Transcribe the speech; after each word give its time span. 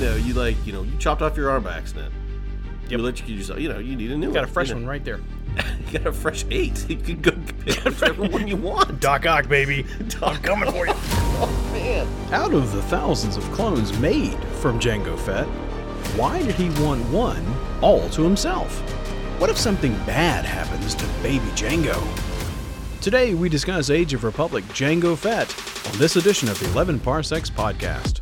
No, 0.00 0.14
you 0.16 0.34
like 0.34 0.56
you 0.66 0.72
know 0.72 0.82
you 0.82 0.96
chopped 0.98 1.22
off 1.22 1.36
your 1.36 1.50
arm 1.50 1.64
by 1.64 1.76
accident. 1.76 2.12
You 2.84 2.92
Yep. 2.92 3.00
electrocuted 3.00 3.38
yourself. 3.40 3.60
You 3.60 3.68
know 3.68 3.78
you 3.78 3.96
need 3.96 4.10
a 4.12 4.16
new 4.16 4.32
Got 4.32 4.44
a 4.44 4.46
fresh 4.46 4.68
you 4.68 4.74
one 4.76 4.86
right 4.86 5.04
there. 5.04 5.20
You 5.90 5.98
got 5.98 6.06
a 6.06 6.12
fresh 6.12 6.44
eight. 6.50 6.88
You 6.88 6.96
can 6.96 7.20
go 7.22 7.30
pick 7.64 7.82
whichever 7.84 8.22
one 8.28 8.46
you 8.46 8.56
want. 8.56 9.00
Doc 9.00 9.26
Ock, 9.26 9.48
baby. 9.48 9.84
I'm 10.22 10.36
coming 10.42 10.70
for 10.70 10.86
you. 10.86 10.92
Oh 10.96 11.70
man. 11.72 12.06
Out 12.32 12.52
of 12.54 12.72
the 12.72 12.82
thousands 12.82 13.36
of 13.36 13.44
clones 13.52 13.96
made 13.98 14.36
from 14.60 14.78
Jango 14.78 15.18
Fett, 15.18 15.46
why 16.16 16.42
did 16.42 16.54
he 16.54 16.68
want 16.82 17.04
one 17.10 17.44
all 17.80 18.08
to 18.10 18.22
himself? 18.22 18.78
What 19.40 19.50
if 19.50 19.56
something 19.58 19.92
bad 20.04 20.44
happens 20.44 20.94
to 20.96 21.06
baby 21.22 21.46
Jango? 21.56 21.98
Today 23.00 23.34
we 23.34 23.48
discuss 23.48 23.88
Age 23.90 24.12
of 24.14 24.24
Republic 24.24 24.64
Jango 24.66 25.16
Fett 25.16 25.48
on 25.92 25.98
this 25.98 26.16
edition 26.16 26.48
of 26.48 26.58
the 26.60 26.66
11 26.70 27.00
Parsecs 27.00 27.48
podcast. 27.50 28.20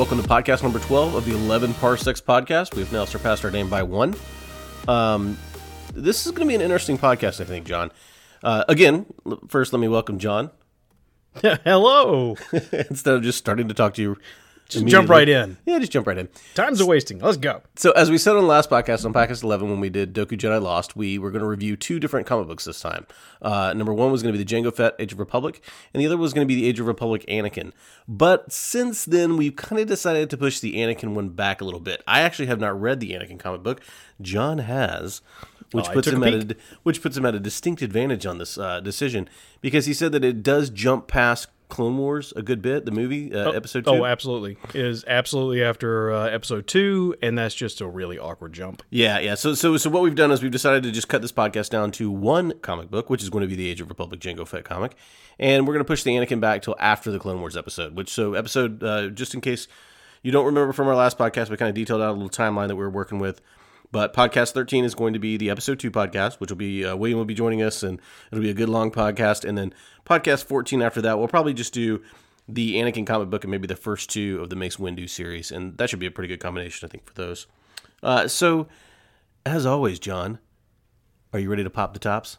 Welcome 0.00 0.22
to 0.22 0.26
podcast 0.26 0.62
number 0.62 0.78
twelve 0.78 1.14
of 1.14 1.26
the 1.26 1.32
Eleven 1.32 1.74
Parsecs 1.74 2.22
podcast. 2.22 2.74
We've 2.74 2.90
now 2.90 3.04
surpassed 3.04 3.44
our 3.44 3.50
name 3.50 3.68
by 3.68 3.82
one. 3.82 4.16
Um, 4.88 5.36
this 5.92 6.24
is 6.24 6.32
going 6.32 6.48
to 6.48 6.48
be 6.48 6.54
an 6.54 6.62
interesting 6.62 6.96
podcast, 6.96 7.38
I 7.38 7.44
think, 7.44 7.66
Jon. 7.66 7.92
Uh, 8.42 8.64
again, 8.66 9.04
l- 9.26 9.38
first 9.48 9.74
let 9.74 9.78
me 9.78 9.88
welcome 9.88 10.18
Jon 10.18 10.52
Hello. 11.42 12.34
instead 12.72 13.12
of 13.12 13.22
just 13.22 13.36
starting 13.36 13.68
to 13.68 13.74
talk 13.74 13.92
to 13.92 14.00
you. 14.00 14.16
Just 14.70 14.86
jump 14.86 15.08
right 15.08 15.28
in. 15.28 15.56
Yeah, 15.66 15.78
just 15.78 15.92
jump 15.92 16.06
right 16.06 16.16
in. 16.16 16.28
Time's 16.54 16.80
a 16.80 16.86
wasting. 16.86 17.18
Let's 17.18 17.36
go. 17.36 17.62
So, 17.76 17.90
as 17.92 18.10
we 18.10 18.18
said 18.18 18.36
on 18.36 18.42
the 18.42 18.48
last 18.48 18.70
podcast, 18.70 19.04
on 19.04 19.12
podcast 19.12 19.42
11, 19.42 19.68
when 19.68 19.80
we 19.80 19.90
did 19.90 20.14
Dooku 20.14 20.38
Jedi 20.38 20.62
Lost, 20.62 20.96
we 20.96 21.18
were 21.18 21.30
going 21.30 21.42
to 21.42 21.48
review 21.48 21.76
two 21.76 21.98
different 22.00 22.26
comic 22.26 22.46
books 22.48 22.64
this 22.64 22.80
time. 22.80 23.06
Uh, 23.42 23.72
number 23.74 23.92
one 23.92 24.12
was 24.12 24.22
going 24.22 24.32
to 24.32 24.38
be 24.38 24.44
the 24.44 24.54
Jango 24.54 24.74
Fett 24.74 24.94
Age 24.98 25.12
of 25.12 25.18
Republic, 25.18 25.62
and 25.92 26.00
the 26.00 26.06
other 26.06 26.16
was 26.16 26.32
going 26.32 26.46
to 26.46 26.48
be 26.48 26.60
the 26.60 26.68
Age 26.68 26.78
of 26.80 26.86
Republic 26.86 27.24
Anakin. 27.28 27.72
But 28.08 28.52
since 28.52 29.04
then, 29.04 29.36
we've 29.36 29.56
kind 29.56 29.80
of 29.82 29.88
decided 29.88 30.30
to 30.30 30.36
push 30.36 30.60
the 30.60 30.74
Anakin 30.76 31.14
one 31.14 31.30
back 31.30 31.60
a 31.60 31.64
little 31.64 31.80
bit. 31.80 32.02
I 32.06 32.20
actually 32.20 32.46
have 32.46 32.60
not 32.60 32.80
read 32.80 33.00
the 33.00 33.10
Anakin 33.12 33.38
comic 33.38 33.62
book. 33.62 33.80
Jon 34.20 34.58
has. 34.58 35.20
Which 35.72 35.88
Oh, 35.88 35.92
puts 35.92 36.06
took 36.08 36.14
a 36.14 36.16
him 36.16 36.40
at 36.42 36.50
a, 36.50 36.56
which 36.82 37.00
puts 37.00 37.16
him 37.16 37.24
at 37.24 37.36
a 37.36 37.38
distinct 37.38 37.80
advantage 37.80 38.26
on 38.26 38.38
this 38.38 38.58
uh, 38.58 38.80
decision 38.80 39.28
because 39.60 39.86
he 39.86 39.94
said 39.94 40.10
that 40.10 40.24
it 40.24 40.42
does 40.42 40.68
jump 40.68 41.06
past 41.06 41.46
Clone 41.70 41.96
Wars 41.96 42.32
a 42.36 42.42
good 42.42 42.60
bit, 42.60 42.84
the 42.84 42.90
movie 42.90 43.32
uh, 43.32 43.52
episode 43.52 43.84
two. 43.84 43.90
Oh, 43.90 44.04
absolutely. 44.04 44.58
It 44.74 44.84
is 44.84 45.04
absolutely 45.06 45.62
after 45.62 46.12
uh, 46.12 46.28
episode 46.28 46.66
two, 46.66 47.14
and 47.22 47.38
that's 47.38 47.54
just 47.54 47.80
a 47.80 47.86
really 47.86 48.18
awkward 48.18 48.52
jump. 48.52 48.82
Yeah, 48.90 49.18
yeah. 49.18 49.34
So, 49.34 49.54
so, 49.54 49.76
so 49.76 49.88
what 49.88 50.02
we've 50.02 50.14
done 50.14 50.30
is 50.30 50.42
we've 50.42 50.52
decided 50.52 50.82
to 50.82 50.92
just 50.92 51.08
cut 51.08 51.22
this 51.22 51.32
podcast 51.32 51.70
down 51.70 51.90
to 51.92 52.10
one 52.10 52.52
comic 52.60 52.90
book, 52.90 53.08
which 53.08 53.22
is 53.22 53.30
going 53.30 53.42
to 53.42 53.48
be 53.48 53.56
the 53.56 53.68
Age 53.68 53.80
of 53.80 53.88
Republic 53.88 54.20
Jango 54.20 54.46
Fett 54.46 54.64
comic, 54.64 54.92
and 55.38 55.66
we're 55.66 55.74
going 55.74 55.84
to 55.84 55.88
push 55.88 56.02
the 56.02 56.10
Anakin 56.10 56.40
back 56.40 56.62
till 56.62 56.76
after 56.78 57.10
the 57.10 57.18
Clone 57.18 57.40
Wars 57.40 57.56
episode. 57.56 57.96
Which, 57.96 58.10
so 58.10 58.34
episode, 58.34 58.82
uh, 58.82 59.08
just 59.08 59.32
in 59.34 59.40
case 59.40 59.68
you 60.22 60.32
don't 60.32 60.46
remember 60.46 60.72
from 60.72 60.88
our 60.88 60.96
last 60.96 61.16
podcast, 61.16 61.48
we 61.48 61.56
kind 61.56 61.68
of 61.68 61.74
detailed 61.74 62.02
out 62.02 62.10
a 62.10 62.12
little 62.12 62.28
timeline 62.28 62.68
that 62.68 62.76
we 62.76 62.82
were 62.82 62.90
working 62.90 63.18
with. 63.18 63.40
But 63.92 64.14
podcast 64.14 64.52
13 64.52 64.84
is 64.84 64.94
going 64.94 65.14
to 65.14 65.18
be 65.18 65.36
the 65.36 65.50
episode 65.50 65.80
two 65.80 65.90
podcast, 65.90 66.34
which 66.34 66.50
will 66.50 66.56
be 66.56 66.84
uh, 66.84 66.94
William 66.96 67.18
will 67.18 67.24
be 67.24 67.34
joining 67.34 67.62
us, 67.62 67.82
and 67.82 68.00
it'll 68.30 68.42
be 68.42 68.50
a 68.50 68.54
good 68.54 68.68
long 68.68 68.90
podcast. 68.90 69.44
And 69.44 69.58
then 69.58 69.74
podcast 70.06 70.44
14 70.44 70.80
after 70.80 71.02
that, 71.02 71.18
we'll 71.18 71.28
probably 71.28 71.54
just 71.54 71.72
do 71.72 72.02
the 72.48 72.74
Anakin 72.74 73.06
comic 73.06 73.30
book 73.30 73.44
and 73.44 73.50
maybe 73.50 73.66
the 73.66 73.76
first 73.76 74.10
two 74.10 74.40
of 74.40 74.50
the 74.50 74.56
Mace 74.56 74.76
Windu 74.76 75.08
series, 75.08 75.50
and 75.50 75.76
that 75.78 75.90
should 75.90 75.98
be 75.98 76.06
a 76.06 76.10
pretty 76.10 76.28
good 76.28 76.40
combination, 76.40 76.86
I 76.86 76.90
think, 76.90 77.06
for 77.06 77.14
those. 77.14 77.46
Uh, 78.02 78.28
so, 78.28 78.68
as 79.44 79.66
always, 79.66 79.98
Jon, 79.98 80.38
are 81.32 81.38
you 81.38 81.50
ready 81.50 81.64
to 81.64 81.70
pop 81.70 81.92
the 81.92 82.00
tops? 82.00 82.38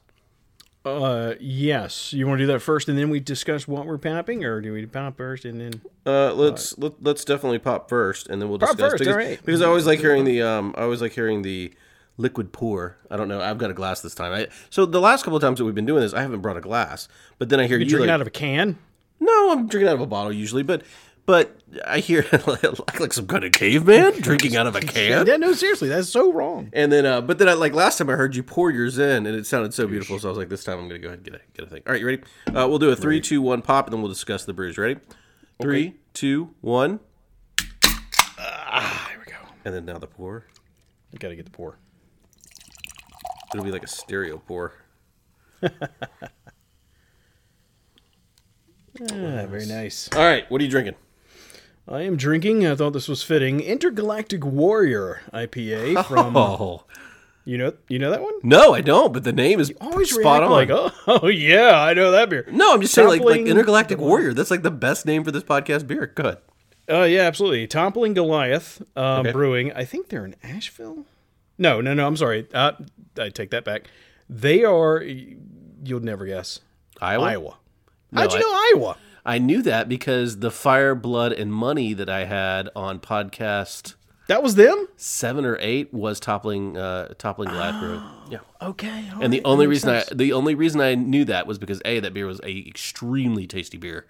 Uh, 0.83 1.36
yes. 1.39 2.11
You 2.11 2.25
want 2.27 2.39
to 2.39 2.43
do 2.45 2.52
that 2.53 2.59
first, 2.59 2.89
and 2.89 2.97
then 2.97 3.09
we 3.09 3.19
discuss 3.19 3.67
what 3.67 3.86
we're 3.86 3.99
popping, 3.99 4.43
or 4.43 4.61
do 4.61 4.73
we 4.73 4.86
pop 4.86 5.17
first 5.17 5.45
and 5.45 5.61
then? 5.61 5.81
Uh, 6.05 6.33
let's 6.33 6.77
let, 6.80 6.93
let's 7.03 7.23
definitely 7.23 7.59
pop 7.59 7.87
first, 7.87 8.27
and 8.30 8.42
then 8.42 8.49
we'll 8.49 8.58
discuss 8.58 8.80
first, 8.80 8.97
because, 8.97 9.15
right. 9.15 9.39
because 9.45 9.61
I 9.61 9.67
always 9.67 9.86
like 9.86 9.99
hearing 9.99 10.23
the 10.23 10.41
um 10.41 10.73
I 10.75 10.81
always 10.81 11.02
like 11.02 11.11
hearing 11.11 11.43
the 11.43 11.71
liquid 12.17 12.52
pour. 12.52 12.97
I 13.11 13.17
don't 13.17 13.27
know. 13.27 13.41
I've 13.41 13.59
got 13.59 13.70
a 13.70 13.75
glass 13.75 14.02
this 14.02 14.15
time. 14.15 14.33
I 14.33 14.47
so 14.71 14.86
the 14.87 14.99
last 14.99 15.23
couple 15.23 15.37
of 15.37 15.41
times 15.43 15.59
that 15.59 15.65
we've 15.65 15.75
been 15.75 15.86
doing 15.86 16.02
this, 16.02 16.14
I 16.14 16.21
haven't 16.21 16.41
brought 16.41 16.58
a 16.58 16.61
glass, 16.61 17.08
but 17.37 17.49
then 17.49 17.59
I 17.59 17.67
hear 17.67 17.77
You 17.77 17.83
you, 17.83 17.89
drinking 17.89 18.08
like, 18.08 18.14
out 18.15 18.21
of 18.21 18.27
a 18.27 18.31
can? 18.31 18.77
no, 19.20 19.52
I'm 19.52 19.67
drinking 19.67 19.87
out 19.87 19.95
of 19.95 20.02
a 20.02 20.08
bottle 20.08 20.33
usually, 20.33 20.64
but 20.64 20.81
but 21.26 21.58
I 21.86 21.99
hear 21.99 22.26
like, 22.48 22.99
like 22.99 23.14
some 23.14 23.27
kind 23.27 23.43
of 23.43 23.52
caveman 23.52 24.21
drinking 24.21 24.55
out 24.55 24.67
of 24.67 24.76
a 24.76 24.82
can. 24.82 25.26
Yeah, 25.27 25.37
no, 25.37 25.54
seriously, 25.54 25.87
that's 25.89 26.09
so 26.09 26.32
wrong. 26.33 26.70
And 26.73 26.92
then, 26.92 27.05
uh, 27.05 27.21
but 27.21 27.37
then, 27.39 27.48
I, 27.49 27.54
like 27.54 27.73
last 27.73 27.98
time, 27.98 28.09
I 28.09 28.14
heard 28.14 28.36
you 28.36 28.43
pour 28.43 28.71
yours 28.71 28.98
in, 28.98 29.26
and 29.26 29.36
it 29.36 29.45
sounded 29.45 29.73
so 29.73 29.87
beautiful. 29.87 30.20
So 30.20 30.27
I 30.27 30.32
was 30.32 30.37
like, 30.37 30.49
this 30.49 30.64
time 30.64 30.80
I'm 30.80 30.87
gonna 30.87 30.99
go 30.99 31.08
ahead 31.08 31.20
and 31.20 31.26
get 31.26 31.36
a 31.36 31.42
get 31.55 31.65
a 31.65 31.70
thing. 31.70 31.83
All 31.86 31.92
right, 31.93 31.99
you 32.02 32.08
ready? 32.08 32.21
Uh, 32.48 32.67
we'll 32.67 32.80
do 32.80 32.89
a 32.89 32.95
three, 32.95 33.21
two, 33.21 33.42
one 33.42 33.61
pop, 33.61 33.86
and 33.87 33.93
then 33.93 34.02
we'll 34.02 34.11
discuss 34.11 34.45
the 34.45 34.54
brews. 34.54 34.77
Ready? 34.77 34.99
Three, 35.61 35.95
two, 36.14 36.55
one, 36.61 36.99
Ah, 38.39 39.08
There 39.09 39.20
we 39.20 39.32
go. 39.32 39.38
and 39.65 39.76
then 39.76 39.86
now 39.86 39.98
the 39.99 40.08
pour. 40.08 40.45
You 41.11 41.20
gotta 41.20 41.36
get 41.36 41.45
the 41.45 41.52
pour. 41.52 41.77
It'll 43.53 43.65
be 43.65 43.71
like 43.71 43.83
a 43.83 43.88
stereo 43.88 44.38
pour. 44.39 44.73
Ah, 49.02 49.45
very 49.48 49.65
nice. 49.65 50.09
All 50.14 50.20
right, 50.21 50.49
what 50.52 50.59
are 50.59 50.64
you 50.65 50.70
drinking? 50.70 50.95
I 51.91 52.02
am 52.03 52.15
drinking. 52.15 52.65
I 52.65 52.75
thought 52.75 52.93
this 52.93 53.07
was 53.07 53.21
fitting. 53.23 53.59
Intergalactic 53.59 54.45
Warrior 54.45 55.21
IPA 55.33 56.05
from. 56.05 56.35
Oh 56.37 56.83
You 57.43 57.57
know, 57.57 57.73
you 57.89 57.97
know 57.99 58.11
that 58.11 58.21
one. 58.21 58.33
no, 58.43 58.73
I 58.73 58.81
don't. 58.81 59.11
But 59.13 59.23
the 59.23 59.33
name 59.33 59.59
is 59.59 59.73
Always 59.81 60.13
spot 60.13 60.43
on. 60.43 60.52
like, 60.52 60.69
oh, 60.69 60.91
oh, 61.07 61.27
yeah, 61.27 61.79
I 61.81 61.93
know 61.93 62.11
that 62.11 62.29
beer. 62.29 62.45
no, 62.52 62.73
I'm 62.73 62.81
just 62.81 62.93
saying, 62.93 63.07
like, 63.07 63.21
like 63.21 63.41
Intergalactic 63.41 63.97
Warrior. 63.99 64.33
That's 64.33 64.52
like 64.52 64.61
the 64.61 64.71
best 64.71 65.05
name 65.05 65.23
for 65.23 65.31
this 65.31 65.43
podcast 65.43 65.87
beer. 65.87 66.07
Good. 66.15 66.25
ahead. 66.25 66.37
Uh, 66.89 67.03
yeah, 67.03 67.21
absolutely. 67.21 67.67
Toppling 67.67 68.13
Goliath 68.13 68.81
um, 68.95 69.21
Okay. 69.21 69.31
Brewing. 69.31 69.71
I 69.73 69.85
think 69.85 70.09
they're 70.09 70.25
in 70.25 70.35
Asheville. 70.43 71.05
No, 71.58 71.81
no, 71.81 71.93
no. 71.93 72.05
I'm 72.08 72.17
sorry. 72.17 72.47
Uh, 72.53 72.73
I 73.17 73.29
take 73.29 73.52
that 73.52 73.65
back. 73.65 73.87
They 74.29 74.63
are. 74.63 75.02
You'll 75.03 75.99
never 75.99 76.25
guess. 76.25 76.59
Iowa. 77.02 77.23
Iowa. 77.25 77.58
No, 78.11 78.21
How'd 78.21 78.33
you 78.33 78.37
I- 78.37 78.41
know 78.41 78.79
Iowa? 78.81 78.97
I 79.26 79.37
knew 79.37 79.61
that 79.64 79.87
because 79.87 80.39
the 80.39 80.52
Fire, 80.52 80.95
Blood, 80.95 81.32
and 81.33 81.54
Money 81.54 81.93
that 81.93 82.09
I 82.09 82.26
had 82.26 82.70
on 82.76 82.99
podcast 82.99 83.95
That 84.27 84.42
was 84.42 84.55
them. 84.55 84.87
seven 84.98 85.45
or 85.45 85.58
eight 85.59 85.93
was 85.93 86.20
toppling, 86.20 86.76
uh, 86.77 87.14
toppling 87.17 87.49
Goliath 87.49 87.80
Brew. 87.80 88.02
Yeah. 88.30 88.39
Okay. 88.61 89.05
And 89.21 89.32
the 89.32 89.37
right, 89.37 89.45
only 89.45 89.65
that 89.65 89.70
makes 89.70 89.86
reason 89.86 89.89
I 89.89 90.04
the 90.15 90.33
only 90.33 90.55
reason 90.55 90.82
I 90.82 90.95
knew 90.95 91.26
that 91.26 91.45
was 91.48 91.59
because 91.59 91.82
a 91.86 91.99
that 91.99 92.14
beer 92.14 92.26
was 92.26 92.39
a 92.43 92.67
extremely 92.67 93.45
tasty 93.45 93.77
beer, 93.77 94.05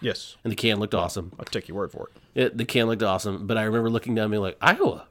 yes, 0.00 0.36
and 0.44 0.50
the 0.50 0.56
can 0.56 0.78
looked 0.80 0.94
awesome. 0.94 1.32
I'll 1.38 1.44
take 1.44 1.68
your 1.68 1.76
word 1.76 1.92
for 1.92 2.08
it. 2.34 2.42
It, 2.42 2.58
the 2.58 2.64
can 2.64 2.86
looked 2.86 3.02
awesome, 3.02 3.46
but 3.46 3.56
I 3.58 3.62
remember 3.64 3.90
looking 3.90 4.14
down 4.14 4.24
and 4.24 4.30
being 4.32 4.42
like 4.42 4.56
Iowa, 4.60 5.06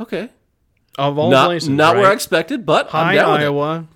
okay, 0.00 0.28
Of 0.98 1.18
all 1.18 1.30
not 1.30 1.46
places, 1.46 1.68
not 1.68 1.96
where 1.96 2.10
I 2.10 2.12
expected, 2.12 2.66
but 2.66 2.86
I'm 2.92 3.06
Hi, 3.06 3.14
down 3.14 3.32
with 3.32 3.40
it. 3.42 3.44
Iowa. 3.44 3.86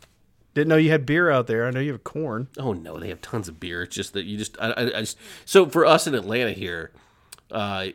Didn't 0.54 0.68
know 0.68 0.76
you 0.76 0.90
had 0.90 1.04
beer 1.04 1.30
out 1.30 1.48
there. 1.48 1.66
I 1.66 1.70
know 1.70 1.80
you 1.80 1.92
have 1.92 2.04
corn. 2.04 2.48
Oh 2.58 2.72
no, 2.72 2.98
they 2.98 3.08
have 3.08 3.20
tons 3.20 3.48
of 3.48 3.58
beer. 3.58 3.82
It's 3.82 3.94
just 3.94 4.12
that 4.12 4.24
you 4.24 4.38
just 4.38 4.56
I, 4.60 4.70
I, 4.70 4.82
I 4.82 5.00
just 5.00 5.18
so 5.44 5.68
for 5.68 5.84
us 5.84 6.06
in 6.06 6.14
Atlanta 6.14 6.52
here, 6.52 6.92
uh, 7.50 7.88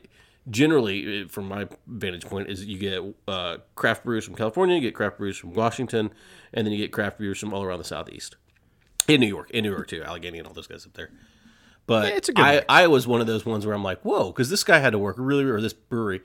generally 0.50 1.24
uh, 1.24 1.28
from 1.28 1.48
my 1.48 1.68
vantage 1.88 2.26
point 2.26 2.50
is 2.50 2.66
you 2.66 2.78
get 2.78 3.02
uh, 3.28 3.58
craft 3.76 4.04
brews 4.04 4.26
from 4.26 4.36
California, 4.36 4.76
you 4.76 4.82
get 4.82 4.94
craft 4.94 5.18
brews 5.18 5.38
from 5.38 5.54
Washington, 5.54 6.12
and 6.54 6.68
then 6.68 6.74
you 6.74 6.78
get 6.78 6.92
craft 6.92 7.18
brews 7.18 7.40
from 7.40 7.54
all 7.54 7.64
around 7.64 7.80
the 7.80 7.86
southeast, 7.86 8.36
in 9.08 9.22
New 9.22 9.28
York, 9.28 9.50
in 9.52 9.64
New 9.64 9.72
York 9.72 9.88
too, 9.88 10.04
Allegheny 10.04 10.40
and 10.40 10.48
all 10.48 10.54
those 10.54 10.68
guys 10.68 10.86
up 10.86 10.94
there. 10.94 11.12
But 11.86 12.10
Yeah, 12.10 12.18
it's 12.18 12.30
a 12.30 12.34
good 12.34 12.46
I. 12.46 12.64
I 12.68 12.88
was 12.88 13.08
one 13.08 13.22
of 13.22 13.28
those 13.28 13.46
ones 13.46 13.66
where 13.66 13.74
I'm 13.74 13.84
like, 13.84 14.02
whoa, 14.02 14.28
because 14.32 14.50
this 14.50 14.64
guy 14.64 14.80
had 14.80 14.92
to 14.92 15.00
work 15.00 15.16
really, 15.18 15.46
or 15.46 15.62
this 15.62 15.74
brewery, 15.74 16.22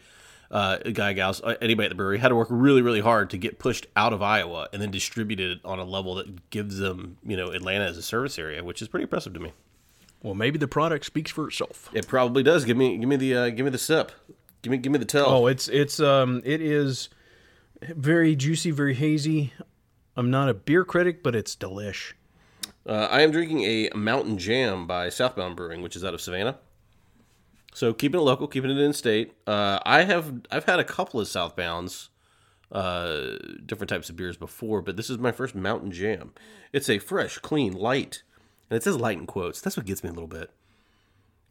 uh, 0.54 0.78
guy, 0.78 1.12
gals, 1.12 1.42
uh, 1.42 1.56
anybody 1.60 1.86
at 1.86 1.89
the 1.91 1.97
brewery 1.97 2.18
had 2.18 2.28
to 2.28 2.36
work 2.36 2.48
really, 2.48 2.80
really 2.80 3.01
hard 3.01 3.28
to 3.30 3.36
get 3.36 3.59
pushed 3.59 3.89
out 3.97 4.12
of 4.12 4.22
Iowa 4.22 4.68
and 4.72 4.80
then 4.80 4.92
distributed 4.92 5.60
on 5.65 5.80
a 5.80 5.84
level 5.84 6.15
that 6.15 6.48
gives 6.51 6.78
them, 6.78 7.18
you 7.27 7.36
know, 7.36 7.51
Atlanta 7.51 7.84
as 7.84 7.98
a 7.98 8.03
service 8.03 8.39
area, 8.39 8.62
which 8.62 8.80
is 8.80 8.86
pretty 8.86 9.03
impressive 9.03 9.34
to 9.34 9.41
me. 9.41 9.53
Well, 10.22 10.34
maybe 10.34 10.56
the 10.56 10.68
product 10.68 11.04
speaks 11.04 11.33
for 11.33 11.48
itself. 11.48 11.91
It 11.92 12.06
probably 12.06 12.45
does. 12.45 12.65
Give 12.65 12.77
me, 12.77 12.97
give 12.97 13.09
me 13.09 13.16
the, 13.16 13.34
uh, 13.34 13.51
give 13.51 13.65
me 13.65 13.71
the 13.71 13.78
sip. 13.78 14.12
Give 14.62 14.71
me, 14.71 14.78
give 14.78 14.92
me 14.92 14.98
the 14.98 15.04
tell. 15.04 15.27
Oh, 15.27 15.47
it's 15.47 15.68
it's 15.68 16.01
um 16.01 16.41
it 16.42 16.62
is 16.62 17.10
very 17.83 18.34
juicy, 18.34 18.71
very 18.71 18.95
hazy. 18.95 19.53
I'm 20.16 20.30
not 20.30 20.48
a 20.48 20.54
beer 20.54 20.86
critic, 20.86 21.22
but 21.22 21.34
it's 21.34 21.54
delish. 21.54 22.15
Uh, 22.86 23.09
I 23.10 23.21
am 23.21 23.30
drinking 23.30 23.62
a 23.65 23.91
Mountain 23.95 24.39
Jam 24.39 24.86
by 24.86 25.10
Southbound 25.10 25.57
Brewing, 25.57 25.83
which 25.83 25.97
is 25.97 26.04
out 26.04 26.15
of 26.15 26.21
Savannah. 26.22 26.59
So 27.74 27.92
keeping 27.92 28.21
it 28.21 28.22
local, 28.22 28.47
keeping 28.47 28.71
it 28.71 28.78
in 28.78 28.92
state. 28.92 29.34
Uh, 29.47 29.80
I 29.84 30.04
have 30.04 30.32
I've 30.50 30.65
had 30.65 30.78
a 30.78 30.84
couple 30.84 31.21
of 31.21 31.26
Southbounds, 31.26 32.09
uh, 32.71 33.36
different 33.66 33.91
types 33.91 34.09
of 34.09 34.16
beers 34.16 34.36
before, 34.36 34.80
but 34.80 34.97
this 34.97 35.10
is 35.10 35.18
my 35.18 35.32
first 35.32 35.56
Mountain 35.56 35.91
Jam. 35.91 36.32
It's 36.72 36.88
a 36.88 36.98
fresh, 36.98 37.38
clean, 37.38 37.72
light, 37.72 38.22
and 38.71 38.76
it 38.76 38.84
says 38.84 38.97
light 38.97 39.18
in 39.18 39.26
quotes. 39.26 39.60
That's 39.60 39.76
what 39.76 39.86
gets 39.86 40.04
me 40.04 40.10
a 40.10 40.12
little 40.12 40.28
bit. 40.28 40.50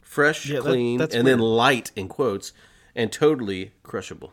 Fresh, 0.02 0.48
Yeah, 0.48 0.60
clean, 0.62 0.98
that's 0.98 1.14
and 1.14 1.28
then 1.28 1.40
light 1.40 1.92
in 1.96 2.08
quotes, 2.08 2.54
and 2.96 3.12
totally 3.12 3.74
crushable. 3.84 4.32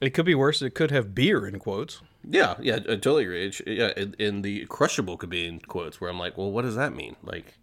It 0.00 0.10
could 0.10 0.26
be 0.26 0.36
worse. 0.36 0.62
It 0.62 0.74
could 0.74 0.92
have 0.92 1.14
beer 1.16 1.46
in 1.46 1.58
quotes. 1.58 2.00
Yeah, 2.28 2.54
yeah, 2.60 2.76
I 2.76 2.96
totally 2.96 3.24
agree. 3.24 3.52
Yeah, 3.66 3.92
and 3.96 4.44
the 4.44 4.66
crushable 4.66 5.16
could 5.16 5.30
be 5.30 5.46
in 5.46 5.58
quotes 5.60 6.00
where 6.00 6.10
I'm 6.10 6.18
like, 6.18 6.38
well, 6.38 6.52
what 6.52 6.62
does 6.62 6.76
that 6.76 6.94
mean? 6.94 7.16
Like, 7.24 7.57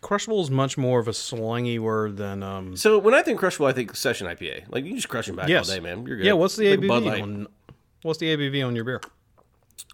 Crushable 0.00 0.40
is 0.40 0.50
much 0.50 0.78
more 0.78 1.00
of 1.00 1.08
a 1.08 1.12
slangy 1.12 1.78
word 1.78 2.16
than 2.16 2.42
um. 2.42 2.76
so 2.76 2.98
when 2.98 3.12
I 3.12 3.22
think 3.22 3.38
crushable, 3.40 3.66
I 3.66 3.72
think 3.72 3.96
session 3.96 4.26
IPA. 4.28 4.64
Like 4.68 4.84
you 4.84 4.94
just 4.94 5.08
crush 5.08 5.26
them 5.26 5.36
back 5.36 5.48
Yes. 5.48 5.68
all 5.68 5.74
day, 5.74 5.80
man. 5.80 6.06
You're 6.06 6.16
good. 6.18 6.26
Yeah. 6.26 6.32
What's 6.34 6.56
the 6.56 6.76
Like 6.76 6.80
ABV 6.80 7.22
on? 7.22 7.46
What's 8.02 8.18
the 8.18 8.34
ABV 8.34 8.64
on 8.66 8.74
your 8.76 8.84
beer? 8.84 9.00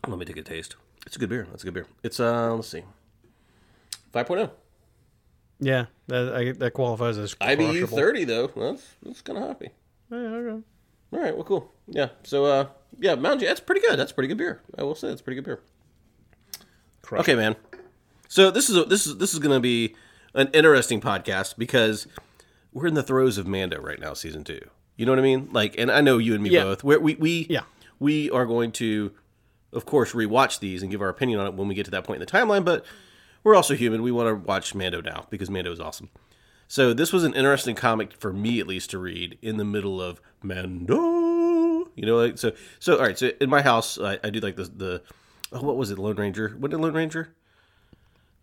Let 0.06 0.18
me 0.18 0.24
take 0.26 0.36
a 0.36 0.42
taste. 0.42 0.76
It's 1.06 1.16
a 1.16 1.18
good 1.18 1.28
beer. 1.30 1.46
That's 1.50 1.62
a 1.62 1.66
good 1.66 1.74
beer. 1.74 1.86
It's 2.02 2.20
uh, 2.20 2.54
let's 2.54 2.68
see, 2.68 2.82
oh. 4.14 4.18
5.0. 4.18 4.50
Yeah, 5.60 5.86
that 6.08 6.34
I, 6.34 6.52
that 6.52 6.72
qualifies 6.72 7.16
as 7.16 7.34
crushable. 7.34 7.64
IBU. 7.64 7.88
30 7.88 8.24
though. 8.24 8.46
That's 8.48 8.86
that's 9.02 9.22
kind 9.22 9.38
of 9.38 9.46
happy. 9.48 9.70
Yeah, 10.10 10.16
okay. 10.18 10.62
All 11.12 11.18
right, 11.20 11.34
well, 11.34 11.44
cool. 11.44 11.72
Yeah. 11.88 12.08
So 12.22 12.44
uh, 12.44 12.66
yeah, 12.98 13.14
Mountain 13.14 13.40
Dew. 13.40 13.46
That's 13.46 13.60
pretty 13.60 13.80
good. 13.80 13.98
That's 13.98 14.12
pretty 14.12 14.28
good 14.28 14.38
beer. 14.38 14.60
I 14.78 14.82
will 14.82 14.94
say 14.94 15.08
that's 15.08 15.22
pretty 15.22 15.40
good 15.40 15.44
beer. 15.46 15.60
Okay, 17.20 17.34
man. 17.34 17.56
So 18.28 18.50
this 18.50 18.68
is 18.70 18.76
a, 18.76 18.84
this 18.84 19.06
is 19.06 19.18
this 19.18 19.32
is 19.32 19.38
going 19.38 19.54
to 19.54 19.60
be 19.60 19.94
an 20.34 20.48
interesting 20.52 21.00
podcast 21.00 21.56
because 21.56 22.06
we're 22.72 22.86
in 22.86 22.94
the 22.94 23.02
throes 23.02 23.38
of 23.38 23.46
Mando 23.46 23.80
right 23.80 23.98
now, 24.00 24.14
season 24.14 24.44
two. 24.44 24.60
You 24.96 25.06
know 25.06 25.12
what 25.12 25.18
I 25.18 25.22
mean? 25.22 25.48
Like, 25.52 25.74
and 25.78 25.90
I 25.90 26.00
know 26.00 26.18
you 26.18 26.34
and 26.34 26.42
me 26.42 26.50
Yeah. 26.50 26.64
both. 26.64 26.84
We're, 26.84 26.98
we 27.00 27.14
we 27.16 27.46
Yeah. 27.48 27.60
we 27.98 28.30
are 28.30 28.46
going 28.46 28.72
to, 28.72 29.12
of 29.72 29.86
course, 29.86 30.12
rewatch 30.12 30.58
these 30.58 30.82
and 30.82 30.90
give 30.90 31.00
our 31.02 31.08
opinion 31.08 31.38
on 31.40 31.46
it 31.46 31.54
when 31.54 31.68
we 31.68 31.74
get 31.74 31.84
to 31.84 31.90
that 31.92 32.04
point 32.04 32.20
in 32.20 32.26
the 32.26 32.30
timeline. 32.32 32.64
But 32.64 32.84
we're 33.44 33.54
also 33.54 33.74
human. 33.74 34.02
We 34.02 34.10
want 34.12 34.28
to 34.28 34.34
watch 34.34 34.74
Mando 34.74 35.00
now 35.00 35.26
because 35.30 35.48
Mando 35.50 35.70
is 35.72 35.80
awesome. 35.80 36.08
So 36.68 36.92
this 36.92 37.12
was 37.12 37.22
an 37.24 37.34
interesting 37.34 37.76
comic 37.76 38.14
for 38.18 38.32
me, 38.32 38.58
at 38.58 38.66
least, 38.66 38.90
to 38.90 38.98
read 38.98 39.38
in 39.40 39.56
the 39.56 39.64
middle 39.64 40.00
of 40.02 40.20
Mando. 40.42 40.94
You 41.94 42.04
know, 42.06 42.16
like 42.16 42.38
so. 42.38 42.52
So 42.78 42.96
all 42.96 43.02
right. 43.02 43.18
So 43.18 43.30
in 43.40 43.48
my 43.48 43.62
house, 43.62 43.98
I, 43.98 44.18
I 44.24 44.30
do 44.30 44.40
like 44.40 44.56
the 44.56 44.64
the 44.64 45.02
oh, 45.52 45.62
what 45.62 45.76
was 45.76 45.90
it? 45.90 45.98
Lone 45.98 46.16
Ranger. 46.16 46.50
What 46.58 46.70
did 46.70 46.80
Lone 46.80 46.92
Ranger? 46.94 47.34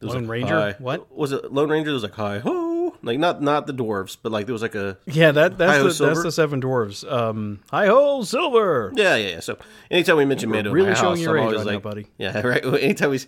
Was 0.03 0.13
Lone 0.13 0.23
like, 0.23 0.29
Ranger? 0.31 0.59
hi- 0.59 0.75
What? 0.79 1.15
was 1.15 1.31
it? 1.31 1.51
Lone 1.51 1.69
Ranger. 1.69 1.91
Was 1.93 2.03
like 2.03 2.13
hi 2.13 2.39
ho, 2.39 2.95
like 3.01 3.17
not 3.19 3.41
not 3.41 3.67
the 3.67 3.73
dwarves, 3.73 4.17
but 4.21 4.31
like 4.31 4.45
there 4.45 4.53
was 4.53 4.61
like 4.61 4.75
a 4.75 4.97
Yeah, 5.05 5.31
that 5.31 5.57
that's 5.57 5.97
the, 5.97 6.05
that's 6.05 6.23
the 6.23 6.31
seven 6.31 6.61
dwarves. 6.61 7.09
Um, 7.11 7.59
hi 7.71 7.87
ho, 7.87 8.23
silver. 8.23 8.91
yeah 8.95 9.15
yeah 9.15 9.27
yeah. 9.29 9.39
So 9.39 9.57
anytime 9.89 10.17
we 10.17 10.25
mention 10.25 10.49
Mando, 10.49 10.71
really 10.71 10.87
in 10.87 10.93
my 10.93 10.99
showing 10.99 11.15
house, 11.17 11.21
your 11.21 11.37
I'm 11.39 11.47
age 11.49 11.55
right 11.57 11.65
now, 11.65 11.71
like, 11.73 11.81
buddy. 11.83 12.07
Yeah, 12.17 12.41
right. 12.47 12.63
Anytime 12.65 13.09
we 13.11 13.19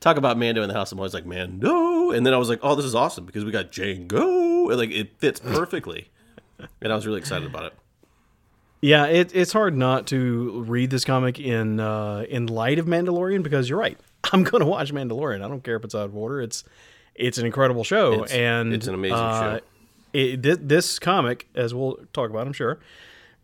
talk 0.00 0.16
about 0.16 0.36
Mando 0.38 0.62
in 0.62 0.68
the 0.68 0.74
house, 0.74 0.90
I'm 0.92 0.98
always 0.98 1.14
like 1.14 1.26
Mando, 1.26 2.10
and 2.10 2.26
then 2.26 2.34
I 2.34 2.36
was 2.36 2.48
like, 2.48 2.58
oh, 2.62 2.74
this 2.74 2.84
is 2.84 2.94
awesome 2.94 3.24
because 3.26 3.44
we 3.44 3.50
got 3.52 3.70
Jango, 3.72 4.68
and 4.70 4.76
like 4.78 4.90
it 4.90 5.18
fits 5.18 5.40
perfectly, 5.44 6.08
and 6.80 6.92
I 6.92 6.96
was 6.96 7.06
really 7.06 7.18
excited 7.18 7.46
about 7.46 7.64
it. 7.66 7.72
Yeah, 8.84 9.06
it, 9.06 9.30
it's 9.32 9.52
hard 9.52 9.76
not 9.76 10.08
to 10.08 10.64
read 10.66 10.90
this 10.90 11.04
comic 11.04 11.38
in 11.38 11.78
uh, 11.78 12.24
in 12.28 12.46
light 12.48 12.80
of 12.80 12.86
Mandalorian 12.86 13.44
because 13.44 13.68
you're 13.68 13.78
right. 13.78 13.96
I'm 14.32 14.44
going 14.44 14.60
to 14.60 14.66
watch 14.66 14.92
Mandalorian. 14.92 15.44
I 15.44 15.48
don't 15.48 15.62
care 15.64 15.76
if 15.76 15.84
it's 15.84 15.94
out 15.94 16.06
of 16.06 16.16
order. 16.16 16.40
It's 16.40 16.64
it's 17.14 17.38
an 17.38 17.46
incredible 17.46 17.84
show, 17.84 18.12
It's- 18.14 18.32
and 18.32 18.72
it's 18.72 18.86
an 18.86 18.94
amazing 18.94 19.16
uh, 19.18 19.58
show. 19.58 19.64
It, 20.14 20.42
thi- 20.42 20.56
this 20.60 20.98
comic, 20.98 21.48
as 21.54 21.74
we'll 21.74 21.98
talk 22.12 22.28
about, 22.30 22.46
I'm 22.46 22.52
sure, 22.52 22.78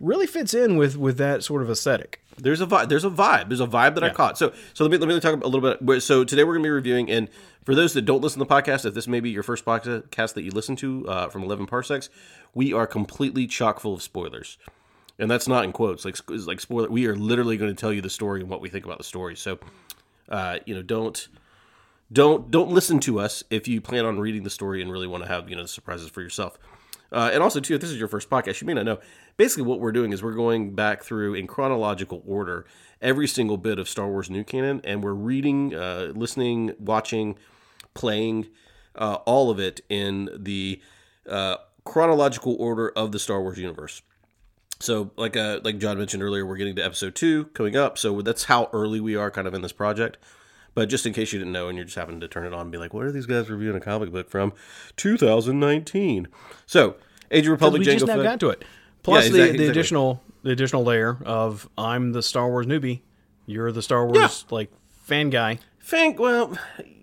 really 0.00 0.26
fits 0.26 0.52
in 0.54 0.76
with 0.76 0.96
with 0.96 1.16
that 1.18 1.42
sort 1.44 1.62
of 1.62 1.70
aesthetic. 1.70 2.22
There's 2.36 2.60
a 2.60 2.66
vibe. 2.66 2.88
There's 2.88 3.04
a 3.04 3.10
vibe. 3.10 3.48
There's 3.48 3.60
a 3.60 3.66
vibe 3.66 3.94
that 3.96 4.04
I 4.04 4.10
caught. 4.10 4.38
So 4.38 4.52
so 4.74 4.84
let 4.84 4.90
me 4.90 4.98
let 4.98 5.08
me 5.08 5.18
talk 5.18 5.42
a 5.42 5.48
little 5.48 5.74
bit. 5.76 6.00
So 6.02 6.24
today 6.24 6.44
we're 6.44 6.54
gonna 6.54 6.62
be 6.64 6.70
reviewing, 6.70 7.10
and 7.10 7.28
for 7.64 7.74
those 7.74 7.94
that 7.94 8.02
don't 8.02 8.20
listen 8.22 8.38
to 8.38 8.44
the 8.44 8.54
podcast, 8.54 8.84
if 8.84 8.94
this 8.94 9.08
may 9.08 9.18
be 9.20 9.30
your 9.30 9.42
first 9.42 9.64
podcast 9.64 10.34
that 10.34 10.42
you 10.42 10.50
listen 10.52 10.76
to 10.76 11.08
uh, 11.08 11.28
from 11.28 11.42
Eleven 11.42 11.66
Parsecs, 11.66 12.10
we 12.54 12.72
are 12.72 12.86
completely 12.86 13.46
chock 13.46 13.80
full 13.80 13.94
of 13.94 14.02
spoilers, 14.02 14.56
and 15.18 15.28
that's 15.30 15.48
not 15.48 15.64
in 15.64 15.72
quotes. 15.72 16.04
Like 16.04 16.16
like 16.46 16.60
spoiler. 16.60 16.88
We 16.88 17.06
are 17.06 17.16
literally 17.16 17.56
going 17.56 17.74
to 17.74 17.78
tell 17.80 17.92
you 17.92 18.00
the 18.02 18.10
story 18.10 18.40
and 18.40 18.48
what 18.48 18.60
we 18.60 18.68
think 18.68 18.84
about 18.84 18.98
the 18.98 19.04
story. 19.04 19.34
So, 19.34 19.58
uh, 20.28 20.58
you 20.66 20.74
know, 20.74 20.82
don't 20.82 21.28
don't 22.12 22.50
don't 22.50 22.70
listen 22.70 23.00
to 23.00 23.20
us 23.20 23.44
if 23.50 23.68
you 23.68 23.80
plan 23.80 24.04
on 24.04 24.18
reading 24.18 24.42
the 24.42 24.50
story 24.50 24.80
and 24.80 24.90
really 24.90 25.06
want 25.06 25.22
to 25.22 25.28
have 25.28 25.48
you 25.48 25.56
know 25.56 25.62
the 25.62 25.68
surprises 25.68 26.08
for 26.08 26.22
yourself. 26.22 26.58
Uh, 27.10 27.30
and 27.32 27.42
also 27.42 27.58
too, 27.58 27.74
if 27.74 27.80
this 27.80 27.90
is 27.90 27.98
your 27.98 28.08
first 28.08 28.28
podcast, 28.28 28.60
you 28.60 28.66
may 28.66 28.74
not 28.74 28.84
know. 28.84 28.98
Basically, 29.36 29.64
what 29.64 29.80
we're 29.80 29.92
doing 29.92 30.12
is 30.12 30.22
we're 30.22 30.32
going 30.32 30.74
back 30.74 31.02
through 31.02 31.34
in 31.34 31.46
chronological 31.46 32.22
order 32.26 32.66
every 33.00 33.26
single 33.26 33.56
bit 33.56 33.78
of 33.78 33.88
Star 33.88 34.08
Wars 34.08 34.28
new 34.28 34.44
canon, 34.44 34.80
and 34.84 35.02
we're 35.02 35.14
reading, 35.14 35.74
uh, 35.74 36.12
listening, 36.14 36.74
watching, 36.78 37.38
playing, 37.94 38.48
uh, 38.96 39.18
all 39.24 39.50
of 39.50 39.58
it 39.58 39.80
in 39.88 40.28
the 40.34 40.82
uh, 41.28 41.56
chronological 41.84 42.56
order 42.58 42.90
of 42.90 43.12
the 43.12 43.18
Star 43.18 43.40
Wars 43.40 43.58
universe. 43.58 44.02
So, 44.80 45.10
like 45.16 45.36
uh, 45.36 45.60
like 45.64 45.78
Jon 45.78 45.98
mentioned 45.98 46.22
earlier, 46.22 46.46
we're 46.46 46.56
getting 46.56 46.76
to 46.76 46.84
episode 46.84 47.14
two 47.14 47.46
coming 47.46 47.76
up. 47.76 47.98
So 47.98 48.22
that's 48.22 48.44
how 48.44 48.70
early 48.72 49.00
we 49.00 49.16
are, 49.16 49.30
kind 49.30 49.48
of 49.48 49.54
in 49.54 49.62
this 49.62 49.72
project. 49.72 50.18
But 50.74 50.88
just 50.88 51.04
in 51.06 51.12
case 51.12 51.32
you 51.32 51.40
didn't 51.40 51.52
know, 51.52 51.68
and 51.68 51.76
you're 51.76 51.84
just 51.84 51.96
having 51.96 52.20
to 52.20 52.28
turn 52.28 52.46
it 52.46 52.52
on 52.52 52.60
and 52.62 52.70
be 52.72 52.78
like, 52.78 52.94
"What 52.94 53.04
are 53.04 53.10
these 53.10 53.26
guys 53.26 53.50
reviewing 53.50 53.76
a 53.76 53.80
comic 53.80 54.12
book 54.12 54.30
from 54.30 54.52
2019?" 54.96 56.28
So, 56.66 56.96
Age 57.30 57.46
of 57.46 57.50
Republic, 57.52 57.80
we 57.80 57.86
Jango 57.86 57.92
just 57.92 58.06
now 58.06 58.22
got 58.22 58.40
to 58.40 58.50
it. 58.50 58.64
Plus 59.02 59.24
Yeah, 59.26 59.30
the, 59.30 59.36
exactly, 59.38 59.40
the 59.58 59.64
exactly. 59.64 59.68
additional 59.68 60.22
the 60.42 60.50
additional 60.50 60.84
layer 60.84 61.18
of 61.24 61.68
I'm 61.76 62.12
the 62.12 62.22
Star 62.22 62.48
Wars 62.48 62.66
newbie, 62.66 63.00
you're 63.46 63.72
the 63.72 63.82
Star 63.82 64.06
Wars 64.06 64.44
like 64.50 64.70
fan 65.02 65.30
guy. 65.30 65.58
Fank, 65.78 66.20
well, 66.20 66.56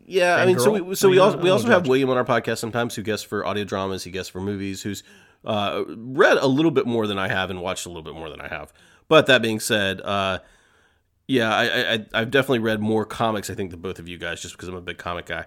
yeah. 0.06 0.36
I 0.36 0.46
mean, 0.46 0.60
so 0.60 0.72
we 0.72 0.96
so 0.96 1.10
we 1.10 1.18
also 1.18 1.38
we 1.38 1.50
also 1.50 1.68
have 1.68 1.88
William 1.88 2.10
on 2.10 2.18
our 2.18 2.26
podcast 2.26 2.60
sometimes 2.60 2.96
who 2.96 3.02
guests 3.02 3.26
for 3.26 3.46
audio 3.46 3.64
dramas. 3.64 4.04
He 4.04 4.12
guests 4.12 4.30
for 4.30 4.40
movies. 4.40 4.84
Who's 4.84 5.04
uh, 5.46 5.84
read 5.88 6.38
a 6.38 6.48
little 6.48 6.72
bit 6.72 6.86
more 6.86 7.08
than 7.08 7.18
I 7.20 7.28
have 7.28 7.50
and 7.50 7.62
watched 7.62 7.86
a 7.86 7.90
little 7.90 8.04
bit 8.04 8.14
more 8.16 8.30
than 8.30 8.42
I 8.42 8.48
have. 8.48 8.74
But 9.08 9.28
that 9.28 9.42
being 9.42 9.60
said, 9.60 10.02
uh, 10.02 10.40
yeah, 11.28 11.54
I, 11.54 11.64
I 11.66 11.94
I- 11.94 12.06
I've 12.14 12.32
definitely 12.32 12.60
read 12.60 12.82
more 12.82 13.06
comics. 13.06 13.50
I 13.50 13.54
think 13.56 13.72
than 13.72 13.80
both 13.82 14.00
of 14.00 14.08
you 14.08 14.18
guys, 14.18 14.42
just 14.42 14.56
because 14.56 14.68
I'm 14.70 14.76
a 14.76 14.82
big 14.82 14.98
comic 14.98 15.26
guy. 15.28 15.46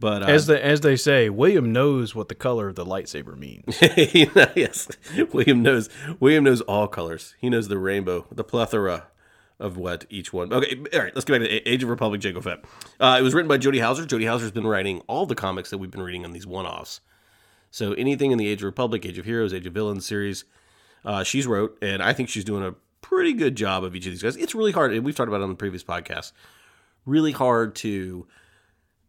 But 0.00 0.22
uh, 0.22 0.26
As 0.26 0.46
the 0.46 0.62
as 0.64 0.80
they 0.80 0.96
say, 0.96 1.30
William 1.30 1.72
knows 1.72 2.14
what 2.14 2.28
the 2.28 2.34
color 2.34 2.68
of 2.68 2.74
the 2.74 2.84
lightsaber 2.84 3.36
means. 3.38 3.78
yes, 4.56 4.88
William 5.32 5.62
knows. 5.62 5.88
William 6.20 6.44
knows 6.44 6.60
all 6.62 6.88
colors. 6.88 7.34
He 7.38 7.48
knows 7.48 7.68
the 7.68 7.78
rainbow, 7.78 8.26
the 8.30 8.44
plethora 8.44 9.06
of 9.60 9.76
what 9.76 10.04
each 10.10 10.32
one. 10.32 10.52
Okay, 10.52 10.76
all 10.92 11.00
right. 11.00 11.14
Let's 11.14 11.24
get 11.24 11.40
back 11.40 11.48
to 11.48 11.68
Age 11.68 11.84
of 11.84 11.88
Republic, 11.88 12.20
Jango 12.20 12.42
Fett. 12.42 12.64
Uh, 12.98 13.16
it 13.20 13.22
was 13.22 13.34
written 13.34 13.48
by 13.48 13.56
Jody 13.56 13.78
Houser. 13.78 14.04
Jody 14.04 14.24
Houser's 14.24 14.50
been 14.50 14.66
writing 14.66 15.00
all 15.06 15.26
the 15.26 15.36
comics 15.36 15.70
that 15.70 15.78
we've 15.78 15.92
been 15.92 16.02
reading 16.02 16.24
on 16.24 16.32
these 16.32 16.44
one-offs. 16.46 17.00
So 17.74 17.92
anything 17.94 18.30
in 18.30 18.38
the 18.38 18.46
Age 18.46 18.60
of 18.60 18.66
Republic, 18.66 19.04
Age 19.04 19.18
of 19.18 19.24
Heroes, 19.24 19.52
Age 19.52 19.66
of 19.66 19.74
Villains 19.74 20.06
series, 20.06 20.44
uh, 21.04 21.24
she's 21.24 21.44
wrote, 21.44 21.76
and 21.82 22.04
I 22.04 22.12
think 22.12 22.28
she's 22.28 22.44
doing 22.44 22.64
a 22.64 22.76
pretty 23.00 23.32
good 23.32 23.56
job 23.56 23.82
of 23.82 23.96
each 23.96 24.06
of 24.06 24.12
these 24.12 24.22
guys. 24.22 24.36
It's 24.36 24.54
really 24.54 24.70
hard, 24.70 24.94
and 24.94 25.04
we've 25.04 25.16
talked 25.16 25.26
about 25.26 25.40
it 25.40 25.42
on 25.42 25.48
the 25.48 25.56
previous 25.56 25.82
podcast. 25.82 26.30
Really 27.04 27.32
hard 27.32 27.74
to 27.74 28.28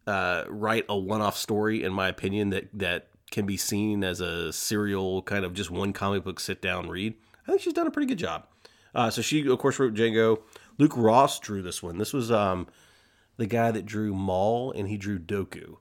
uh, 0.08 0.46
write 0.48 0.84
a 0.88 0.98
one-off 0.98 1.36
story, 1.36 1.84
in 1.84 1.92
my 1.92 2.08
opinion, 2.08 2.50
that 2.50 2.68
that 2.72 3.06
can 3.30 3.46
be 3.46 3.56
seen 3.56 4.02
as 4.02 4.20
a 4.20 4.52
serial 4.52 5.22
kind 5.22 5.44
of 5.44 5.54
just 5.54 5.70
one 5.70 5.92
comic 5.92 6.24
book 6.24 6.40
sit 6.40 6.60
down 6.60 6.88
read. 6.88 7.14
I 7.46 7.52
think 7.52 7.60
she's 7.60 7.72
done 7.72 7.86
a 7.86 7.92
pretty 7.92 8.08
good 8.08 8.18
job. 8.18 8.48
Uh, 8.96 9.10
so 9.10 9.22
she, 9.22 9.48
of 9.48 9.60
course, 9.60 9.78
wrote 9.78 9.94
Jango. 9.94 10.40
Luke 10.76 10.96
Ross 10.96 11.38
drew 11.38 11.62
this 11.62 11.84
one. 11.84 11.98
This 11.98 12.12
was 12.12 12.32
um, 12.32 12.66
the 13.36 13.46
guy 13.46 13.70
that 13.70 13.86
drew 13.86 14.12
Maul, 14.12 14.72
and 14.72 14.88
he 14.88 14.96
drew 14.96 15.20
Dooku. 15.20 15.76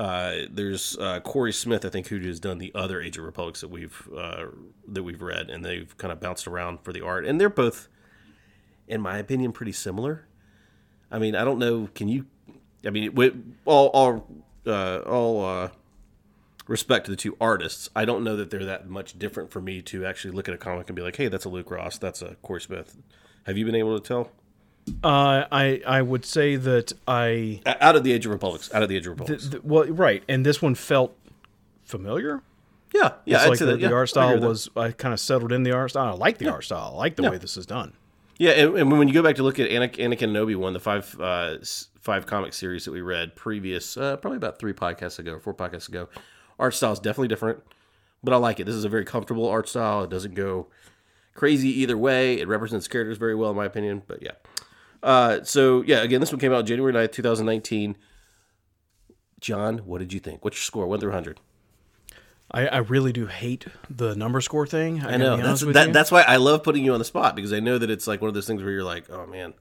Uh, 0.00 0.46
there's 0.50 0.96
uh, 0.96 1.20
Cory 1.20 1.52
Smith, 1.52 1.84
I 1.84 1.90
think, 1.90 2.06
who 2.06 2.18
has 2.20 2.40
done 2.40 2.56
the 2.56 2.72
other 2.74 3.02
Age 3.02 3.18
of 3.18 3.24
Republics 3.24 3.60
that 3.60 3.68
we've 3.68 4.08
uh, 4.16 4.46
that 4.88 5.02
we've 5.02 5.20
read, 5.20 5.50
and 5.50 5.62
they've 5.62 5.94
kind 5.98 6.10
of 6.10 6.22
bounced 6.22 6.46
around 6.46 6.80
for 6.80 6.90
the 6.90 7.02
art, 7.02 7.26
and 7.26 7.38
they're 7.38 7.50
both, 7.50 7.86
in 8.88 9.02
my 9.02 9.18
opinion, 9.18 9.52
pretty 9.52 9.72
similar. 9.72 10.26
I 11.10 11.18
mean, 11.18 11.36
I 11.36 11.44
don't 11.44 11.58
know. 11.58 11.90
Can 11.94 12.08
you? 12.08 12.24
I 12.82 12.88
mean, 12.88 13.14
with 13.14 13.34
all 13.66 13.88
all 13.88 14.26
uh, 14.66 15.00
all 15.00 15.44
uh, 15.44 15.68
respect 16.66 17.04
to 17.04 17.10
the 17.10 17.16
two 17.16 17.36
artists, 17.38 17.90
I 17.94 18.06
don't 18.06 18.24
know 18.24 18.36
that 18.36 18.48
they're 18.48 18.64
that 18.64 18.88
much 18.88 19.18
different 19.18 19.50
for 19.50 19.60
me 19.60 19.82
to 19.82 20.06
actually 20.06 20.30
look 20.30 20.48
at 20.48 20.54
a 20.54 20.58
comic 20.58 20.88
and 20.88 20.96
be 20.96 21.02
like, 21.02 21.16
"Hey, 21.16 21.28
that's 21.28 21.44
a 21.44 21.50
Luke 21.50 21.70
Ross. 21.70 21.98
That's 21.98 22.22
a 22.22 22.36
Cory 22.36 22.62
Smith." 22.62 22.96
Have 23.44 23.58
you 23.58 23.66
been 23.66 23.74
able 23.74 24.00
to 24.00 24.08
tell? 24.08 24.30
Uh, 25.04 25.44
I 25.50 25.82
I 25.86 26.02
would 26.02 26.24
say 26.24 26.56
that 26.56 26.92
I 27.08 27.60
Out 27.66 27.96
of 27.96 28.04
the 28.04 28.12
Age 28.12 28.26
of 28.26 28.32
Republics, 28.32 28.72
out 28.74 28.82
of 28.82 28.88
the 28.88 28.96
Age 28.96 29.06
of 29.06 29.12
Republics. 29.18 29.48
th- 29.48 29.62
well 29.62 29.84
right, 29.86 30.22
and 30.28 30.44
this 30.44 30.60
one 30.62 30.74
felt 30.74 31.16
familiar. 31.84 32.42
yeah, 32.94 33.12
yeah. 33.24 33.36
It's 33.36 33.44
I'd 33.44 33.48
like 33.50 33.58
the, 33.58 33.64
that, 33.66 33.80
yeah, 33.80 33.88
the 33.88 33.94
art 33.94 34.08
style 34.08 34.38
that. 34.40 34.46
was 34.46 34.68
I 34.76 34.90
kind 34.92 35.12
of 35.14 35.20
settled 35.20 35.52
in 35.52 35.62
the 35.62 35.72
art 35.72 35.90
style. 35.90 36.14
I 36.14 36.16
like 36.16 36.38
the 36.38 36.48
art 36.50 36.64
style. 36.64 36.92
I 36.94 36.96
like 36.96 37.16
the 37.16 37.22
Yeah. 37.24 37.30
way 37.30 37.38
this 37.38 37.56
is 37.56 37.66
done. 37.66 37.92
Yeah, 38.38 38.52
and, 38.52 38.76
and 38.78 38.90
when 38.90 39.06
you 39.06 39.12
go 39.14 39.22
back 39.22 39.36
to 39.36 39.42
look 39.42 39.58
at 39.58 39.68
Anakin, 39.68 39.98
Anakin 39.98 40.22
and 40.28 40.36
Obi 40.38 40.54
Wan, 40.54 40.72
the 40.72 40.80
five 40.80 41.14
uh, 41.20 41.58
five 42.00 42.26
comic 42.26 42.52
series 42.54 42.84
that 42.86 42.92
we 42.92 43.02
read 43.02 43.36
previous, 43.36 43.96
uh, 43.96 44.16
probably 44.16 44.38
about 44.38 44.58
three 44.58 44.72
podcasts 44.72 45.18
ago, 45.18 45.38
four 45.38 45.52
podcasts 45.54 45.88
ago, 45.88 46.08
art 46.58 46.74
style 46.74 46.92
is 46.92 46.98
definitely 47.00 47.28
different, 47.28 47.62
but 48.24 48.32
I 48.32 48.36
like 48.38 48.58
it. 48.58 48.64
This 48.64 48.74
is 48.74 48.84
a 48.84 48.88
very 48.88 49.04
comfortable 49.04 49.46
art 49.46 49.68
style. 49.68 50.04
It 50.04 50.10
doesn't 50.10 50.34
go 50.34 50.68
crazy 51.34 51.68
either 51.82 51.98
way. 51.98 52.40
It 52.40 52.48
represents 52.48 52.88
characters 52.88 53.18
very 53.18 53.34
well, 53.34 53.50
in 53.50 53.56
my 53.56 53.66
opinion. 53.66 54.02
But 54.06 54.22
yeah, 54.22 54.32
uh, 55.02 55.42
so 55.44 55.82
yeah, 55.82 56.02
again, 56.02 56.20
this 56.20 56.32
one 56.32 56.40
came 56.40 56.52
out 56.52 56.66
January 56.66 56.92
9th, 56.92 57.12
two 57.12 57.22
thousand 57.22 57.46
nineteen. 57.46 57.96
Jon, 59.40 59.78
what 59.78 59.98
did 59.98 60.12
you 60.12 60.20
think? 60.20 60.44
What's 60.44 60.56
your 60.58 60.62
score? 60.64 60.86
One 60.86 61.00
through 61.00 61.12
hundred. 61.12 61.40
I, 62.52 62.66
I 62.66 62.76
really 62.78 63.12
do 63.12 63.26
hate 63.26 63.66
the 63.88 64.14
number 64.16 64.40
score 64.40 64.66
thing. 64.66 65.02
I, 65.04 65.14
I 65.14 65.16
know 65.16 65.36
that's 65.36 65.60
that, 65.60 65.92
that's 65.92 66.10
why 66.10 66.22
I 66.22 66.36
love 66.36 66.62
putting 66.64 66.84
you 66.84 66.92
on 66.92 66.98
the 66.98 67.04
spot 67.04 67.36
because 67.36 67.52
I 67.52 67.60
know 67.60 67.78
that 67.78 67.90
it's 67.90 68.06
like 68.06 68.20
one 68.20 68.28
of 68.28 68.34
those 68.34 68.46
things 68.46 68.62
where 68.62 68.72
you're 68.72 68.84
like, 68.84 69.08
oh 69.08 69.26
man, 69.26 69.54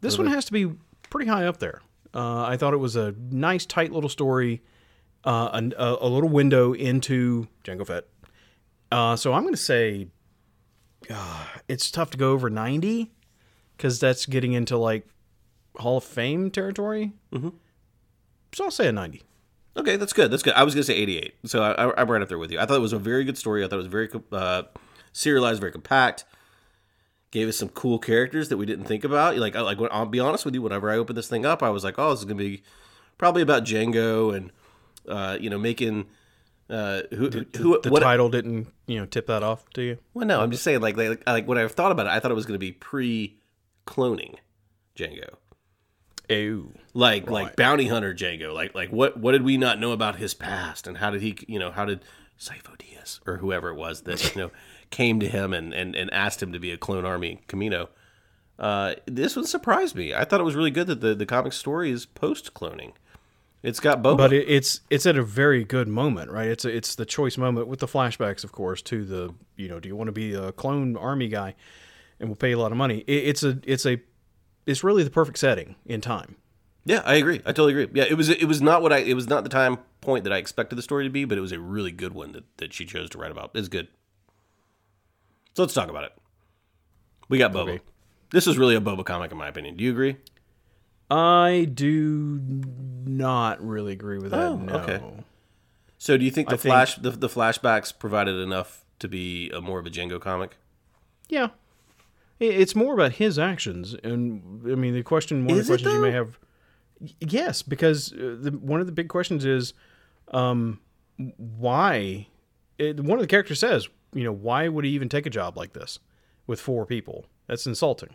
This 0.00 0.18
one 0.18 0.26
has 0.26 0.44
to 0.46 0.52
be 0.52 0.72
pretty 1.08 1.30
high 1.30 1.46
up 1.46 1.58
there. 1.58 1.80
Uh, 2.12 2.42
I 2.44 2.56
thought 2.56 2.74
it 2.74 2.78
was 2.78 2.96
a 2.96 3.14
nice, 3.30 3.64
tight 3.64 3.92
little 3.92 4.10
story, 4.10 4.60
uh, 5.24 5.50
an- 5.52 5.72
a, 5.78 5.96
a 6.00 6.08
little 6.08 6.28
window 6.28 6.74
into 6.74 7.46
Jango 7.64 7.86
Fett. 7.86 8.04
Uh, 8.90 9.16
so 9.16 9.32
I'm 9.32 9.42
going 9.42 9.54
to 9.54 9.60
say 9.60 10.08
uh, 11.08 11.46
it's 11.68 11.90
tough 11.90 12.10
to 12.10 12.18
go 12.18 12.32
over 12.32 12.50
90 12.50 13.10
because 13.82 13.98
that's 13.98 14.26
getting 14.26 14.52
into 14.52 14.76
like 14.76 15.08
Hall 15.76 15.96
of 15.96 16.04
Fame 16.04 16.52
territory. 16.52 17.10
Mm-hmm. 17.32 17.48
So 18.54 18.64
I'll 18.64 18.70
say 18.70 18.86
a 18.86 18.92
90. 18.92 19.24
Okay, 19.76 19.96
that's 19.96 20.12
good. 20.12 20.30
That's 20.30 20.44
good. 20.44 20.54
I 20.54 20.62
was 20.62 20.72
gonna 20.72 20.84
say 20.84 20.94
88, 20.94 21.34
so 21.46 21.62
I, 21.62 22.00
I'm 22.00 22.08
right 22.08 22.22
up 22.22 22.28
there 22.28 22.38
with 22.38 22.52
you. 22.52 22.60
I 22.60 22.66
thought 22.66 22.76
it 22.76 22.80
was 22.80 22.92
a 22.92 22.98
very 22.98 23.24
good 23.24 23.36
story. 23.36 23.64
I 23.64 23.66
thought 23.66 23.76
it 23.76 23.78
was 23.78 23.86
very 23.88 24.08
uh, 24.30 24.64
serialized, 25.12 25.58
very 25.58 25.72
compact. 25.72 26.24
Gave 27.32 27.48
us 27.48 27.56
some 27.56 27.70
cool 27.70 27.98
characters 27.98 28.50
that 28.50 28.58
we 28.58 28.66
didn't 28.66 28.84
think 28.84 29.02
about. 29.02 29.36
Like, 29.38 29.56
I, 29.56 29.62
like 29.62 29.78
I'll 29.90 30.06
be 30.06 30.20
honest 30.20 30.44
with 30.44 30.54
you. 30.54 30.62
Whenever 30.62 30.90
I 30.90 30.96
opened 30.96 31.16
this 31.16 31.28
thing 31.28 31.44
up, 31.44 31.62
I 31.62 31.70
was 31.70 31.82
like, 31.82 31.98
"Oh, 31.98 32.10
this 32.10 32.20
is 32.20 32.24
gonna 32.26 32.36
be 32.36 32.62
probably 33.18 33.42
about 33.42 33.64
Jango 33.64 34.36
and 34.36 34.52
uh, 35.08 35.38
you 35.40 35.48
know 35.50 35.58
making 35.58 36.06
uh, 36.68 37.02
who 37.10 37.30
who 37.30 37.80
The 37.80 37.90
what, 37.90 38.00
title 38.00 38.28
didn't, 38.28 38.68
you 38.86 39.00
know, 39.00 39.06
tip 39.06 39.26
that 39.26 39.42
off 39.42 39.68
to 39.70 39.82
you. 39.82 39.98
Well, 40.14 40.26
no, 40.26 40.40
I'm 40.40 40.50
just 40.50 40.62
saying, 40.62 40.82
like, 40.82 40.96
like, 40.96 41.26
like 41.26 41.48
when 41.48 41.58
I 41.58 41.66
thought 41.66 41.92
about 41.92 42.06
it, 42.06 42.10
I 42.10 42.20
thought 42.20 42.30
it 42.30 42.34
was 42.34 42.46
going 42.46 42.54
to 42.54 42.64
be 42.64 42.72
pre-cloning 43.84 44.36
Jango, 44.96 45.34
Ew. 46.28 46.72
like, 46.94 47.30
like 47.30 47.56
bounty 47.56 47.88
hunter 47.88 48.14
Jango. 48.14 48.54
Like, 48.54 48.74
like 48.74 48.90
what 48.90 49.16
what 49.18 49.32
did 49.32 49.42
we 49.42 49.56
not 49.56 49.78
know 49.78 49.92
about 49.92 50.16
his 50.16 50.34
past, 50.34 50.86
and 50.86 50.98
how 50.98 51.10
did 51.10 51.22
he, 51.22 51.36
you 51.46 51.58
know, 51.58 51.70
how 51.70 51.84
did 51.84 52.00
Sifo 52.38 52.76
Dyas 52.76 53.20
or 53.26 53.38
whoever 53.38 53.70
it 53.70 53.76
was 53.76 54.02
that 54.02 54.34
you 54.34 54.42
know 54.42 54.50
came 54.90 55.20
to 55.20 55.28
him 55.28 55.52
and 55.52 55.72
and 55.72 55.94
and 55.94 56.12
asked 56.12 56.42
him 56.42 56.52
to 56.52 56.58
be 56.58 56.70
a 56.72 56.76
clone 56.76 57.04
army 57.04 57.40
Kamino. 57.48 57.88
Uh, 58.58 58.94
this 59.06 59.34
one 59.34 59.46
surprised 59.46 59.96
me. 59.96 60.14
I 60.14 60.24
thought 60.24 60.40
it 60.40 60.44
was 60.44 60.54
really 60.54 60.70
good 60.70 60.86
that 60.86 61.00
the 61.00 61.14
the 61.14 61.26
comic 61.26 61.52
story 61.52 61.90
is 61.90 62.06
post 62.06 62.54
cloning. 62.54 62.92
It's 63.62 63.78
got 63.78 64.02
both, 64.02 64.18
but 64.18 64.32
it, 64.32 64.48
it's 64.48 64.80
it's 64.90 65.06
at 65.06 65.16
a 65.16 65.22
very 65.22 65.62
good 65.62 65.86
moment, 65.86 66.30
right? 66.30 66.48
It's 66.48 66.64
a, 66.64 66.76
it's 66.76 66.96
the 66.96 67.06
choice 67.06 67.38
moment 67.38 67.68
with 67.68 67.78
the 67.78 67.86
flashbacks, 67.86 68.42
of 68.42 68.50
course, 68.50 68.82
to 68.82 69.04
the 69.04 69.34
you 69.56 69.68
know, 69.68 69.78
do 69.78 69.88
you 69.88 69.94
want 69.94 70.08
to 70.08 70.12
be 70.12 70.34
a 70.34 70.50
clone 70.50 70.96
army 70.96 71.28
guy, 71.28 71.54
and 72.22 72.30
we'll 72.30 72.36
pay 72.36 72.50
you 72.50 72.56
a 72.58 72.62
lot 72.62 72.72
of 72.72 72.78
money. 72.78 73.04
It, 73.06 73.24
it's 73.28 73.42
a 73.42 73.58
it's 73.64 73.84
a 73.84 74.00
it's 74.64 74.82
really 74.82 75.02
the 75.02 75.10
perfect 75.10 75.36
setting 75.38 75.74
in 75.84 76.00
time. 76.00 76.36
Yeah, 76.84 77.02
I 77.04 77.14
agree. 77.14 77.40
I 77.44 77.52
totally 77.52 77.72
agree. 77.72 77.88
Yeah, 77.92 78.06
it 78.08 78.14
was 78.14 78.28
it 78.30 78.46
was 78.46 78.62
not 78.62 78.80
what 78.80 78.92
I 78.92 78.98
it 78.98 79.14
was 79.14 79.28
not 79.28 79.42
the 79.44 79.50
time 79.50 79.78
point 80.00 80.24
that 80.24 80.32
I 80.32 80.38
expected 80.38 80.76
the 80.76 80.82
story 80.82 81.04
to 81.04 81.10
be, 81.10 81.24
but 81.24 81.36
it 81.36 81.40
was 81.42 81.52
a 81.52 81.58
really 81.60 81.92
good 81.92 82.14
one 82.14 82.32
that, 82.32 82.44
that 82.56 82.72
she 82.72 82.86
chose 82.86 83.10
to 83.10 83.18
write 83.18 83.30
about. 83.30 83.50
It's 83.54 83.68
good. 83.68 83.88
So 85.54 85.62
let's 85.62 85.74
talk 85.74 85.90
about 85.90 86.04
it. 86.04 86.12
We 87.28 87.38
got 87.38 87.52
Boba. 87.52 87.74
Okay. 87.74 87.80
This 88.30 88.46
is 88.46 88.56
really 88.56 88.74
a 88.74 88.80
Boba 88.80 89.04
comic 89.04 89.30
in 89.30 89.36
my 89.36 89.48
opinion. 89.48 89.76
Do 89.76 89.84
you 89.84 89.90
agree? 89.90 90.16
I 91.10 91.68
do 91.72 92.40
not 93.04 93.64
really 93.64 93.92
agree 93.92 94.18
with 94.18 94.30
that. 94.30 94.40
Oh, 94.40 94.56
no. 94.56 94.74
okay. 94.76 95.00
So 95.98 96.16
do 96.16 96.24
you 96.24 96.30
think 96.30 96.48
the 96.48 96.54
I 96.54 96.56
think- 96.56 96.72
flash 96.72 96.94
the, 96.96 97.10
the 97.10 97.28
flashbacks 97.28 97.96
provided 97.96 98.36
enough 98.36 98.84
to 99.00 99.08
be 99.08 99.50
a 99.50 99.60
more 99.60 99.78
of 99.78 99.86
a 99.86 99.90
Jango 99.90 100.20
comic? 100.20 100.56
Yeah, 101.28 101.48
it's 102.48 102.74
more 102.74 102.94
about 102.94 103.12
his 103.12 103.38
actions, 103.38 103.94
and 104.02 104.62
I 104.70 104.74
mean 104.74 104.94
the 104.94 105.02
question. 105.02 105.46
One 105.46 105.56
Is 105.58 105.60
of 105.60 105.66
the 105.66 105.70
questions 105.84 105.94
you 105.94 106.00
may 106.02 106.10
have, 106.12 106.38
yes, 107.20 107.62
because 107.62 108.12
uh, 108.12 108.36
the, 108.40 108.50
one 108.50 108.80
of 108.80 108.86
the 108.86 108.92
big 108.92 109.08
questions 109.08 109.44
is, 109.44 109.74
um, 110.32 110.80
why? 111.36 112.26
It, 112.78 113.00
one 113.00 113.18
of 113.18 113.22
the 113.22 113.28
characters 113.28 113.60
says, 113.60 113.88
you 114.12 114.24
know, 114.24 114.32
why 114.32 114.68
would 114.68 114.84
he 114.84 114.90
even 114.92 115.08
take 115.08 115.26
a 115.26 115.30
job 115.30 115.56
like 115.56 115.72
this 115.72 115.98
with 116.46 116.60
four 116.60 116.86
people? 116.86 117.26
That's 117.46 117.66
insulting. 117.66 118.10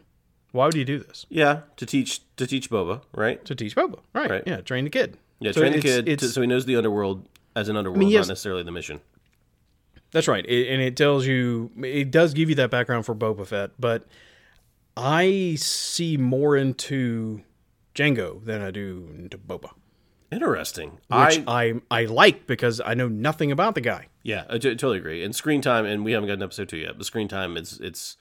Why 0.51 0.65
would 0.65 0.75
you 0.75 0.85
do 0.85 0.99
this 0.99 1.25
Yeah, 1.29 1.61
to 1.75 1.85
teach 1.85 2.21
to 2.37 2.47
teach 2.47 2.69
Boba, 2.69 3.01
right? 3.13 3.43
to 3.45 3.53
teach 3.55 3.75
Boba? 3.75 3.99
Right? 4.13 4.29
Right. 4.29 4.43
Yeah, 4.47 4.61
train 4.61 4.85
the 4.85 4.89
kid. 4.89 5.17
Yeah, 5.39 5.51
So 5.51 5.61
train 5.61 5.73
the 5.73 5.77
it's- 5.79 6.03
kid 6.03 6.19
to, 6.19 6.27
so 6.29 6.41
he 6.41 6.47
knows 6.47 6.65
the 6.65 6.75
underworld 6.75 7.27
as 7.55 7.69
an 7.69 7.77
underworld, 7.77 8.09
yes- 8.09 8.27
not 8.27 8.31
necessarily 8.33 8.63
the 8.63 8.71
mission. 8.71 9.01
That's 10.11 10.27
right, 10.27 10.45
it, 10.45 10.67
and 10.69 10.81
it 10.81 10.95
tells 10.95 11.25
you 11.25 11.71
it 11.83 12.11
does 12.11 12.33
give 12.33 12.49
you 12.49 12.55
that 12.55 12.71
background 12.71 13.05
for 13.05 13.13
Boba 13.13 13.45
Fett, 13.45 13.71
but 13.79 14.07
I 14.95 15.55
see 15.59 16.17
more 16.17 16.55
into 16.55 17.41
Jango 17.93 18.43
than 18.43 18.61
I 18.61 18.71
do 18.71 19.09
into 19.17 19.37
Boba, 19.37 19.71
Interesting. 20.31 20.91
which 20.91 21.01
I 21.09 21.43
I 21.47 21.73
I 21.91 22.05
like 22.05 22.47
because 22.47 22.79
I 22.83 22.93
know 22.93 23.07
nothing 23.07 23.51
about 23.51 23.75
the 23.75 23.81
guy. 23.81 24.07
Yeah, 24.23 24.45
I 24.49 24.57
t- 24.57 24.69
totally 24.69 24.97
agree. 24.97 25.23
And 25.23 25.35
screen 25.35 25.61
time, 25.61 25.85
and 25.85 26.03
we 26.03 26.11
haven't 26.13 26.27
got 26.27 26.33
an 26.33 26.43
episode 26.43 26.69
two 26.69 26.77
yet, 26.77 26.97
but 26.97 27.05
screen 27.05 27.27
time 27.27 27.55
is 27.57 27.79
it's 27.81 28.17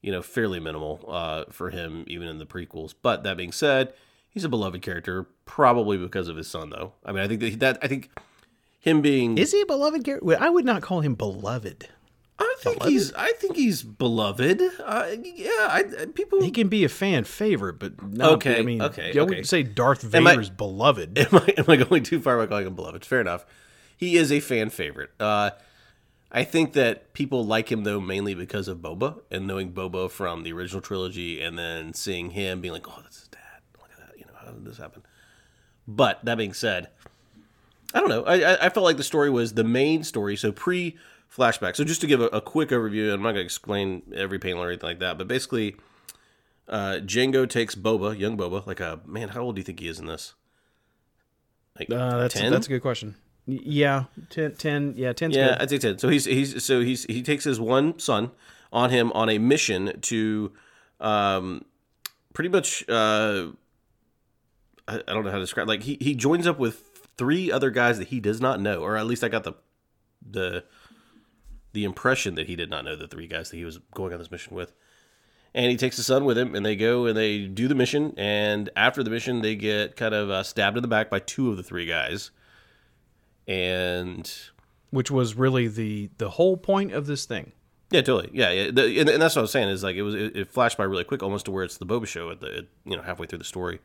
you 0.00 0.10
know 0.12 0.22
fairly 0.22 0.60
minimal 0.60 1.04
uh, 1.08 1.44
for 1.50 1.70
him, 1.70 2.04
even 2.06 2.28
in 2.28 2.38
the 2.38 2.46
prequels. 2.46 2.94
But 3.00 3.22
that 3.24 3.36
being 3.36 3.52
said, 3.52 3.92
he's 4.30 4.44
a 4.44 4.48
beloved 4.48 4.82
character, 4.82 5.26
probably 5.44 5.98
because 5.98 6.28
of 6.28 6.36
his 6.36 6.48
son, 6.48 6.70
though. 6.70 6.92
I 7.04 7.12
mean, 7.12 7.22
I 7.22 7.28
think 7.28 7.40
that, 7.40 7.60
that 7.60 7.78
I 7.82 7.88
think 7.88 8.10
him 8.82 9.00
being 9.00 9.38
Is 9.38 9.52
he 9.52 9.60
a 9.62 9.66
beloved 9.66 10.04
character? 10.04 10.36
I 10.38 10.50
would 10.50 10.64
not 10.66 10.82
call 10.82 11.00
him 11.00 11.14
beloved. 11.14 11.88
I 12.38 12.54
think 12.58 12.82
he's 12.82 13.12
I 13.14 13.32
think 13.32 13.54
he's 13.56 13.82
beloved. 13.84 14.60
Uh, 14.82 15.06
yeah, 15.22 15.48
I, 15.70 15.84
people. 16.14 16.42
He 16.42 16.50
can 16.50 16.68
be 16.68 16.82
a 16.84 16.88
fan 16.88 17.22
favorite, 17.24 17.78
but 17.78 18.02
not, 18.02 18.32
Okay, 18.32 18.58
I 18.58 18.62
mean, 18.62 18.82
okay, 18.82 19.06
I 19.06 19.10
okay. 19.10 19.20
wouldn't 19.20 19.46
say 19.46 19.62
Darth 19.62 20.12
Am 20.14 20.26
I- 20.26 20.32
Vader's 20.32 20.50
beloved. 20.50 21.16
am 21.18 21.28
I 21.36 21.54
am 21.56 21.64
I 21.68 21.76
going 21.76 22.02
too 22.02 22.20
far 22.20 22.36
by 22.38 22.46
calling 22.46 22.66
him 22.66 22.74
beloved? 22.74 23.04
Fair 23.04 23.20
enough. 23.20 23.46
He 23.96 24.16
is 24.16 24.32
a 24.32 24.40
fan 24.40 24.70
favorite. 24.70 25.10
Uh, 25.20 25.50
I 26.32 26.42
think 26.42 26.72
that 26.72 27.12
people 27.12 27.44
like 27.44 27.70
him 27.70 27.84
though 27.84 28.00
mainly 28.00 28.34
because 28.34 28.66
of 28.66 28.78
Boba 28.78 29.20
and 29.30 29.46
knowing 29.46 29.72
Boba 29.72 30.10
from 30.10 30.42
the 30.42 30.52
original 30.52 30.80
trilogy, 30.82 31.40
and 31.40 31.56
then 31.56 31.94
seeing 31.94 32.30
him 32.30 32.60
being 32.60 32.72
like, 32.74 32.88
"Oh, 32.88 32.98
that's 33.02 33.20
his 33.20 33.28
dad." 33.28 33.38
Look 33.80 33.90
at 33.92 33.98
that. 33.98 34.18
You 34.18 34.24
know, 34.26 34.32
how 34.44 34.50
did 34.50 34.64
this 34.64 34.78
happen? 34.78 35.02
But 35.86 36.24
that 36.24 36.38
being 36.38 36.54
said, 36.54 36.88
I 37.94 38.00
don't 38.00 38.08
know. 38.08 38.24
I, 38.24 38.54
I, 38.54 38.66
I 38.66 38.68
felt 38.68 38.84
like 38.84 38.96
the 38.96 39.04
story 39.04 39.30
was 39.30 39.54
the 39.54 39.64
main 39.64 40.02
story, 40.04 40.36
so 40.36 40.52
pre 40.52 40.96
flashback. 41.34 41.76
So 41.76 41.84
just 41.84 42.00
to 42.02 42.06
give 42.06 42.20
a, 42.20 42.26
a 42.26 42.40
quick 42.40 42.70
overview, 42.70 43.12
I'm 43.12 43.22
not 43.22 43.32
going 43.32 43.36
to 43.36 43.44
explain 43.44 44.02
every 44.14 44.38
panel 44.38 44.62
or 44.62 44.68
anything 44.68 44.88
like 44.88 44.98
that, 45.00 45.18
but 45.18 45.28
basically, 45.28 45.76
uh, 46.68 47.00
Jango 47.04 47.48
takes 47.48 47.74
Boba, 47.74 48.18
young 48.18 48.36
Boba, 48.36 48.66
like 48.66 48.80
a 48.80 49.00
man. 49.06 49.28
How 49.30 49.40
old 49.42 49.56
do 49.56 49.60
you 49.60 49.64
think 49.64 49.80
he 49.80 49.88
is 49.88 49.98
in 49.98 50.06
this? 50.06 50.34
Like 51.78 51.90
Uh, 51.90 52.18
that's 52.18 52.34
10? 52.34 52.52
that's 52.52 52.66
a 52.66 52.70
good 52.70 52.82
question. 52.82 53.16
Yeah, 53.46 54.04
10, 54.30 54.54
10 54.54 54.94
yeah, 54.96 55.12
10's 55.12 55.34
Yeah, 55.34 55.48
good. 55.48 55.62
I'd 55.62 55.70
say 55.70 55.78
ten. 55.78 55.98
So 55.98 56.08
he's 56.08 56.26
he's 56.26 56.62
so 56.62 56.80
he's 56.80 57.04
he 57.04 57.22
takes 57.22 57.42
his 57.42 57.58
one 57.58 57.98
son 57.98 58.30
on 58.72 58.90
him 58.90 59.10
on 59.12 59.28
a 59.28 59.38
mission 59.38 59.98
to, 60.02 60.52
um, 61.00 61.64
pretty 62.34 62.50
much 62.50 62.88
uh, 62.88 63.48
I, 64.86 64.96
I 64.96 65.02
don't 65.12 65.24
know 65.24 65.30
how 65.30 65.38
to 65.38 65.42
describe. 65.42 65.66
Like 65.66 65.82
he 65.82 65.98
he 66.00 66.14
joins 66.14 66.46
up 66.46 66.58
with 66.60 66.84
three 67.16 67.50
other 67.50 67.70
guys 67.70 67.98
that 67.98 68.08
he 68.08 68.20
does 68.20 68.40
not 68.40 68.60
know, 68.60 68.82
or 68.82 68.96
at 68.96 69.06
least 69.06 69.24
I 69.24 69.28
got 69.28 69.44
the 69.44 69.54
the 70.28 70.64
the 71.72 71.84
impression 71.84 72.34
that 72.34 72.46
he 72.46 72.56
did 72.56 72.70
not 72.70 72.84
know 72.84 72.96
the 72.96 73.08
three 73.08 73.26
guys 73.26 73.50
that 73.50 73.56
he 73.56 73.64
was 73.64 73.78
going 73.94 74.12
on 74.12 74.18
this 74.18 74.30
mission 74.30 74.54
with. 74.54 74.72
And 75.54 75.70
he 75.70 75.76
takes 75.76 75.96
his 75.96 76.06
son 76.06 76.24
with 76.24 76.38
him, 76.38 76.54
and 76.54 76.64
they 76.64 76.76
go 76.76 77.06
and 77.06 77.16
they 77.16 77.46
do 77.46 77.68
the 77.68 77.74
mission. 77.74 78.14
And 78.16 78.70
after 78.74 79.02
the 79.02 79.10
mission, 79.10 79.42
they 79.42 79.54
get 79.54 79.96
kind 79.96 80.14
of 80.14 80.30
uh, 80.30 80.42
stabbed 80.42 80.78
in 80.78 80.82
the 80.82 80.88
back 80.88 81.10
by 81.10 81.18
two 81.18 81.50
of 81.50 81.56
the 81.58 81.62
three 81.62 81.84
guys. 81.86 82.30
And 83.46 84.32
Which 84.90 85.10
was 85.10 85.34
really 85.34 85.68
the 85.68 86.10
the 86.18 86.30
whole 86.30 86.56
point 86.56 86.92
of 86.92 87.06
this 87.06 87.26
thing. 87.26 87.52
Yeah, 87.90 88.00
totally. 88.00 88.30
Yeah, 88.32 88.50
yeah. 88.50 88.70
The, 88.70 89.00
and, 89.00 89.08
and 89.10 89.20
that's 89.20 89.36
what 89.36 89.40
I 89.40 89.42
was 89.42 89.50
saying 89.50 89.68
is 89.68 89.82
like 89.82 89.96
it 89.96 90.02
was 90.02 90.14
it, 90.14 90.34
it 90.34 90.48
flashed 90.48 90.78
by 90.78 90.84
really 90.84 91.04
quick, 91.04 91.22
almost 91.22 91.44
to 91.44 91.50
where 91.50 91.64
it's 91.64 91.76
the 91.76 91.84
Boba 91.86 92.06
show 92.06 92.30
at 92.30 92.40
the 92.40 92.58
at, 92.58 92.64
you 92.86 92.96
know 92.96 93.02
halfway 93.02 93.26
through 93.26 93.40
the 93.40 93.44
story. 93.44 93.80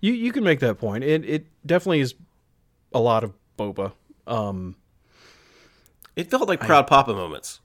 You 0.00 0.12
you 0.12 0.32
can 0.32 0.44
make 0.44 0.60
that 0.60 0.78
point. 0.78 1.04
It 1.04 1.24
it 1.24 1.46
definitely 1.66 2.00
is 2.00 2.14
a 2.92 3.00
lot 3.00 3.24
of 3.24 3.32
Boba. 3.58 3.92
Um, 4.26 4.76
It 6.16 6.30
felt 6.30 6.48
like 6.48 6.60
proud 6.60 6.86
papa 6.86 7.12
moments. 7.12 7.60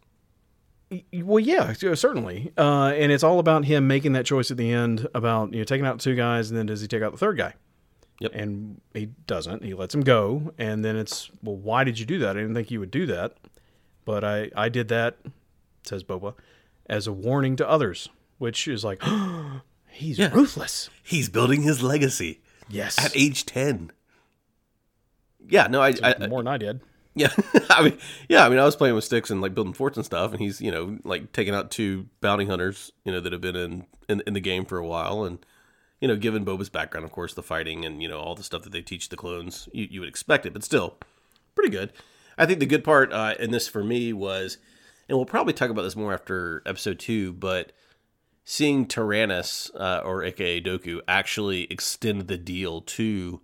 well, 1.13 1.39
yeah, 1.39 1.73
certainly. 1.73 2.51
Uh, 2.57 2.93
and 2.95 3.11
it's 3.11 3.23
all 3.23 3.39
about 3.39 3.65
him 3.65 3.87
making 3.87 4.13
that 4.13 4.25
choice 4.25 4.51
at 4.51 4.57
the 4.57 4.71
end 4.71 5.07
about 5.15 5.51
you 5.53 5.59
know 5.59 5.63
taking 5.63 5.85
out 5.85 5.99
two 5.99 6.15
guys, 6.15 6.49
and 6.49 6.57
then 6.57 6.65
does 6.65 6.81
he 6.81 6.87
take 6.87 7.01
out 7.01 7.11
the 7.11 7.17
third 7.17 7.37
guy? 7.37 7.53
Yep. 8.19 8.31
And 8.33 8.79
he 8.93 9.07
doesn't. 9.27 9.63
He 9.63 9.73
lets 9.73 9.93
him 9.93 10.01
go, 10.01 10.53
and 10.57 10.85
then 10.85 10.95
it's 10.95 11.29
well, 11.43 11.57
why 11.57 11.83
did 11.83 11.99
you 11.99 12.05
do 12.05 12.19
that? 12.19 12.31
I 12.37 12.41
didn't 12.41 12.53
think 12.55 12.71
you 12.71 12.79
would 12.79 12.91
do 12.91 13.05
that, 13.07 13.33
but 14.05 14.23
I 14.23 14.51
I 14.55 14.69
did 14.69 14.87
that, 14.89 15.17
says 15.83 16.03
Boba, 16.03 16.33
as 16.87 17.07
a 17.07 17.11
warning 17.13 17.55
to 17.57 17.69
others, 17.69 18.07
which 18.37 18.67
is 18.67 18.83
like, 18.85 19.01
he's 19.95 20.19
ruthless. 20.19 20.89
He's 21.03 21.29
building 21.29 21.61
his 21.63 21.81
legacy 21.81 22.41
Yes, 22.69 22.97
at 23.03 23.15
age 23.15 23.45
ten. 23.45 23.91
Yeah, 25.47 25.67
no, 25.67 25.81
I, 25.81 25.93
I 26.03 26.27
more 26.27 26.41
than 26.41 26.47
I 26.47 26.57
did. 26.57 26.81
yeah, 27.13 27.29
I 27.69 27.83
mean, 27.83 27.97
yeah, 28.27 28.45
I 28.45 28.49
mean, 28.49 28.57
I 28.59 28.65
was 28.65 28.75
playing 28.75 28.95
with 28.95 29.03
sticks 29.03 29.29
and 29.29 29.41
like 29.41 29.53
building 29.53 29.73
forts 29.73 29.97
and 29.97 30.05
stuff, 30.05 30.31
and 30.31 30.39
he's 30.39 30.59
you 30.61 30.71
know 30.71 30.97
like 31.03 31.31
taking 31.31 31.53
out 31.53 31.71
two 31.71 32.07
bounty 32.21 32.45
hunters, 32.45 32.91
you 33.03 33.11
know, 33.11 33.19
that 33.19 33.31
have 33.31 33.41
been 33.41 33.55
in 33.55 33.85
in, 34.09 34.21
in 34.25 34.33
the 34.33 34.39
game 34.39 34.65
for 34.65 34.77
a 34.77 34.85
while, 34.87 35.23
and 35.23 35.45
you 36.01 36.07
know, 36.07 36.15
given 36.15 36.43
Boba's 36.43 36.69
background, 36.69 37.05
of 37.05 37.11
course, 37.11 37.33
the 37.33 37.43
fighting 37.43 37.85
and 37.85 38.01
you 38.01 38.09
know 38.09 38.19
all 38.19 38.35
the 38.35 38.43
stuff 38.43 38.63
that 38.63 38.71
they 38.71 38.81
teach 38.81 39.09
the 39.09 39.15
clones, 39.17 39.69
you, 39.71 39.87
you 39.91 39.99
would 39.99 40.09
expect 40.09 40.45
it, 40.45 40.53
but 40.53 40.63
still, 40.63 40.97
pretty 41.53 41.69
good. 41.69 41.93
I 42.37 42.45
think 42.45 42.59
the 42.59 42.65
good 42.65 42.83
part 42.83 43.13
uh, 43.13 43.35
in 43.39 43.51
this 43.51 43.67
for 43.67 43.83
me 43.83 44.11
was, 44.11 44.57
and 45.07 45.17
we'll 45.17 45.25
probably 45.25 45.53
talk 45.53 45.69
about 45.69 45.83
this 45.83 45.95
more 45.95 46.13
after 46.13 46.63
episode 46.65 46.97
two, 46.99 47.31
but 47.33 47.71
seeing 48.45 48.85
Tyrannus 48.85 49.71
uh, 49.75 50.01
or 50.05 50.23
AKA 50.23 50.61
Dooku 50.61 51.01
actually 51.07 51.63
extend 51.71 52.27
the 52.27 52.37
deal 52.37 52.79
to 52.81 53.41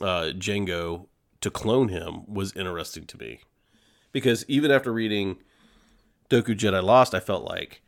uh, 0.00 0.30
Jango 0.36 1.06
to 1.40 1.50
clone 1.50 1.88
him 1.88 2.32
was 2.32 2.54
interesting 2.54 3.06
to 3.06 3.18
me 3.18 3.40
because 4.12 4.44
even 4.46 4.70
after 4.70 4.92
reading 4.92 5.38
Dooku 6.30 6.56
Jedi 6.56 6.82
Lost, 6.82 7.14
I 7.14 7.20
felt 7.20 7.44
like 7.44 7.82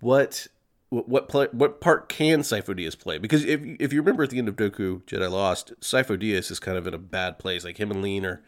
what 0.00 0.46
what 0.90 1.08
what, 1.08 1.28
play, 1.28 1.48
what 1.52 1.80
part 1.80 2.08
can 2.08 2.40
Sifo 2.40 2.78
Dyas 2.78 2.98
play? 2.98 3.18
Because 3.18 3.44
if 3.44 3.60
if 3.80 3.92
you 3.92 4.00
remember 4.00 4.22
at 4.24 4.30
the 4.30 4.38
end 4.38 4.48
of 4.48 4.56
Dooku 4.56 5.02
Jedi 5.04 5.30
Lost, 5.30 5.72
Sifo 5.80 6.20
Dyas 6.20 6.50
is 6.50 6.60
kind 6.60 6.76
of 6.76 6.86
in 6.86 6.94
a 6.94 6.98
bad 6.98 7.38
place. 7.38 7.64
Like 7.64 7.78
him 7.78 7.90
and 7.90 8.02
Lean 8.02 8.26
are 8.26 8.42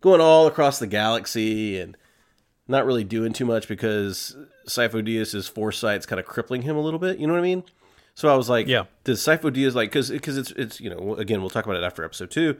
going 0.00 0.20
all 0.20 0.46
across 0.46 0.78
the 0.78 0.86
galaxy 0.86 1.78
and 1.78 1.96
not 2.68 2.86
really 2.86 3.04
doing 3.04 3.32
too 3.32 3.44
much 3.44 3.68
because 3.68 4.36
Sifo 4.68 5.04
Dyas's 5.04 5.48
foresight's 5.48 6.06
kind 6.06 6.18
of 6.20 6.26
crippling 6.26 6.62
him 6.62 6.76
a 6.76 6.80
little 6.80 6.98
bit. 7.00 7.18
You 7.18 7.26
know 7.26 7.32
what 7.34 7.40
I 7.40 7.42
mean? 7.42 7.64
So 8.14 8.28
I 8.32 8.36
was 8.36 8.48
like, 8.48 8.66
Yeah. 8.68 8.84
does 9.04 9.20
Sifo 9.20 9.50
Dyas 9.52 9.74
like 9.74 9.90
because 9.90 10.10
because 10.10 10.38
it's 10.38 10.50
it's 10.52 10.80
you 10.80 10.88
know 10.90 11.14
again 11.16 11.40
we'll 11.40 11.50
talk 11.50 11.64
about 11.64 11.76
it 11.76 11.82
after 11.84 12.04
episode 12.04 12.30
two. 12.30 12.56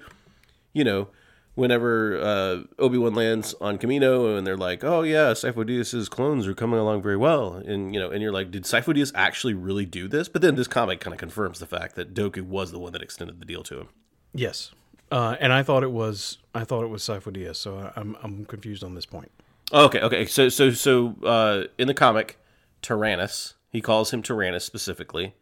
You 0.73 0.83
know, 0.85 1.09
whenever 1.55 2.19
uh, 2.21 2.63
Obi 2.81 2.99
Wan 2.99 3.15
lands 3.15 3.55
on 3.61 3.79
Kamino 3.79 4.37
and 4.37 4.45
they're 4.47 4.57
like, 4.57 4.83
oh 4.83 5.03
yeah, 5.03 5.31
Sifo 5.33 5.65
Dyas's 5.65 6.09
clones 6.09 6.47
are 6.49 6.55
coming 6.55 6.81
along 6.81 7.03
very 7.03 7.17
well, 7.17 7.55
and 7.55 7.95
you 7.95 8.01
know, 8.01 8.11
and 8.11 8.21
you're 8.21 8.33
like, 8.33 8.51
did 8.51 8.65
Sifo 8.65 8.93
Dyas 8.95 9.13
actually 9.15 9.55
really 9.55 9.87
do 9.87 10.09
this? 10.09 10.29
But 10.29 10.43
then 10.43 10.57
this 10.57 10.67
comic 10.67 11.01
kind 11.01 11.15
of 11.15 11.19
confirms 11.21 11.61
the 11.61 11.67
fact 11.67 11.95
that 11.95 12.13
Dooku 12.13 12.43
was 12.43 12.73
the 12.73 12.79
one 12.81 12.93
that 12.93 13.03
extended 13.03 13.39
the 13.41 13.47
deal 13.47 13.63
to 13.63 13.81
him. 13.83 13.89
Yes. 14.35 14.73
Uh, 15.13 15.37
and 15.39 15.53
I 15.53 15.63
thought 15.63 15.85
it 15.85 15.93
was 15.93 16.39
I 16.55 16.65
thought 16.65 16.83
it 16.83 16.89
was 16.89 17.03
Sifo 17.05 17.33
Dyas, 17.33 17.57
so 17.57 17.79
I- 17.79 17.93
I'm 18.01 18.17
I'm 18.25 18.45
confused 18.45 18.83
on 18.83 18.97
this 18.97 19.07
point. 19.07 19.31
Okay, 19.73 20.01
okay. 20.01 20.27
So 20.27 20.49
so 20.49 20.71
so 20.71 21.17
uh, 21.25 21.65
in 21.79 21.89
the 21.89 21.95
comic, 21.95 22.39
Tyrannus, 22.83 23.55
he 23.71 23.81
calls 23.81 24.13
him 24.13 24.23
Tyrannus 24.23 24.65
specifically. 24.65 25.35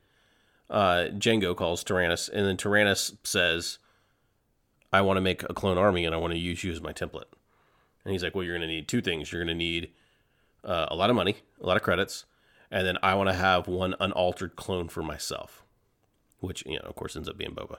Uh, 0.71 1.09
Jango 1.13 1.55
calls 1.55 1.85
Tyrannus, 1.85 2.29
and 2.29 2.47
then 2.47 2.57
Tyrannus 2.57 3.15
says, 3.25 3.79
"I 4.93 5.01
want 5.03 5.17
to 5.17 5.21
make 5.21 5.43
a 5.43 5.55
clone 5.55 5.77
army, 5.77 6.05
and 6.05 6.15
I 6.15 6.19
want 6.19 6.33
to 6.33 6.39
use 6.39 6.65
you 6.65 6.73
as 6.73 6.81
my 6.81 6.93
template." 6.93 7.25
And 8.05 8.13
he's 8.13 8.23
like, 8.23 8.35
"Well, 8.35 8.45
you're 8.45 8.57
going 8.57 8.69
to 8.69 8.75
need 8.75 8.89
two 8.89 9.03
things. 9.03 9.33
You're 9.33 9.45
going 9.45 9.55
to 9.55 9.65
need 9.65 9.91
uh, 10.65 10.87
a 10.89 10.95
lot 10.95 11.11
of 11.11 11.17
money, 11.17 11.37
a 11.61 11.67
lot 11.67 11.77
of 11.77 11.83
credits, 11.83 12.25
and 12.71 12.87
then 12.87 12.97
I 13.03 13.15
want 13.15 13.29
to 13.29 13.35
have 13.35 13.67
one 13.69 13.95
unaltered 14.01 14.57
clone 14.57 14.89
for 14.89 15.03
myself." 15.03 15.65
Which 16.41 16.65
you 16.67 16.75
know, 16.75 16.85
of 16.85 16.95
course, 16.95 17.17
ends 17.17 17.29
up 17.29 17.37
being 17.37 17.55
Boba. 17.55 17.79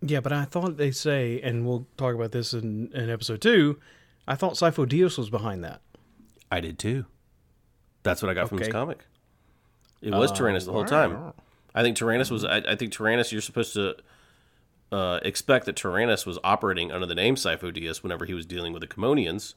Yeah, 0.00 0.20
but 0.20 0.32
I 0.32 0.44
thought 0.44 0.76
they 0.76 0.90
say, 0.90 1.40
and 1.42 1.64
we'll 1.64 1.86
talk 1.96 2.14
about 2.14 2.32
this 2.32 2.52
in, 2.52 2.90
in 2.92 3.08
episode 3.08 3.40
two. 3.40 3.78
I 4.26 4.34
thought 4.34 4.54
Sifo 4.54 4.86
Dyas 4.86 5.18
was 5.18 5.30
behind 5.30 5.64
that. 5.64 5.80
I 6.50 6.60
did 6.60 6.78
too. 6.78 7.06
That's 8.02 8.22
what 8.22 8.30
I 8.30 8.34
got 8.34 8.48
from 8.48 8.58
this 8.58 8.68
comic. 8.68 9.04
It 10.00 10.12
was 10.12 10.32
Tyrannus 10.32 10.64
the 10.64 10.72
whole 10.72 10.84
time. 10.84 11.32
I 11.74 11.82
think 11.82 11.96
Tyrannus 11.96 12.30
was. 12.30 12.44
I, 12.44 12.58
I 12.58 12.76
think 12.76 12.92
Tyrannus. 12.92 13.32
You're 13.32 13.40
supposed 13.40 13.72
to 13.74 13.96
uh, 14.90 15.20
expect 15.22 15.66
that 15.66 15.76
Tyrannus 15.76 16.26
was 16.26 16.38
operating 16.44 16.92
under 16.92 17.06
the 17.06 17.14
name 17.14 17.36
Sifo 17.36 17.72
Dyas 17.72 18.02
whenever 18.02 18.24
he 18.24 18.34
was 18.34 18.44
dealing 18.44 18.72
with 18.72 18.82
the 18.82 18.88
Kaminoans. 18.88 19.54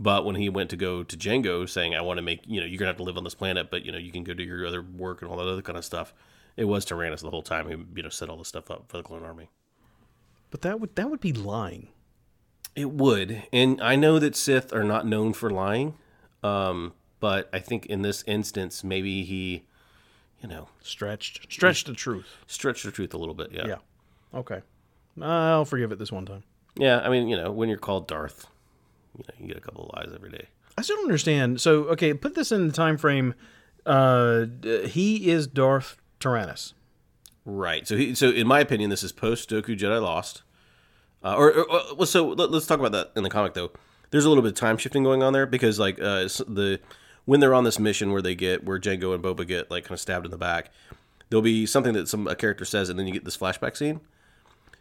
But 0.00 0.24
when 0.24 0.36
he 0.36 0.48
went 0.48 0.70
to 0.70 0.76
go 0.76 1.02
to 1.02 1.16
Jango, 1.16 1.68
saying, 1.68 1.94
"I 1.94 2.00
want 2.00 2.18
to 2.18 2.22
make 2.22 2.40
you 2.46 2.60
know 2.60 2.66
you're 2.66 2.78
gonna 2.78 2.88
have 2.88 2.96
to 2.96 3.02
live 3.02 3.18
on 3.18 3.24
this 3.24 3.34
planet, 3.34 3.70
but 3.70 3.84
you 3.84 3.92
know 3.92 3.98
you 3.98 4.10
can 4.10 4.24
go 4.24 4.34
do 4.34 4.42
your 4.42 4.66
other 4.66 4.82
work 4.82 5.20
and 5.20 5.30
all 5.30 5.36
that 5.36 5.46
other 5.46 5.62
kind 5.62 5.76
of 5.76 5.84
stuff," 5.84 6.14
it 6.56 6.64
was 6.64 6.84
Tyrannus 6.84 7.20
the 7.20 7.30
whole 7.30 7.42
time 7.42 7.68
who 7.68 7.84
you 7.94 8.02
know 8.02 8.08
set 8.08 8.30
all 8.30 8.38
this 8.38 8.48
stuff 8.48 8.70
up 8.70 8.84
for 8.88 8.96
the 8.96 9.02
clone 9.02 9.22
army. 9.22 9.50
But 10.50 10.62
that 10.62 10.80
would 10.80 10.94
that 10.96 11.10
would 11.10 11.20
be 11.20 11.32
lying. 11.32 11.88
It 12.74 12.90
would, 12.90 13.42
and 13.52 13.80
I 13.82 13.96
know 13.96 14.18
that 14.18 14.34
Sith 14.34 14.72
are 14.72 14.84
not 14.84 15.06
known 15.06 15.32
for 15.34 15.50
lying, 15.50 15.94
um, 16.42 16.94
but 17.20 17.50
I 17.52 17.58
think 17.58 17.84
in 17.86 18.00
this 18.02 18.24
instance, 18.26 18.82
maybe 18.82 19.24
he, 19.24 19.64
you 20.42 20.48
know, 20.48 20.68
Stretched 20.80 21.52
stretched 21.52 21.86
the 21.86 21.92
truth. 21.92 22.26
stretched 22.46 22.84
the 22.84 22.90
truth 22.90 23.12
a 23.12 23.18
little 23.18 23.34
bit. 23.34 23.52
Yeah. 23.52 23.66
Yeah. 23.66 23.76
Okay. 24.34 24.62
I'll 25.20 25.66
forgive 25.66 25.92
it 25.92 25.98
this 25.98 26.10
one 26.10 26.24
time. 26.24 26.44
Yeah, 26.74 27.00
I 27.00 27.10
mean, 27.10 27.28
you 27.28 27.36
know, 27.36 27.52
when 27.52 27.68
you're 27.68 27.76
called 27.76 28.08
Darth, 28.08 28.46
you 29.18 29.24
know, 29.28 29.34
you 29.38 29.48
get 29.48 29.58
a 29.58 29.60
couple 29.60 29.90
of 29.90 29.94
lies 30.06 30.14
every 30.14 30.30
day. 30.30 30.46
I 30.78 30.80
still 30.80 30.96
don't 30.96 31.04
understand. 31.04 31.60
So, 31.60 31.84
okay, 31.88 32.14
put 32.14 32.34
this 32.34 32.50
in 32.50 32.66
the 32.66 32.72
time 32.72 32.96
frame. 32.96 33.34
Uh, 33.84 34.46
he 34.86 35.28
is 35.30 35.46
Darth 35.46 35.98
Tyrannus. 36.18 36.72
Right. 37.44 37.86
So, 37.86 37.96
he, 37.98 38.14
so 38.14 38.30
in 38.30 38.46
my 38.46 38.60
opinion, 38.60 38.88
this 38.88 39.02
is 39.02 39.12
post 39.12 39.50
Dooku 39.50 39.78
Jedi 39.78 40.00
Lost. 40.00 40.42
Uh, 41.24 41.36
or, 41.36 41.48
or, 41.52 41.70
or- 41.70 41.94
well, 41.96 42.06
so 42.06 42.28
let, 42.28 42.50
us 42.52 42.66
talk 42.66 42.78
about 42.80 42.92
that 42.92 43.12
in 43.16 43.22
the 43.22 43.30
comic 43.30 43.54
though. 43.54 43.70
There's 44.10 44.24
a 44.24 44.28
little 44.28 44.42
bit 44.42 44.50
of 44.52 44.58
time 44.58 44.76
shifting 44.76 45.02
going 45.04 45.22
on 45.22 45.32
there 45.32 45.46
because 45.46 45.78
like 45.78 45.98
uh, 46.00 46.24
the 46.48 46.80
when 47.24 47.40
they're 47.40 47.54
on 47.54 47.64
this 47.64 47.78
mission 47.78 48.12
where 48.12 48.20
they 48.22 48.34
get 48.34 48.64
where 48.64 48.78
Jango 48.78 49.14
and 49.14 49.22
Boba 49.22 49.46
get 49.46 49.70
like 49.70 49.84
kind 49.84 49.92
of 49.92 50.00
stabbed 50.00 50.24
in 50.26 50.30
the 50.30 50.36
back, 50.38 50.70
there'll 51.30 51.42
be 51.42 51.64
something 51.66 51.94
that 51.94 52.08
some 52.08 52.26
a 52.26 52.34
character 52.34 52.64
says, 52.64 52.88
and 52.88 52.98
then 52.98 53.06
you 53.06 53.12
get 53.12 53.24
this 53.24 53.36
flashback 53.36 53.76
scene. 53.76 54.00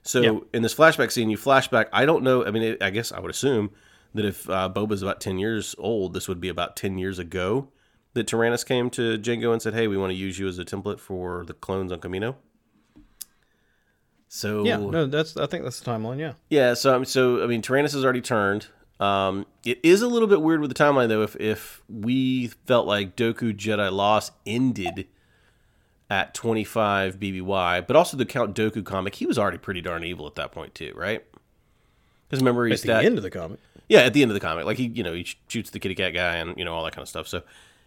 So 0.03 0.21
Yeah. 0.21 0.39
in 0.53 0.63
this 0.63 0.73
flashback 0.73 1.11
scene, 1.11 1.29
you 1.29 1.37
flashback. 1.37 1.85
I 1.93 2.05
don't 2.05 2.23
know. 2.23 2.43
I 2.45 2.51
mean, 2.51 2.63
it, 2.63 2.81
I 2.83 2.89
guess 2.89 3.11
I 3.11 3.19
would 3.19 3.29
assume 3.31 3.69
that 4.15 4.25
if 4.25 4.49
uh, 4.49 4.67
Boba's 4.73 5.01
about 5.03 5.21
ten 5.21 5.37
years 5.37 5.75
old, 5.77 6.13
this 6.13 6.27
would 6.27 6.41
be 6.41 6.49
about 6.49 6.75
ten 6.75 6.97
years 6.97 7.19
ago 7.19 7.69
that 8.13 8.27
Tyrannus 8.27 8.63
came 8.65 8.89
to 8.89 9.17
Jango 9.17 9.53
and 9.53 9.61
said, 9.61 9.73
"Hey, 9.75 9.87
we 9.87 9.95
want 9.95 10.09
to 10.11 10.17
use 10.17 10.39
you 10.39 10.47
as 10.47 10.59
a 10.59 10.65
template 10.65 10.99
for 10.99 11.45
the 11.45 11.53
clones 11.53 11.91
on 11.91 11.99
Kamino." 12.01 12.35
So 14.33 14.63
Yeah, 14.63 14.77
no, 14.77 15.07
that's 15.07 15.35
I 15.35 15.45
think 15.45 15.65
that's 15.65 15.81
the 15.81 15.91
timeline. 15.91 16.17
Yeah. 16.17 16.33
yeah, 16.49 16.73
so 16.73 17.03
so 17.03 17.43
I 17.43 17.47
mean, 17.47 17.61
Tyrannus 17.61 17.91
has 17.91 18.05
already 18.05 18.21
turned. 18.21 18.67
Um, 18.97 19.45
it 19.65 19.79
is 19.83 20.01
a 20.01 20.07
little 20.07 20.27
bit 20.29 20.41
weird 20.41 20.61
with 20.61 20.73
the 20.73 20.83
timeline 20.83 21.09
though. 21.09 21.21
If 21.21 21.35
if 21.35 21.81
we 21.89 22.47
felt 22.47 22.87
like 22.87 23.17
Dooku 23.17 23.53
Jedi 23.57 23.91
Lost 23.91 24.31
ended 24.45 25.07
at 26.09 26.33
25 26.33 27.19
BBY, 27.19 27.85
but 27.87 27.95
also 27.97 28.15
the 28.15 28.25
Count 28.25 28.55
Dooku 28.55 28.85
comic, 28.85 29.15
he 29.15 29.25
was 29.25 29.37
already 29.37 29.57
pretty 29.57 29.81
darn 29.81 30.05
evil 30.05 30.25
at 30.27 30.35
that 30.35 30.53
point 30.53 30.75
too, 30.75 30.93
right? 30.95 31.25
Because 32.29 32.39
remember 32.41 32.65
he's 32.67 32.81
At 32.83 32.87
the 32.87 32.93
that 32.93 33.03
end 33.05 33.17
of 33.17 33.23
the 33.23 33.31
comic. 33.31 33.59
yeah 33.89 33.99
at 33.99 34.13
the 34.13 34.21
end 34.21 34.31
of 34.31 34.33
the 34.35 34.39
comic, 34.39 34.63
like 34.65 34.77
he 34.77 34.85
you 34.85 35.03
know 35.03 35.11
he 35.13 35.27
shoots 35.49 35.71
the 35.71 35.79
kitty 35.79 35.95
cat 35.95 36.13
guy 36.13 36.37
and 36.37 36.57
you 36.57 36.63
know 36.63 36.73
all 36.73 36.85
that 36.85 36.93
kind 36.93 37.03
of 37.03 37.09
stuff. 37.09 37.27
So 37.27 37.41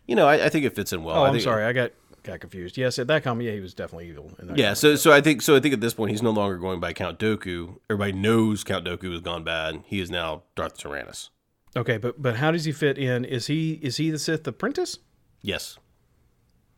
you 0.07 0.15
know 0.15 0.27
I, 0.29 0.45
I 0.45 0.49
think 0.51 0.67
it 0.67 0.75
fits 0.77 0.93
in 0.93 1.05
well. 1.05 1.17
Oh, 1.17 1.23
I 1.23 1.29
I'm 1.29 1.33
think, 1.33 1.45
sorry, 1.45 1.65
I 1.65 1.73
got 1.73 1.93
got 2.25 2.41
confused. 2.41 2.77
Yes, 2.77 2.99
at 2.99 3.07
that 3.07 3.23
comic, 3.23 3.47
yeah, 3.47 3.53
he 3.53 3.61
was 3.61 3.73
definitely 3.75 4.09
evil. 4.09 4.33
In 4.41 4.49
that 4.49 4.59
Yeah, 4.59 4.75
so 4.75 4.97
so 4.97 5.13
I 5.13 5.21
think 5.21 5.41
so 5.43 5.55
I 5.55 5.61
think 5.61 5.73
at 5.75 5.81
this 5.81 5.95
point 5.95 6.11
he's 6.11 6.23
no 6.23 6.31
longer 6.33 6.57
going 6.59 6.81
by 6.81 6.93
Count 6.93 7.19
Dooku. 7.21 7.77
Everybody 7.89 8.13
knows 8.13 8.65
Count 8.65 8.85
Dooku 8.85 9.13
has 9.13 9.21
gone 9.21 9.45
bad. 9.45 9.85
He 9.87 10.01
is 10.01 10.11
now 10.11 10.43
Darth 10.57 10.77
Tyrannus. 10.79 11.31
Okay, 11.77 11.97
but 11.99 12.21
but 12.21 12.37
how 12.37 12.51
does 12.51 12.65
he 12.65 12.73
fit 12.73 12.99
in? 12.99 13.25
Is 13.25 13.47
he 13.47 13.75
is 13.83 13.99
he 13.99 14.11
the 14.11 14.19
Sith 14.19 14.47
apprentice? 14.47 14.99
Yes. 15.43 15.79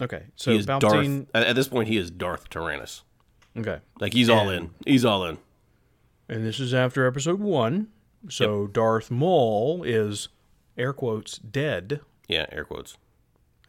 Okay, 0.03 0.25
so 0.37 0.51
He 0.53 0.59
is 0.59 0.67
Palpatine. 0.67 0.81
Darth. 0.81 1.29
At, 1.35 1.47
at 1.47 1.57
this 1.57 1.69
point, 1.69 1.89
he 1.89 1.97
is 1.97 2.11
Darth 2.11 2.51
Tyrannus. 2.51 3.03
Okay, 3.57 3.79
Like 3.99 4.13
he's 4.13 4.29
all 4.29 4.51
in. 4.51 4.71
He's 4.85 5.05
all 5.07 5.25
in. 5.25 5.39
and 6.29 6.45
this 6.45 6.61
is 6.61 6.75
after 6.75 7.07
Episode 7.07 7.41
One. 7.41 7.89
So 8.29 8.67
Darth 8.67 9.11
Maul 9.11 9.83
is 9.85 10.29
air 10.77 10.93
quotes 10.93 11.39
dead. 11.39 12.01
Yeah, 12.29 12.45
air 12.53 12.65
quotes. 12.65 12.99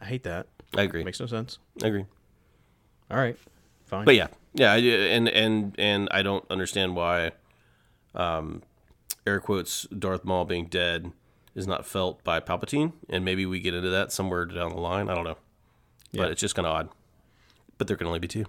I 0.00 0.04
hate 0.06 0.24
that. 0.24 0.48
I 0.76 0.82
agree. 0.82 1.04
Makes 1.04 1.20
no 1.20 1.26
sense. 1.26 1.58
I 1.82 1.86
agree. 1.88 2.04
All 3.10 3.16
right, 3.16 3.36
fine. 3.86 4.04
But 4.04 4.14
yeah, 4.14 4.28
yeah, 4.54 4.72
I, 4.72 4.76
and 4.78 5.28
and 5.28 5.74
and 5.78 6.08
I 6.10 6.22
don't 6.22 6.44
understand 6.50 6.94
why, 6.94 7.32
um, 8.14 8.62
air 9.26 9.40
quotes 9.40 9.84
Darth 9.86 10.24
Maul 10.24 10.44
being 10.44 10.66
dead 10.66 11.12
is 11.54 11.66
not 11.66 11.86
felt 11.86 12.22
by 12.22 12.38
Palpatine, 12.40 12.92
and 13.08 13.24
maybe 13.24 13.46
we 13.46 13.60
get 13.60 13.74
into 13.74 13.88
that 13.90 14.12
somewhere 14.12 14.44
down 14.44 14.70
the 14.70 14.80
line. 14.80 15.08
I 15.08 15.14
don't 15.14 15.24
know, 15.24 15.38
Yeah. 16.12 16.22
but 16.22 16.32
it's 16.32 16.40
just 16.40 16.54
kind 16.54 16.66
of 16.66 16.72
odd. 16.74 16.88
But 17.78 17.86
there 17.86 17.96
can 17.96 18.06
only 18.06 18.18
be 18.18 18.28
two. 18.28 18.44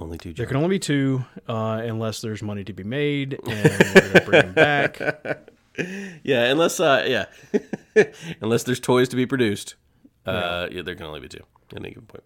Only 0.00 0.18
two. 0.18 0.32
there 0.32 0.46
can 0.46 0.56
only 0.56 0.68
be 0.70 0.78
two, 0.80 1.24
uh, 1.48 1.80
unless 1.84 2.22
there's 2.22 2.42
money 2.42 2.64
to 2.64 2.72
be 2.72 2.82
made, 2.82 3.38
and 3.46 3.70
we're 3.94 4.12
gonna 4.12 4.24
bring 4.24 4.42
him 4.46 4.54
back. 4.54 4.98
Yeah, 6.22 6.50
unless 6.50 6.80
uh, 6.80 7.02
yeah, 7.08 8.04
unless 8.42 8.64
there's 8.64 8.78
toys 8.78 9.08
to 9.08 9.16
be 9.16 9.24
produced. 9.24 9.74
Uh, 10.26 10.68
yeah, 10.70 10.82
there 10.82 10.94
can 10.94 11.06
only 11.06 11.20
be 11.20 11.28
two 11.28 11.42
at 11.72 11.78
any 11.78 11.90
given 11.90 12.06
point. 12.06 12.22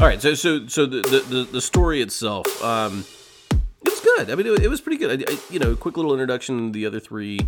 All 0.00 0.08
right, 0.08 0.20
so 0.20 0.34
so 0.34 0.66
so 0.66 0.84
the 0.86 1.00
the, 1.02 1.20
the, 1.20 1.44
the 1.52 1.60
story 1.60 2.02
itself, 2.02 2.62
um, 2.62 3.04
it 3.50 3.88
was 3.90 4.00
good. 4.00 4.30
I 4.30 4.34
mean, 4.34 4.46
it, 4.46 4.64
it 4.64 4.68
was 4.68 4.80
pretty 4.80 4.98
good. 4.98 5.22
I, 5.28 5.32
I, 5.32 5.38
you 5.50 5.58
know, 5.58 5.74
quick 5.76 5.96
little 5.96 6.12
introduction 6.12 6.72
the 6.72 6.84
other 6.84 7.00
three 7.00 7.38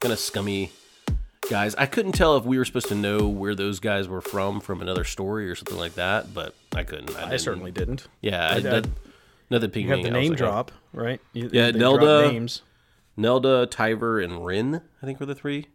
kind 0.00 0.12
of 0.12 0.18
scummy 0.18 0.72
guys. 1.48 1.74
I 1.76 1.86
couldn't 1.86 2.12
tell 2.12 2.36
if 2.36 2.44
we 2.44 2.58
were 2.58 2.64
supposed 2.66 2.88
to 2.88 2.94
know 2.94 3.26
where 3.28 3.54
those 3.54 3.80
guys 3.80 4.08
were 4.08 4.20
from 4.20 4.60
from 4.60 4.82
another 4.82 5.04
story 5.04 5.48
or 5.48 5.54
something 5.54 5.78
like 5.78 5.94
that, 5.94 6.34
but 6.34 6.54
I 6.74 6.82
couldn't. 6.82 7.16
I, 7.16 7.20
I 7.20 7.24
didn't- 7.30 7.40
certainly 7.40 7.70
didn't. 7.70 8.06
Yeah, 8.20 8.46
I, 8.46 8.54
I- 8.56 8.60
that, 8.60 8.88
nothing 9.48 9.70
piqued 9.70 9.88
You 9.88 9.94
have 9.94 10.02
the 10.04 10.10
name 10.10 10.30
like, 10.30 10.38
drop, 10.38 10.72
right? 10.92 11.20
You, 11.32 11.48
Yeah, 11.52 11.70
they 11.70 11.78
drop 11.78 12.00
Nelda- 12.00 12.32
names. 12.32 12.62
Nelda, 13.16 13.66
Tyver, 13.66 14.20
and 14.20 14.44
Rin, 14.44 14.82
I 15.02 15.06
think 15.06 15.20
were 15.20 15.26
the 15.26 15.34
three. 15.34 15.68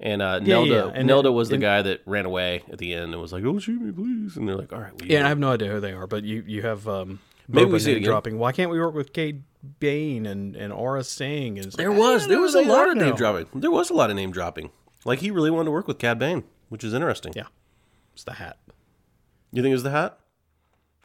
And 0.00 0.20
uh, 0.20 0.40
Yeah, 0.42 0.54
Nelda, 0.54 0.70
yeah, 0.70 0.90
and 0.92 1.06
Nelda 1.06 1.30
was 1.30 1.48
the 1.48 1.56
guy 1.56 1.82
that 1.82 2.02
ran 2.04 2.26
away 2.26 2.62
at 2.70 2.78
the 2.78 2.94
end 2.94 3.12
and 3.12 3.22
was 3.22 3.32
like, 3.32 3.44
"Don't 3.44 3.60
shoot 3.60 3.80
me, 3.80 3.92
please." 3.92 4.36
And 4.36 4.48
they're 4.48 4.56
like, 4.56 4.72
"All 4.72 4.80
right." 4.80 4.92
We 5.00 5.08
Yeah, 5.08 5.18
and 5.18 5.26
I 5.26 5.28
have 5.28 5.38
no 5.38 5.52
idea 5.52 5.70
who 5.70 5.80
they 5.80 5.92
are, 5.92 6.06
but 6.06 6.24
you 6.24 6.42
you 6.46 6.62
have 6.62 6.88
um 6.88 7.20
Maybe 7.48 7.70
we 7.70 7.78
see 7.78 8.00
dropping. 8.00 8.38
Why 8.38 8.52
can't 8.52 8.70
we 8.70 8.80
work 8.80 8.94
with 8.94 9.12
Cad 9.12 9.42
Bane 9.78 10.26
and 10.26 10.56
and 10.56 10.72
Aurra 10.72 11.04
Sing? 11.04 11.58
And 11.58 11.70
There 11.72 11.90
like, 11.90 11.98
was 11.98 12.26
there 12.26 12.40
was 12.40 12.54
a 12.54 12.62
lot 12.62 12.88
of 12.88 12.96
name 12.96 13.14
dropping. 13.14 13.46
There 13.54 13.70
was 13.70 13.90
a 13.90 13.94
lot 13.94 14.10
of 14.10 14.16
name 14.16 14.32
dropping. 14.32 14.70
Like 15.04 15.20
he 15.20 15.30
really 15.30 15.50
wanted 15.50 15.66
to 15.66 15.70
work 15.70 15.86
with 15.86 15.98
Cad 15.98 16.18
Bane, 16.18 16.44
which 16.70 16.82
is 16.82 16.94
interesting. 16.94 17.32
Yeah, 17.36 17.46
it's 18.14 18.24
the 18.24 18.34
hat. 18.34 18.58
You 19.52 19.62
think 19.62 19.70
it 19.70 19.74
was 19.74 19.82
the 19.82 19.90
hat? 19.90 20.18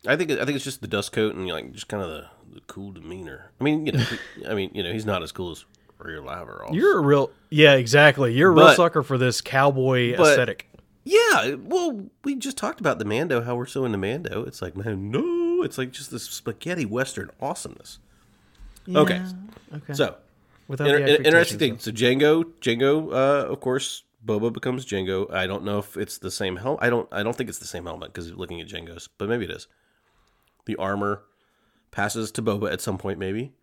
I 0.08 0.16
think 0.16 0.32
I 0.32 0.46
think 0.46 0.56
it's 0.56 0.64
just 0.64 0.82
the 0.82 0.88
dust 0.88 1.12
coat 1.12 1.36
and 1.36 1.48
like 1.48 1.72
just 1.74 1.90
kind 1.90 2.02
of 2.02 2.10
the, 2.10 2.28
the 2.54 2.62
cool 2.68 2.92
demeanor. 2.92 3.52
I 3.60 3.64
mean, 3.64 3.86
you 3.86 3.92
know, 3.94 4.00
he- 4.00 4.46
I 4.48 4.54
mean, 4.54 4.72
you 4.74 4.84
know, 4.84 4.92
he's 4.92 5.06
not 5.06 5.24
as 5.24 5.32
cool 5.32 5.52
as 5.52 5.66
Rear 5.98 6.22
Laver. 6.22 6.66
You're 6.72 6.98
a 7.00 7.02
real 7.02 7.32
yeah, 7.50 7.74
exactly. 7.74 8.34
You're 8.34 8.50
a 8.50 8.54
real 8.54 8.66
But- 8.68 8.76
sucker 8.78 9.04
for 9.04 9.18
this 9.18 9.42
cowboy 9.42 10.16
but- 10.16 10.28
aesthetic. 10.32 10.66
Yeah, 11.06 11.56
well, 11.56 12.06
we 12.24 12.36
just 12.36 12.58
talked 12.58 12.80
about 12.80 13.00
the 13.00 13.06
Mando, 13.06 13.42
how 13.42 13.56
we're 13.56 13.66
so 13.66 13.84
into 13.86 13.98
Mando. 13.98 14.44
It's 14.46 14.62
like, 14.62 14.76
man, 14.78 15.10
no, 15.10 15.64
it's 15.64 15.78
like 15.78 15.92
just 15.92 16.12
this 16.12 16.24
spaghetti 16.24 16.86
western 16.86 17.32
awesomeness. 17.42 17.98
Okay, 18.94 19.16
Yeah, 19.16 19.32
okay. 19.78 19.94
so 19.94 20.16
Without 20.68 20.88
inter- 20.88 21.00
the 21.06 21.18
interesting 21.26 21.36
expectations, 21.36 21.60
thing. 21.60 21.80
So 21.80 21.92
Jango, 21.92 22.44
Jango, 22.62 23.12
uh, 23.12 23.48
of 23.52 23.60
course, 23.60 24.04
Boba 24.24 24.52
becomes 24.54 24.86
Jango. 24.86 25.32
I 25.34 25.48
don't 25.48 25.64
know 25.64 25.80
if 25.80 25.98
it's 25.98 26.18
the 26.20 26.30
same 26.30 26.58
helmet. 26.58 26.84
I 26.84 26.90
don't. 26.90 27.08
I 27.12 27.24
don't 27.24 27.36
think 27.36 27.50
it's 27.50 27.60
the 27.60 27.66
same 27.68 27.86
helmet 27.86 28.14
because 28.14 28.32
looking 28.34 28.60
at 28.62 28.68
Jango's, 28.68 29.08
but 29.18 29.30
maybe 29.30 29.46
it 29.46 29.52
is. 29.52 29.68
The 30.66 30.76
armor 30.76 31.24
passes 31.92 32.32
to 32.34 32.42
Boba 32.42 32.72
at 32.72 32.82
some 32.82 32.98
point, 32.98 33.20
maybe, 33.20 33.54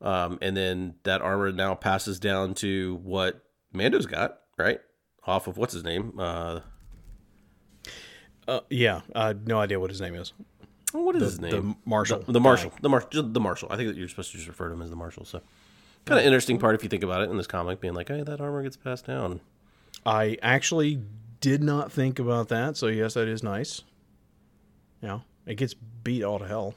um, 0.00 0.38
and 0.42 0.56
then 0.56 0.94
that 1.04 1.20
armor 1.22 1.50
now 1.52 1.74
passes 1.74 2.18
down 2.18 2.54
to 2.54 3.00
what 3.02 3.42
Mando's 3.72 4.06
got, 4.06 4.38
right? 4.56 4.80
Off 5.24 5.46
of 5.46 5.56
what's 5.58 5.72
his 5.74 5.84
name? 5.84 6.14
Uh, 6.18 6.60
Uh, 8.48 8.60
yeah, 8.70 9.00
I 9.14 9.28
have 9.28 9.46
no 9.46 9.58
idea 9.58 9.80
what 9.80 9.90
his 9.90 10.00
name 10.00 10.14
is. 10.14 10.32
what 10.92 11.16
is 11.16 11.22
his 11.22 11.38
The 11.38 11.50
name? 11.50 11.76
marshal. 11.84 12.20
The, 12.20 12.32
the 12.32 12.40
marshal. 12.40 12.72
The 12.80 12.88
marshal. 12.88 13.22
The 13.24 13.40
marshal. 13.40 13.68
I 13.72 13.76
think 13.76 13.88
that 13.88 13.96
you're 13.96 14.08
supposed 14.08 14.30
to 14.32 14.36
just 14.36 14.48
refer 14.48 14.68
to 14.68 14.74
him 14.74 14.82
as 14.82 14.90
the 14.90 14.96
marshal. 14.96 15.24
So, 15.24 15.40
kind 16.04 16.20
of 16.20 16.24
interesting 16.26 16.58
part 16.58 16.74
if 16.76 16.82
you 16.84 16.88
think 16.88 17.02
about 17.02 17.22
it 17.22 17.30
in 17.30 17.36
this 17.36 17.48
comic, 17.48 17.80
being 17.80 17.94
like, 17.94 18.08
hey, 18.08 18.22
that 18.22 18.40
armor 18.40 18.62
gets 18.62 18.76
passed 18.76 19.06
down. 19.06 19.40
I 20.04 20.38
actually 20.42 21.02
did 21.40 21.62
not 21.64 21.90
think 21.90 22.20
about 22.20 22.48
that, 22.48 22.76
so 22.76 22.86
yes, 22.86 23.14
that 23.14 23.26
is 23.26 23.42
nice. 23.42 23.82
Yeah, 25.02 25.20
it 25.44 25.56
gets 25.56 25.74
beat 25.74 26.22
all 26.22 26.38
to 26.38 26.46
hell. 26.46 26.74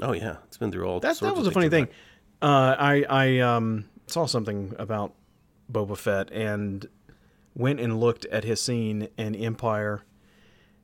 Oh 0.00 0.12
yeah, 0.12 0.36
it's 0.46 0.56
been 0.56 0.70
through 0.70 0.86
all. 0.86 1.00
That 1.00 1.16
sorts 1.16 1.34
that 1.34 1.38
was 1.38 1.46
a 1.46 1.50
funny 1.50 1.68
thing. 1.68 1.88
Uh, 2.40 2.76
I 2.78 3.04
I 3.08 3.38
um, 3.40 3.88
saw 4.06 4.26
something 4.26 4.74
about 4.78 5.14
Boba 5.70 5.96
Fett 5.96 6.30
and 6.30 6.86
went 7.54 7.80
and 7.80 7.98
looked 7.98 8.24
at 8.26 8.44
his 8.44 8.60
scene 8.60 9.08
in 9.16 9.34
Empire, 9.34 10.02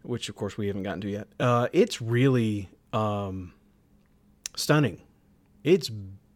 which 0.03 0.29
of 0.29 0.37
course 0.37 0.59
we 0.59 0.67
haven't 0.67 0.83
gotten 0.83 1.01
to 1.03 1.11
yet. 1.11 1.29
Uh, 1.39 1.69
it's 1.73 2.03
really 2.03 2.69
um, 2.93 3.53
stunning. 4.57 5.01
It's 5.63 5.91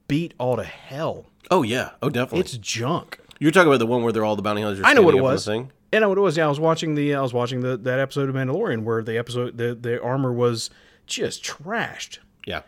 beat 0.07 0.35
all 0.38 0.57
to 0.57 0.64
hell. 0.64 1.27
Oh 1.51 1.62
yeah. 1.62 1.91
Oh 2.03 2.09
definitely. 2.09 2.41
It's 2.41 2.57
junk. 2.57 3.21
You're 3.38 3.53
talking 3.53 3.69
about 3.69 3.79
the 3.79 3.87
one 3.87 4.03
where 4.03 4.12
they're 4.12 4.25
all 4.25 4.37
the 4.37 4.43
bounty 4.43 4.62
hunters. 4.62 4.85
I 4.85 4.95
know 4.95 5.03
what 5.03 5.14
it 5.14 5.19
up 5.19 5.25
on 5.25 5.29
the 5.29 5.35
was. 5.35 5.45
thing? 5.45 5.73
And 5.93 6.05
I 6.05 6.07
know 6.07 6.09
what 6.11 6.19
it 6.19 6.23
was. 6.23 6.37
Yeah, 6.37 6.47
I 6.47 6.49
was 6.49 6.61
watching 6.61 6.95
the 6.95 7.14
I 7.14 7.21
was 7.21 7.33
watching 7.33 7.61
the 7.61 7.77
that 7.77 7.99
episode 7.99 8.29
of 8.29 8.35
Mandalorian 8.35 8.85
where 8.85 9.03
the 9.03 9.19
episode 9.19 9.59
the 9.59 9.75
the 9.75 10.03
armor 10.03 10.33
was 10.33 10.71
just 11.07 11.45
trashed. 11.45 12.19
Yeah. 12.49 12.63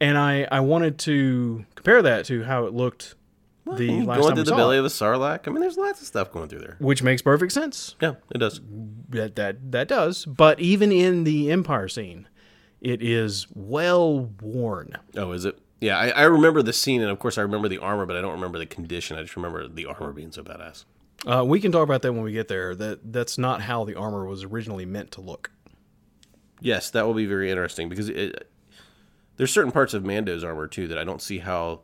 and 0.00 0.18
I 0.18 0.46
I 0.50 0.60
wanted 0.60 0.98
to 1.00 1.64
compare 1.74 2.02
that 2.02 2.26
to 2.26 2.42
how 2.44 2.66
it 2.66 2.74
looked 2.74 3.14
the 3.66 3.88
Mm, 3.88 4.06
last 4.06 4.18
going 4.18 4.28
time 4.30 4.34
through 4.36 4.44
the 4.44 4.56
belly 4.56 4.76
it, 4.76 4.80
of 4.80 4.84
a 4.86 4.88
sarlacc. 4.88 5.46
I 5.46 5.50
mean, 5.50 5.60
there's 5.60 5.76
lots 5.76 6.00
of 6.00 6.06
stuff 6.06 6.32
going 6.32 6.48
through 6.48 6.60
there. 6.60 6.76
which 6.80 7.02
makes 7.02 7.22
perfect 7.22 7.52
sense. 7.52 7.94
Yeah, 8.00 8.14
it 8.34 8.38
does. 8.38 8.60
That 9.10 9.36
that 9.36 9.70
that 9.72 9.86
does. 9.88 10.24
But 10.26 10.58
even 10.60 10.90
in 10.90 11.24
the 11.24 11.50
Empire 11.52 11.86
scene, 11.88 12.26
it 12.80 13.00
is 13.02 13.46
well 13.54 14.30
worn. 14.42 14.94
Oh, 15.16 15.32
is 15.32 15.44
it? 15.44 15.58
Yeah, 15.80 15.98
I, 15.98 16.08
I 16.10 16.22
remember 16.24 16.62
the 16.62 16.72
scene, 16.72 17.00
and 17.00 17.10
of 17.10 17.18
course, 17.18 17.38
I 17.38 17.42
remember 17.42 17.68
the 17.68 17.78
armor, 17.78 18.04
but 18.06 18.16
I 18.16 18.20
don't 18.20 18.32
remember 18.32 18.58
the 18.58 18.66
condition. 18.66 19.16
I 19.18 19.22
just 19.22 19.36
remember 19.36 19.66
the 19.68 19.86
armor 19.86 20.12
being 20.12 20.30
so 20.32 20.42
badass. 20.42 20.84
Uh, 21.26 21.44
we 21.44 21.58
can 21.60 21.70
talk 21.72 21.84
about 21.84 22.02
that 22.02 22.12
when 22.12 22.22
we 22.22 22.32
get 22.32 22.48
there. 22.48 22.74
That 22.74 23.12
that's 23.12 23.38
not 23.38 23.60
how 23.62 23.84
the 23.84 23.94
armor 23.94 24.26
was 24.26 24.42
originally 24.44 24.84
meant 24.86 25.10
to 25.12 25.20
look. 25.20 25.50
Yes, 26.60 26.90
that 26.90 27.06
will 27.06 27.14
be 27.14 27.26
very 27.26 27.50
interesting 27.50 27.88
because 27.88 28.08
it, 28.08 28.50
there's 29.40 29.50
certain 29.50 29.72
parts 29.72 29.94
of 29.94 30.04
Mando's 30.04 30.44
armor 30.44 30.66
too 30.66 30.86
that 30.88 30.98
I 30.98 31.04
don't 31.04 31.22
see 31.22 31.38
how. 31.38 31.80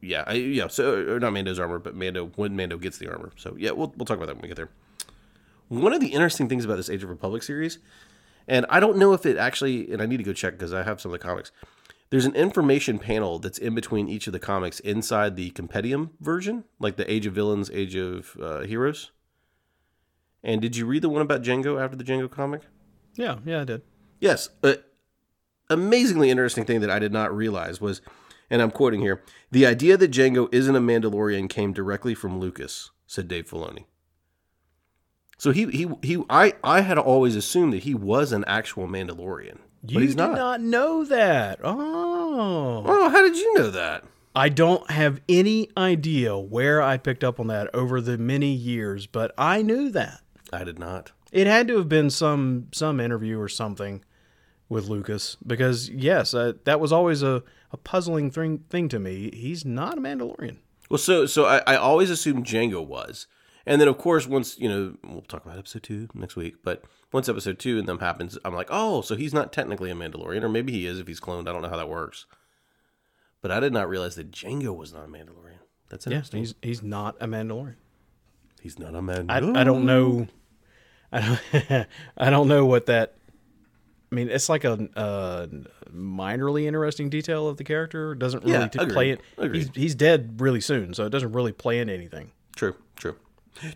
Yeah, 0.00 0.24
I, 0.26 0.32
yeah. 0.32 0.68
So 0.68 1.06
or 1.06 1.20
not 1.20 1.34
Mando's 1.34 1.58
armor, 1.58 1.78
but 1.78 1.94
Mando 1.94 2.28
when 2.36 2.56
Mando 2.56 2.78
gets 2.78 2.96
the 2.96 3.10
armor. 3.12 3.30
So 3.36 3.54
yeah, 3.58 3.72
we'll 3.72 3.92
we'll 3.94 4.06
talk 4.06 4.16
about 4.16 4.28
that 4.28 4.36
when 4.36 4.42
we 4.42 4.48
get 4.48 4.56
there. 4.56 4.70
One 5.68 5.92
of 5.92 6.00
the 6.00 6.14
interesting 6.14 6.48
things 6.48 6.64
about 6.64 6.76
this 6.76 6.88
Age 6.88 7.02
of 7.02 7.10
Republic 7.10 7.42
series, 7.42 7.78
and 8.48 8.64
I 8.70 8.80
don't 8.80 8.96
know 8.96 9.12
if 9.12 9.26
it 9.26 9.36
actually, 9.36 9.92
and 9.92 10.00
I 10.00 10.06
need 10.06 10.16
to 10.16 10.22
go 10.22 10.32
check 10.32 10.54
because 10.54 10.72
I 10.72 10.82
have 10.82 10.98
some 10.98 11.12
of 11.12 11.20
the 11.20 11.26
comics. 11.26 11.52
There's 12.08 12.24
an 12.24 12.34
information 12.34 12.98
panel 12.98 13.38
that's 13.38 13.58
in 13.58 13.74
between 13.74 14.08
each 14.08 14.26
of 14.26 14.32
the 14.32 14.38
comics 14.38 14.80
inside 14.80 15.36
the 15.36 15.50
compendium 15.50 16.12
version, 16.20 16.64
like 16.78 16.96
the 16.96 17.12
Age 17.12 17.26
of 17.26 17.34
Villains, 17.34 17.70
Age 17.70 17.96
of 17.96 18.34
uh, 18.40 18.60
Heroes. 18.60 19.10
And 20.42 20.62
did 20.62 20.74
you 20.74 20.86
read 20.86 21.02
the 21.02 21.10
one 21.10 21.20
about 21.20 21.42
Jango 21.42 21.78
after 21.78 21.98
the 21.98 22.04
Jango 22.04 22.30
comic? 22.30 22.62
Yeah, 23.14 23.40
yeah, 23.44 23.60
I 23.60 23.64
did. 23.64 23.82
Yes. 24.20 24.48
A 24.62 24.78
amazingly 25.70 26.30
interesting 26.30 26.64
thing 26.64 26.80
that 26.80 26.90
I 26.90 26.98
did 26.98 27.12
not 27.12 27.34
realize 27.34 27.80
was, 27.80 28.00
and 28.50 28.62
I'm 28.62 28.70
quoting 28.70 29.00
here, 29.00 29.22
the 29.50 29.66
idea 29.66 29.96
that 29.96 30.10
Jango 30.10 30.48
isn't 30.52 30.74
a 30.76 30.80
Mandalorian 30.80 31.48
came 31.48 31.72
directly 31.72 32.14
from 32.14 32.38
Lucas, 32.38 32.90
said 33.06 33.28
Dave 33.28 33.48
Filoni. 33.50 33.84
So 35.38 35.50
he 35.50 35.66
he 35.66 35.86
he 36.02 36.22
I 36.30 36.54
I 36.64 36.80
had 36.80 36.96
always 36.98 37.36
assumed 37.36 37.72
that 37.74 37.82
he 37.82 37.94
was 37.94 38.32
an 38.32 38.44
actual 38.46 38.86
Mandalorian, 38.88 39.58
You 39.86 39.94
but 39.94 40.02
he's 40.02 40.14
did 40.14 40.18
not. 40.22 40.34
not. 40.36 40.60
know 40.62 41.04
that. 41.04 41.60
Oh. 41.62 42.82
Oh, 42.86 43.08
how 43.10 43.22
did 43.22 43.36
you 43.36 43.54
know 43.58 43.70
that? 43.70 44.04
I 44.34 44.48
don't 44.48 44.90
have 44.90 45.20
any 45.28 45.70
idea 45.76 46.38
where 46.38 46.80
I 46.82 46.96
picked 46.98 47.24
up 47.24 47.38
on 47.40 47.46
that 47.48 47.74
over 47.74 48.00
the 48.00 48.18
many 48.18 48.52
years, 48.52 49.06
but 49.06 49.32
I 49.38 49.62
knew 49.62 49.88
that. 49.90 50.20
I 50.52 50.62
did 50.64 50.78
not. 50.78 51.12
It 51.32 51.46
had 51.46 51.68
to 51.68 51.76
have 51.78 51.88
been 51.88 52.08
some 52.10 52.68
some 52.72 52.98
interview 53.00 53.38
or 53.38 53.48
something 53.48 54.04
with 54.68 54.88
Lucas 54.88 55.36
because 55.46 55.88
yes, 55.90 56.34
uh, 56.34 56.54
that 56.64 56.80
was 56.80 56.92
always 56.92 57.22
a, 57.22 57.42
a 57.72 57.76
puzzling 57.76 58.30
thing 58.30 58.58
thing 58.70 58.88
to 58.88 58.98
me. 58.98 59.30
He's 59.32 59.64
not 59.64 59.98
a 59.98 60.00
Mandalorian. 60.00 60.58
Well, 60.90 60.98
so 60.98 61.26
so 61.26 61.44
I, 61.46 61.58
I 61.66 61.76
always 61.76 62.10
assumed 62.10 62.44
Jango 62.46 62.84
was, 62.86 63.26
and 63.64 63.80
then 63.80 63.88
of 63.88 63.98
course 63.98 64.26
once 64.26 64.58
you 64.58 64.68
know 64.68 64.96
we'll 65.04 65.22
talk 65.22 65.44
about 65.44 65.58
episode 65.58 65.82
two 65.82 66.08
next 66.14 66.36
week, 66.36 66.56
but 66.64 66.84
once 67.12 67.28
episode 67.28 67.58
two 67.58 67.78
and 67.78 67.88
them 67.88 67.98
happens, 68.00 68.38
I'm 68.44 68.54
like, 68.54 68.68
oh, 68.70 69.00
so 69.00 69.16
he's 69.16 69.34
not 69.34 69.52
technically 69.52 69.90
a 69.90 69.94
Mandalorian, 69.94 70.42
or 70.42 70.48
maybe 70.48 70.72
he 70.72 70.86
is 70.86 70.98
if 70.98 71.06
he's 71.06 71.20
cloned. 71.20 71.48
I 71.48 71.52
don't 71.52 71.62
know 71.62 71.68
how 71.68 71.76
that 71.76 71.88
works, 71.88 72.26
but 73.42 73.50
I 73.50 73.60
did 73.60 73.72
not 73.72 73.88
realize 73.88 74.14
that 74.16 74.30
Jango 74.30 74.76
was 74.76 74.92
not 74.92 75.04
a 75.04 75.08
Mandalorian. 75.08 75.58
That's 75.88 76.06
Yeah, 76.06 76.14
interesting. 76.14 76.40
he's 76.40 76.54
he's 76.62 76.82
not 76.82 77.16
a 77.20 77.26
Mandalorian. 77.26 77.76
he's 78.60 78.78
not 78.78 78.94
a 78.94 79.02
man. 79.02 79.26
I, 79.30 79.38
I 79.38 79.64
don't 79.64 79.84
know. 79.86 80.26
I 81.12 81.20
don't, 81.20 81.86
I 82.16 82.30
don't 82.30 82.48
know 82.48 82.66
what 82.66 82.86
that. 82.86 83.15
I 84.10 84.14
mean, 84.14 84.28
it's 84.28 84.48
like 84.48 84.64
a, 84.64 84.88
a 84.94 85.48
minorly 85.92 86.66
interesting 86.66 87.10
detail 87.10 87.48
of 87.48 87.56
the 87.56 87.64
character. 87.64 88.12
It 88.12 88.18
doesn't 88.20 88.44
really 88.44 88.52
Yeah, 88.58 88.68
play 88.88 89.10
it. 89.10 89.20
He's, 89.52 89.70
he's 89.74 89.94
dead 89.96 90.40
really 90.40 90.60
soon, 90.60 90.94
so 90.94 91.04
it 91.06 91.10
doesn't 91.10 91.32
really 91.32 91.52
play 91.52 91.80
into 91.80 91.92
anything. 91.92 92.30
True, 92.54 92.76
true. 92.96 93.16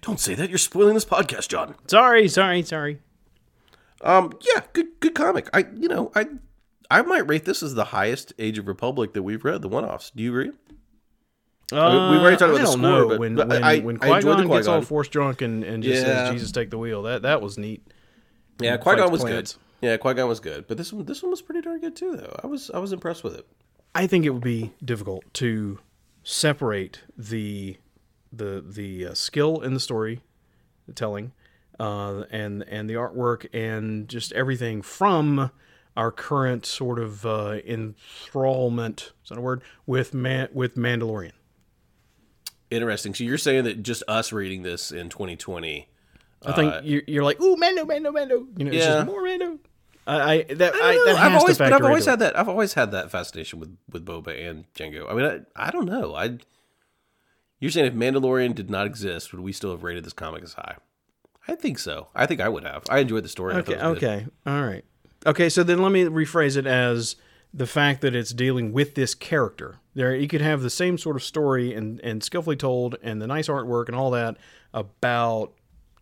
Don't 0.02 0.20
say 0.20 0.34
that. 0.36 0.48
You're 0.48 0.58
spoiling 0.58 0.94
this 0.94 1.04
podcast, 1.04 1.48
Jon. 1.48 1.74
Sorry, 1.88 2.28
sorry, 2.28 2.62
sorry. 2.62 3.00
Um, 4.02 4.32
yeah, 4.54 4.62
good, 4.72 4.86
good 5.00 5.14
comic. 5.14 5.48
I, 5.52 5.66
you 5.76 5.88
know, 5.88 6.12
I, 6.14 6.26
I 6.90 7.02
might 7.02 7.26
rate 7.28 7.44
this 7.44 7.62
as 7.62 7.74
the 7.74 7.86
highest 7.86 8.32
Age 8.38 8.56
of 8.58 8.68
Republic 8.68 9.12
that 9.14 9.22
we've 9.22 9.44
read. 9.44 9.62
The 9.62 9.68
one-offs. 9.68 10.10
Do 10.14 10.22
you 10.22 10.30
agree? 10.30 10.52
Uh, 11.72 12.10
we've 12.12 12.20
already 12.20 12.36
talked 12.36 12.50
about 12.50 12.60
I 12.60 12.64
the 12.64 12.66
score, 12.72 12.80
know. 12.82 13.08
but- 13.08 13.18
when 13.20 13.34
but 13.36 13.48
when, 13.48 13.62
I- 13.64 13.78
when 13.80 13.96
Qui 13.96 14.20
Gon 14.22 14.48
gets 14.48 14.66
all 14.66 14.82
force 14.82 15.08
drunk 15.08 15.40
and, 15.42 15.64
and 15.64 15.82
just 15.82 16.06
Yeah. 16.06 16.24
says 16.26 16.32
Jesus 16.32 16.52
take 16.52 16.70
the 16.70 16.78
wheel. 16.78 17.02
That 17.02 17.22
that 17.22 17.40
was 17.42 17.58
neat. 17.58 17.86
Yeah, 18.60 18.74
and 18.74 18.82
Qui 18.82 18.96
Gon 18.96 19.10
was 19.10 19.22
good. 19.24 19.52
Yeah, 19.80 19.96
Qui 19.96 20.14
Gon 20.14 20.28
was 20.28 20.40
good, 20.40 20.66
but 20.66 20.76
this 20.76 20.92
one, 20.92 21.06
this 21.06 21.22
one 21.22 21.30
was 21.30 21.42
pretty 21.42 21.62
darn 21.62 21.80
good 21.80 21.96
too. 21.96 22.16
Though 22.16 22.38
I 22.42 22.46
was, 22.46 22.70
I 22.70 22.78
was 22.78 22.92
impressed 22.92 23.24
with 23.24 23.34
it. 23.34 23.46
I 23.94 24.06
think 24.06 24.24
it 24.24 24.30
would 24.30 24.42
be 24.42 24.72
difficult 24.84 25.24
to 25.34 25.78
separate 26.22 27.00
the 27.16 27.76
the 28.32 28.64
the 28.66 29.06
uh, 29.06 29.14
skill 29.14 29.60
in 29.60 29.74
the 29.74 29.80
story 29.80 30.20
the 30.86 30.92
telling 30.92 31.32
uh, 31.78 32.24
and 32.30 32.62
and 32.64 32.88
the 32.88 32.94
artwork 32.94 33.46
and 33.54 34.08
just 34.08 34.32
everything 34.32 34.82
from 34.82 35.50
our 35.96 36.12
current 36.12 36.66
sort 36.66 36.98
of 36.98 37.26
uh, 37.26 37.58
enthrallment 37.66 39.12
is 39.22 39.28
that 39.30 39.38
a 39.38 39.40
word 39.40 39.62
with 39.86 40.14
man 40.14 40.48
with 40.52 40.76
Mandalorian. 40.76 41.32
Interesting. 42.70 43.14
So 43.14 43.24
you're 43.24 43.38
saying 43.38 43.64
that 43.64 43.82
just 43.82 44.02
us 44.06 44.32
reading 44.32 44.62
this 44.62 44.92
in 44.92 45.08
2020. 45.08 45.88
I 46.46 46.52
think 46.52 46.74
you're, 46.84 47.02
you're 47.06 47.24
like 47.24 47.40
ooh 47.40 47.56
Mando 47.56 47.84
Mando 47.84 48.12
Mando 48.12 48.46
you 48.56 48.64
know 48.64 48.70
it's 48.70 48.84
just 48.84 49.06
more 49.06 49.22
Mando. 49.22 49.58
I, 50.10 50.32
I 50.32 50.42
that 50.54 50.74
I 50.74 50.78
I, 50.90 50.94
don't 50.94 51.06
that 51.06 51.12
know. 51.12 51.16
has 51.16 51.32
I've 51.32 51.38
always, 51.40 51.58
but 51.58 51.72
I've 51.72 51.84
always 51.84 52.04
had 52.06 52.14
it. 52.14 52.18
that. 52.20 52.38
I've 52.38 52.48
always 52.48 52.74
had 52.74 52.90
that 52.92 53.10
fascination 53.10 53.60
with 53.60 53.76
with 53.90 54.04
Boba 54.04 54.48
and 54.48 54.64
Jango. 54.74 55.10
I 55.10 55.14
mean, 55.14 55.44
I, 55.56 55.68
I 55.68 55.70
don't 55.70 55.86
know. 55.86 56.14
I. 56.14 56.38
You're 57.58 57.70
saying 57.70 57.86
if 57.86 57.94
Mandalorian 57.94 58.54
did 58.54 58.70
not 58.70 58.86
exist, 58.86 59.32
would 59.32 59.42
we 59.42 59.52
still 59.52 59.70
have 59.70 59.82
rated 59.82 60.04
this 60.04 60.14
comic 60.14 60.42
as 60.42 60.54
high? 60.54 60.76
I 61.46 61.54
think 61.56 61.78
so. 61.78 62.08
I 62.14 62.24
think 62.26 62.40
I 62.40 62.48
would 62.48 62.64
have. 62.64 62.84
I 62.88 63.00
enjoyed 63.00 63.24
the 63.24 63.28
story. 63.28 63.54
Thought 63.54 63.68
Okay, 63.68 63.74
good. 63.74 63.82
okay, 63.96 64.26
all 64.46 64.62
right. 64.62 64.84
Okay, 65.26 65.48
so 65.50 65.62
then 65.62 65.82
let 65.82 65.92
me 65.92 66.04
rephrase 66.04 66.56
it 66.56 66.66
as 66.66 67.16
the 67.52 67.66
fact 67.66 68.00
that 68.00 68.14
it's 68.14 68.32
dealing 68.32 68.72
with 68.72 68.94
this 68.94 69.14
character. 69.14 69.76
There, 69.94 70.14
you 70.14 70.28
could 70.28 70.40
have 70.40 70.62
the 70.62 70.70
same 70.70 70.96
sort 70.96 71.16
of 71.16 71.22
story 71.22 71.74
and 71.74 72.00
and 72.00 72.22
skillfully 72.22 72.56
told, 72.56 72.96
and 73.02 73.20
the 73.20 73.26
nice 73.26 73.48
artwork 73.48 73.88
and 73.88 73.96
all 73.96 74.10
that 74.12 74.36
about 74.72 75.52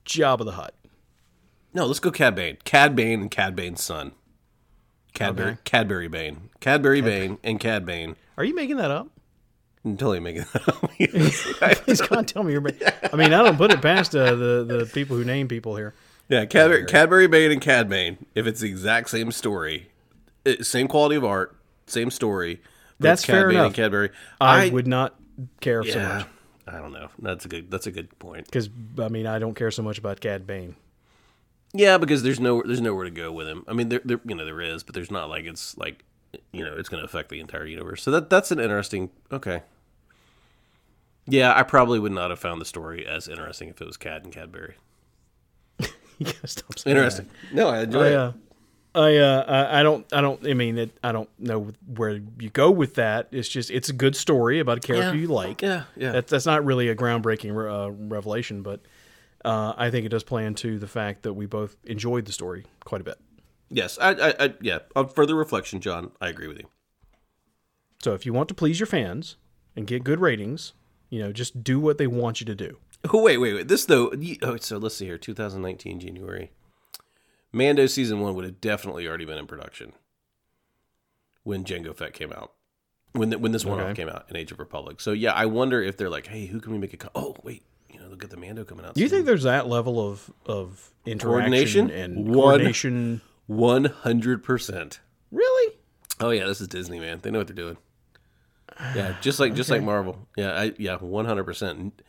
Jabba 0.05 0.45
the 0.45 0.53
Hutt. 0.53 0.75
No, 1.75 1.87
let's 1.87 2.01
go 2.01 2.11
Cad 2.11 2.35
Bane. 2.35 2.57
Cad 2.65 2.97
Bane 2.97 3.21
and 3.23 3.31
Cad 3.31 3.55
Bane's 3.55 3.83
son. 3.83 4.13
Cadbury, 5.15 5.49
Okay. 5.53 5.59
Cadbury 5.65 6.09
Bane. 6.09 6.51
Cadbury 6.61 7.01
Bane 7.01 7.39
and 7.43 7.59
Cad 7.61 7.85
Bane. 7.85 8.17
Are 8.37 8.45
you 8.45 8.55
making 8.55 8.77
that 8.77 8.91
up? 8.91 9.09
I'm 9.85 9.97
totally 9.97 10.21
making 10.21 10.45
that 10.53 10.69
up. 10.69 10.91
Please 11.85 12.01
God 12.01 12.27
tell 12.29 12.43
me 12.43 12.53
you're. 12.53 12.61
ma- 12.61 12.71
I 13.13 13.17
mean, 13.17 13.33
I 13.33 13.43
don't 13.43 13.57
put 13.57 13.73
it 13.73 13.81
past 13.81 14.15
uh, 14.15 14.35
the 14.35 14.65
the 14.65 14.91
people 14.93 15.17
who 15.17 15.25
name 15.25 15.49
people 15.49 15.77
here. 15.77 15.95
yeah, 16.29 16.45
Cadbury, 16.47 16.85
Cadbury 16.85 17.27
Bane 17.27 17.53
and 17.53 17.61
Cad 17.61 17.89
Bane. 17.89 18.19
If 18.35 18.47
it's 18.47 18.61
the 18.61 18.69
exact 18.69 19.11
same 19.11 19.33
story, 19.33 19.89
it- 20.45 20.67
same 20.67 20.89
quality 20.89 21.17
of 21.17 21.25
art, 21.25 21.57
same 21.87 22.11
story. 22.11 22.61
That's 23.01 23.25
Cad 23.25 23.35
fair 23.35 23.47
Bane 23.49 23.57
enough. 23.57 23.67
And 23.67 23.75
Cadbury. 23.77 24.11
I, 24.41 24.69
would 24.69 24.87
not 24.89 25.15
care 25.61 25.85
so 25.85 26.01
much 26.01 26.27
I 26.67 26.79
don't 26.79 26.93
know. 26.93 27.09
That's 27.21 27.45
a 27.45 27.49
good. 27.49 27.71
That's 27.71 27.87
a 27.87 27.93
good 27.93 28.17
point. 28.19 28.45
because 28.47 28.69
I 28.99 29.09
mean 29.09 29.27
I 29.27 29.39
don't 29.39 29.55
care 29.55 29.71
so 29.71 29.83
much 29.83 29.99
about 29.99 30.21
Cad 30.21 30.47
Bane. 30.47 30.75
Yeah, 31.75 31.99
because 31.99 32.23
there's 32.23 32.41
no 32.41 32.63
there's 32.65 32.81
nowhere 32.81 33.05
to 33.05 33.11
go 33.11 33.31
with 33.33 33.47
him. 33.49 33.65
I 33.69 33.73
mean, 33.75 33.89
there, 33.91 34.01
there 34.05 34.21
you 34.27 34.35
know 34.35 34.45
there 34.45 34.61
is, 34.61 34.83
but 34.83 34.95
there's 34.95 35.11
not 35.11 35.29
like 35.29 35.45
it's 35.45 35.77
like 35.77 36.05
you 36.53 36.65
know 36.65 36.75
it's 36.77 36.89
going 36.89 37.01
to 37.01 37.05
affect 37.05 37.29
the 37.29 37.41
entire 37.41 37.67
universe. 37.67 38.03
So 38.03 38.11
that 38.13 38.31
that's 38.31 38.51
an 38.51 38.59
interesting. 38.61 39.11
Okay. 39.33 39.63
Yeah, 41.27 41.53
I 41.55 41.63
probably 41.63 41.99
would 41.99 42.13
not 42.13 42.31
have 42.31 42.39
found 42.39 42.59
the 42.61 42.65
story 42.65 43.07
as 43.07 43.29
interesting 43.29 43.69
if 43.69 43.81
it 43.83 43.87
was 43.87 43.97
Cad 43.99 44.25
and 44.25 44.33
Cadbury. 44.33 44.75
You 46.19 46.27
gotta 46.27 46.49
stop 46.49 46.77
saying 46.77 46.97
Interesting. 46.97 47.29
No, 47.53 47.69
I 47.69 47.83
enjoy 47.83 48.07
I, 48.07 48.09
it. 48.09 48.15
uh, 48.17 48.33
I, 48.97 49.17
uh, 49.19 49.45
I 49.47 49.81
I 49.81 49.83
don't 49.85 50.13
I 50.13 50.21
don't 50.21 50.45
I 50.45 50.55
mean 50.55 50.77
it, 50.79 50.91
I 51.05 51.13
don't 51.13 51.29
know 51.39 51.69
where 51.95 52.21
you 52.41 52.51
go 52.51 52.73
with 52.73 52.97
that. 52.97 53.29
It's 53.31 53.49
just 53.49 53.71
it's 53.71 53.89
a 53.89 53.93
good 53.93 54.17
story 54.17 54.59
about 54.59 54.79
a 54.79 54.81
character 54.81 55.15
Yeah. 55.15 55.21
you 55.21 55.29
like. 55.29 55.63
Yeah, 55.63 55.85
yeah. 55.97 56.11
That's 56.11 56.29
that's 56.31 56.45
not 56.47 56.65
really 56.65 56.89
a 56.89 56.97
groundbreaking 56.97 57.51
uh, 57.55 57.93
revelation, 57.93 58.63
but 58.63 58.81
uh, 59.45 59.73
I 59.77 59.91
think 59.91 60.05
it 60.07 60.09
does 60.11 60.25
play 60.25 60.45
into 60.47 60.79
the 60.79 60.87
fact 60.89 61.23
that 61.23 61.35
we 61.35 61.47
both 61.47 61.77
enjoyed 61.85 62.25
the 62.27 62.33
story 62.33 62.67
quite 62.85 63.01
a 63.01 63.05
bit. 63.05 63.19
yes, 63.71 63.99
I, 64.01 64.11
I, 64.15 64.35
I 64.47 64.55
yeah. 64.61 64.79
On 64.97 65.09
further 65.09 65.35
reflection, 65.35 65.81
Jon, 65.81 66.11
I 66.21 66.29
agree 66.29 66.49
with 66.49 66.59
you. 66.59 66.67
So 68.03 68.15
if 68.15 68.25
you 68.27 68.33
want 68.33 68.49
to 68.49 68.55
please 68.55 68.79
your 68.81 68.87
fans 68.87 69.37
and 69.77 69.87
get 69.87 70.05
good 70.05 70.21
ratings, 70.21 70.73
you 71.11 71.19
know, 71.21 71.33
just 71.33 71.63
do 71.65 71.81
what 71.81 71.99
they 71.99 72.07
want 72.07 72.41
you 72.41 72.47
to 72.47 72.55
do. 72.55 72.79
Oh 73.13 73.23
wait, 73.23 73.39
wait, 73.39 73.55
wait. 73.55 73.69
This 73.69 73.85
though. 73.85 74.13
you- 74.13 74.37
Oh, 74.43 74.57
so 74.57 74.79
let's 74.79 74.97
see 74.97 75.07
here. 75.07 75.19
2019 75.19 76.01
January. 76.01 76.51
Mando 77.53 77.87
season 77.87 78.21
one 78.21 78.35
would 78.35 78.45
have 78.45 78.61
definitely 78.61 79.07
already 79.09 79.25
been 79.25 79.39
in 79.39 79.47
production 79.47 79.93
when 81.45 81.65
Jango 81.65 81.97
Fett 81.97 82.13
came 82.13 82.33
out. 82.33 82.53
When 83.13 83.31
the, 83.31 83.39
when 83.39 83.53
this 83.53 83.65
one 83.65 83.81
Okay. 83.81 83.95
came 83.95 84.09
out 84.09 84.27
in 84.29 84.37
Age 84.37 84.53
of 84.53 84.59
Republic. 84.59 85.01
So 85.01 85.13
yeah, 85.13 85.33
I 85.33 85.47
wonder 85.47 85.81
if 85.83 85.97
they're 85.97 86.11
like, 86.11 86.27
hey, 86.27 86.47
who 86.47 86.61
can 86.61 86.73
we 86.73 86.79
make 86.79 86.93
a? 86.93 86.99
Co- 86.99 87.11
oh 87.15 87.37
wait, 87.43 87.63
you 87.91 87.99
know, 87.99 88.07
look 88.09 88.25
at 88.25 88.31
the 88.31 88.37
Mando 88.37 88.65
coming 88.65 88.85
out. 88.85 88.95
Do 88.95 89.01
you 89.01 89.09
think 89.09 89.27
there's 89.27 89.45
that 89.45 89.69
level 89.69 90.01
of 90.01 90.31
of 90.47 90.91
interaction 91.07 91.89
Coordination? 91.89 91.91
and 91.91 92.33
coordination? 92.35 93.21
One 93.47 93.85
hundred 93.87 94.43
percent. 94.45 95.01
Really? 95.31 95.75
Oh 96.21 96.31
yeah, 96.31 96.47
this 96.47 96.61
is 96.61 96.69
Disney, 96.69 97.01
man. 97.01 97.21
They 97.23 97.31
know 97.31 97.39
what 97.39 97.47
they're 97.47 97.57
doing. 97.57 97.79
Yeah, 98.95 99.17
just 99.21 99.41
like 99.41 99.55
just 99.55 99.71
like 99.71 99.83
Marvel. 99.83 100.29
Yeah, 100.37 100.53
I 100.53 100.73
yeah, 100.79 100.97
one 100.97 101.25
hundred 101.25 101.45
percent. 101.45 102.03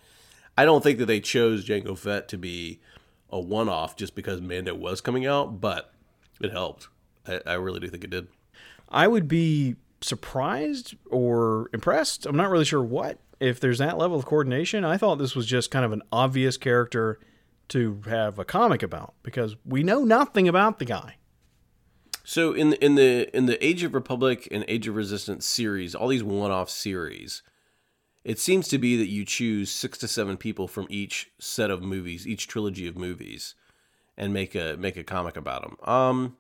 I 0.58 0.66
don't 0.66 0.84
think 0.84 1.00
that 1.00 1.06
they 1.06 1.22
chose 1.22 1.66
Jango 1.66 1.98
Fett 1.98 2.28
to 2.30 2.38
be 2.38 2.82
a 3.30 3.40
one-off 3.40 3.96
just 3.96 4.16
because 4.16 4.42
Mando 4.42 4.76
was 4.76 5.00
coming 5.00 5.26
out, 5.26 5.62
but 5.62 5.94
it 6.42 6.52
helped. 6.52 6.90
I, 7.28 7.40
I 7.46 7.54
really 7.54 7.80
do 7.80 7.88
think 7.88 8.04
it 8.04 8.10
did. 8.10 8.28
I 8.90 9.08
would 9.08 9.28
be 9.28 9.78
surprised 10.02 10.96
or 11.10 11.70
impressed. 11.74 12.26
I'm 12.26 12.36
not 12.36 12.50
really 12.50 12.66
sure 12.66 12.84
what 12.84 13.20
if 13.40 13.60
there's 13.60 13.78
that 13.78 13.98
level 13.98 14.18
of 14.18 14.26
coordination. 14.26 14.84
I 14.84 14.98
thought 14.98 15.16
this 15.16 15.36
was 15.36 15.46
just 15.46 15.72
kind 15.72 15.86
of 15.86 15.92
an 15.92 16.02
obvious 16.12 16.58
character 16.58 17.20
to 17.70 18.02
have 18.06 18.40
a 18.40 18.46
comic 18.46 18.84
about 18.84 19.14
because 19.24 19.56
we 19.66 19.84
know 19.84 20.04
nothing 20.04 20.48
about 20.48 20.80
the 20.80 20.86
guy. 20.86 21.16
So 22.24 22.54
in 22.54 22.72
the, 22.72 22.86
in 22.86 22.96
the 22.96 23.36
in 23.36 23.48
the 23.48 23.66
Age 23.66 23.84
of 23.84 23.96
Republic 23.96 24.48
and 24.52 24.64
Age 24.68 24.88
of 24.88 24.96
Resistance 24.96 25.46
series, 25.46 25.96
all 25.96 26.10
these 26.10 26.24
one-off 26.24 26.70
series, 26.70 27.42
it 28.24 28.38
seems 28.38 28.68
to 28.68 28.78
be 28.78 28.98
that 28.98 29.08
you 29.10 29.26
choose 29.26 29.72
six 29.72 29.98
to 30.00 30.08
seven 30.08 30.38
people 30.38 30.68
from 30.68 30.86
each 30.90 31.32
set 31.40 31.72
of 31.72 31.82
movies, 31.82 32.28
each 32.28 32.48
trilogy 32.48 32.88
of 32.88 32.98
movies, 32.98 33.56
and 34.16 34.32
make 34.34 34.54
a 34.54 34.76
make 34.78 34.98
a 34.98 35.04
comic 35.04 35.38
about 35.38 35.64
them. 35.64 35.78
Um, 35.84 36.38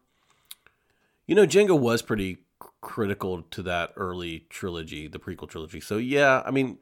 you 1.26 1.34
know, 1.34 1.48
Jango 1.48 1.80
was 1.80 2.02
pretty 2.02 2.40
critical 2.82 3.44
to 3.44 3.64
that 3.64 3.92
early 3.96 4.46
trilogy, 4.50 5.08
the 5.08 5.20
prequel 5.20 5.50
trilogy. 5.50 5.80
So 5.80 5.98
yeah, 5.98 6.44
I 6.46 6.52
mean, 6.52 6.78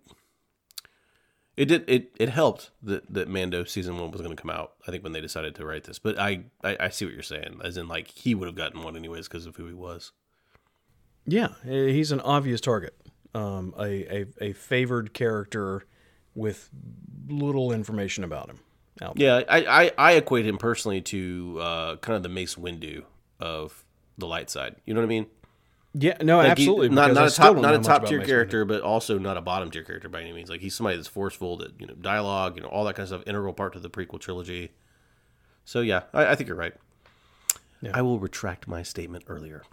it 1.55 1.65
did 1.65 1.89
it 1.89 2.11
it 2.19 2.29
helped 2.29 2.71
that 2.83 3.11
that 3.11 3.27
Mando 3.27 3.63
season 3.63 3.97
one 3.97 4.11
was 4.11 4.21
going 4.21 4.35
to 4.35 4.41
come 4.41 4.51
out. 4.51 4.73
I 4.87 4.91
think 4.91 5.03
when 5.03 5.13
they 5.13 5.21
decided 5.21 5.55
to 5.55 5.65
write 5.65 5.85
this, 5.85 5.99
but 5.99 6.17
I 6.19 6.45
I, 6.63 6.77
I 6.79 6.89
see 6.89 7.05
what 7.05 7.13
you're 7.13 7.23
saying, 7.23 7.59
as 7.63 7.77
in 7.77 7.87
like 7.87 8.09
he 8.09 8.35
would 8.35 8.47
have 8.47 8.55
gotten 8.55 8.83
one 8.83 8.95
anyways 8.95 9.27
because 9.27 9.45
of 9.45 9.55
who 9.55 9.67
he 9.67 9.73
was. 9.73 10.11
Yeah, 11.25 11.49
eh, 11.67 11.87
he's 11.87 12.11
an 12.11 12.21
obvious 12.21 12.61
target, 12.61 12.95
um, 13.33 13.73
a, 13.77 14.21
a 14.21 14.25
a 14.39 14.53
favored 14.53 15.13
character 15.13 15.85
with 16.35 16.69
little 17.27 17.71
information 17.71 18.23
about 18.23 18.49
him. 18.49 18.59
Yeah, 19.15 19.41
I 19.49 19.65
I, 19.85 19.91
I 19.97 20.11
equate 20.13 20.45
him 20.45 20.57
personally 20.57 21.01
to 21.01 21.57
uh, 21.59 21.95
kind 21.97 22.15
of 22.15 22.23
the 22.23 22.29
Mace 22.29 22.55
Windu 22.55 23.03
of 23.39 23.83
the 24.17 24.27
light 24.27 24.49
side. 24.49 24.75
You 24.85 24.93
know 24.93 25.01
what 25.01 25.05
I 25.05 25.09
mean? 25.09 25.27
Yeah, 25.93 26.17
no, 26.21 26.37
Like, 26.37 26.45
he- 26.57 26.63
absolutely. 26.63 26.89
not 26.89 27.13
not 27.13 27.27
a 27.31 27.31
top 27.35 27.55
don't 27.55 27.65
a 27.65 27.79
top 27.79 28.05
tier 28.05 28.23
character, 28.23 28.65
but 28.65 28.81
also 28.81 29.17
not 29.17 29.37
a 29.37 29.41
bottom 29.41 29.71
tier 29.71 29.83
character 29.83 30.09
by 30.09 30.21
any 30.21 30.31
means. 30.33 30.49
Like 30.49 30.61
he's 30.61 30.75
somebody 30.75 30.95
that's 30.97 31.07
forceful, 31.07 31.57
that 31.57 31.79
you 31.79 31.87
know, 31.87 31.95
dialogue, 31.95 32.55
you 32.55 32.61
know, 32.61 32.67
all 32.67 32.83
that 32.85 32.95
kind 32.95 33.03
of 33.03 33.07
stuff, 33.07 33.23
integral 33.25 33.53
part 33.53 33.73
to 33.73 33.79
the 33.79 33.89
prequel 33.89 34.19
trilogy. 34.19 34.71
So 35.65 35.81
yeah, 35.81 36.03
I, 36.13 36.27
I 36.27 36.35
think 36.35 36.47
you're 36.49 36.57
right. 36.57 36.73
Yeah. 37.81 37.91
I 37.93 38.01
will 38.01 38.19
retract 38.19 38.67
my 38.67 38.83
statement 38.83 39.23
earlier 39.27 39.63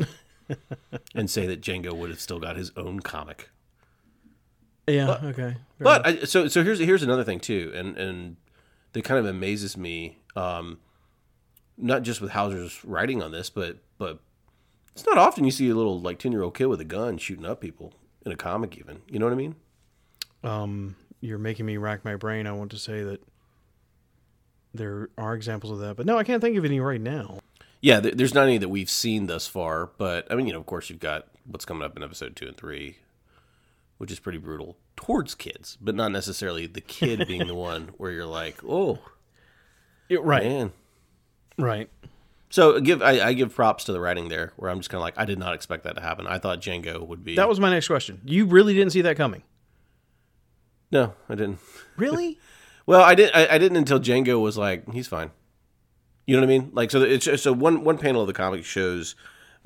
and 1.15 1.29
say 1.31 1.47
that 1.47 1.61
Jango 1.61 1.93
would 1.95 2.11
have 2.11 2.21
still 2.21 2.39
got 2.39 2.57
his 2.57 2.71
own 2.77 3.01
comic. 3.01 3.51
Yeah, 4.87 5.19
okay. 5.25 5.57
But 5.79 6.07
I, 6.07 6.25
so 6.25 6.47
so 6.49 6.63
here's 6.63 6.79
here's 6.79 7.03
another 7.03 7.25
thing 7.25 7.41
too, 7.41 7.73
and 7.75 7.97
and 7.97 8.37
that 8.93 9.03
kind 9.05 9.19
of 9.19 9.27
amazes 9.27 9.77
me, 9.77 10.19
um, 10.37 10.79
not 11.79 12.03
just 12.03 12.21
with 12.21 12.31
Houser's 12.33 12.85
writing 12.85 13.23
on 13.23 13.33
this, 13.33 13.49
but 13.51 13.79
but 13.99 14.21
it's 14.95 15.05
not 15.07 15.19
often 15.19 15.45
you 15.45 15.51
see 15.51 15.69
a 15.69 15.75
little 15.75 16.01
like 16.01 16.19
ten 16.19 16.33
year 16.33 16.43
old 16.43 16.55
kid 16.55 16.67
with 16.67 16.81
a 16.81 16.85
gun 16.85 17.19
shooting 17.19 17.45
up 17.45 17.61
people 17.61 17.93
in 18.25 18.33
a 18.33 18.37
comic, 18.37 18.79
even. 18.79 19.03
You 19.09 19.19
know 19.19 19.27
what 19.27 19.33
I 19.33 19.37
mean? 19.37 19.57
um, 20.43 20.97
you're 21.21 21.39
making 21.39 21.65
me 21.65 21.79
rack 21.79 22.05
my 22.05 22.17
brain. 22.17 22.47
I 22.47 22.53
want 22.53 22.71
to 22.73 22.79
say 22.79 23.03
that 23.03 23.23
there 24.75 25.09
are 25.17 25.35
examples 25.35 25.73
of 25.73 25.79
that, 25.79 25.97
but 25.97 26.05
no, 26.05 26.19
I 26.19 26.25
can't 26.25 26.43
think 26.43 26.57
of 26.59 26.65
any 26.65 26.81
right 26.81 27.01
now. 27.01 27.39
Yeah, 27.81 28.01
there, 28.01 28.13
there's 28.13 28.35
not 28.35 28.45
any 28.45 28.59
that 28.59 28.69
we've 28.69 28.91
seen 28.91 29.27
thus 29.27 29.47
far, 29.47 29.91
but 29.97 30.31
I 30.31 30.35
mean, 30.35 30.47
you 30.47 30.53
know, 30.53 30.59
of 30.59 30.67
course, 30.67 30.91
you've 30.91 31.01
got 31.01 31.29
what's 31.47 31.65
coming 31.65 31.83
up 31.83 31.97
in 31.97 32.03
episode 32.03 32.37
two 32.37 32.47
and 32.47 32.57
three, 32.57 32.99
which 33.99 34.13
is 34.13 34.19
pretty 34.21 34.39
brutal 34.39 34.77
towards 34.97 35.35
kids, 35.35 35.79
but 35.81 35.95
not 35.95 36.13
necessarily 36.13 36.67
the 36.67 36.81
kid 36.83 37.27
being 37.27 37.47
the 37.47 37.55
one 37.71 37.91
where 37.97 38.11
you're 38.11 38.27
like, 38.27 38.57
oh 38.67 38.99
right, 40.11 40.43
man. 40.45 40.73
right. 41.59 41.89
So 42.55 42.79
give 42.79 43.03
I, 43.03 43.21
I 43.21 43.33
give 43.33 43.53
props 43.53 43.83
to 43.87 43.93
the 43.93 43.99
writing 43.99 44.29
there, 44.29 44.53
where 44.55 44.71
I'm 44.71 44.79
just 44.79 44.89
kind 44.89 45.01
of 45.01 45.03
like 45.03 45.15
I 45.19 45.25
did 45.25 45.41
not 45.41 45.55
expect 45.55 45.83
that 45.83 45.97
to 45.97 46.01
happen. 46.01 46.29
I 46.29 46.39
thought 46.39 46.61
Jango 46.61 47.05
would 47.05 47.25
be. 47.25 47.35
That 47.35 47.49
was 47.49 47.59
my 47.59 47.69
next 47.69 47.89
question. 47.89 48.21
You 48.25 48.47
really 48.47 48.75
didn't 48.75 48.93
see 48.93 49.01
that 49.01 49.17
coming? 49.17 49.43
no, 50.93 51.15
I 51.29 51.35
didn't. 51.35 51.59
Really? 51.97 52.39
Well, 52.87 53.01
I 53.03 53.17
didn't. 53.17 53.35
I, 53.35 53.55
I 53.57 53.59
didn't 53.59 53.77
until 53.77 53.99
Jango 53.99 54.41
was 54.41 54.57
like, 54.57 54.89
he's 54.93 55.09
fine. 55.09 55.33
You 56.27 56.37
know 56.37 56.43
what 56.43 56.55
I 56.55 56.59
mean? 56.59 56.71
Like, 56.75 56.93
so 56.93 57.03
it's 57.03 57.43
so 57.43 57.53
one 57.53 57.83
one 57.83 57.99
panel 57.99 58.21
of 58.21 58.29
the 58.29 58.33
comic 58.33 58.65
shows, 58.65 59.17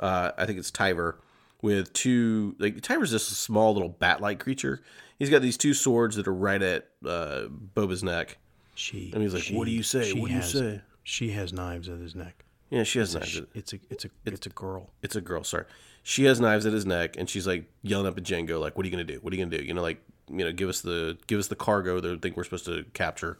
uh, 0.00 0.30
I 0.38 0.46
think 0.46 0.58
it's 0.58 0.70
Tyver 0.70 1.20
with 1.60 1.92
two 1.92 2.56
like 2.58 2.80
Tyver's 2.80 3.12
a 3.12 3.18
small 3.18 3.74
little 3.74 3.90
bat-like 3.90 4.40
creature. 4.40 4.80
He's 5.18 5.28
got 5.28 5.42
these 5.42 5.58
two 5.58 5.74
swords 5.74 6.16
that 6.16 6.26
are 6.26 6.34
right 6.34 6.62
at 6.62 6.88
uh, 7.04 7.48
Boba's 7.48 8.02
neck. 8.02 8.38
she. 8.74 9.10
And 9.12 9.22
he's 9.22 9.34
like, 9.34 9.48
"What 9.48 9.66
do 9.66 9.72
you 9.72 9.82
say? 9.82 10.14
What 10.14 10.28
do 10.28 10.34
you 10.34 10.40
has- 10.40 10.52
say?" 10.52 10.80
She 11.02 11.32
has 11.32 11.52
knives 11.52 11.90
at 11.90 11.98
his 11.98 12.14
neck. 12.14 12.44
Yeah, 12.70 12.82
she 12.82 12.98
has 12.98 13.14
It's 13.14 13.14
a, 13.14 13.18
knives. 13.18 13.36
At, 13.38 13.44
it's 13.54 13.72
a 13.72 13.78
it's 13.90 14.04
a 14.04 14.10
it's 14.26 14.46
a 14.46 14.50
girl. 14.50 14.90
it's 15.02 15.16
a 15.16 15.20
girl. 15.20 15.42
Sorry, 15.44 15.64
she 16.02 16.24
has 16.24 16.40
knives 16.40 16.66
at 16.66 16.72
his 16.72 16.84
neck, 16.86 17.16
and 17.16 17.28
she's 17.28 17.46
like 17.46 17.64
yelling 17.82 18.06
up 18.06 18.18
at 18.18 18.24
Jango, 18.24 18.60
like, 18.60 18.76
"What 18.76 18.84
are 18.84 18.88
you 18.88 18.92
gonna 18.92 19.04
do? 19.04 19.18
What 19.22 19.32
are 19.32 19.36
you 19.36 19.44
gonna 19.44 19.56
do? 19.56 19.64
You 19.64 19.74
know, 19.74 19.82
like, 19.82 20.02
you 20.30 20.44
know, 20.44 20.52
give 20.52 20.68
us 20.68 20.80
the 20.82 21.16
give 21.26 21.38
us 21.38 21.48
the 21.48 21.56
cargo 21.56 22.00
that 22.00 22.12
I 22.12 22.16
think 22.16 22.36
we're 22.36 22.44
supposed 22.44 22.66
to 22.66 22.84
capture, 22.92 23.38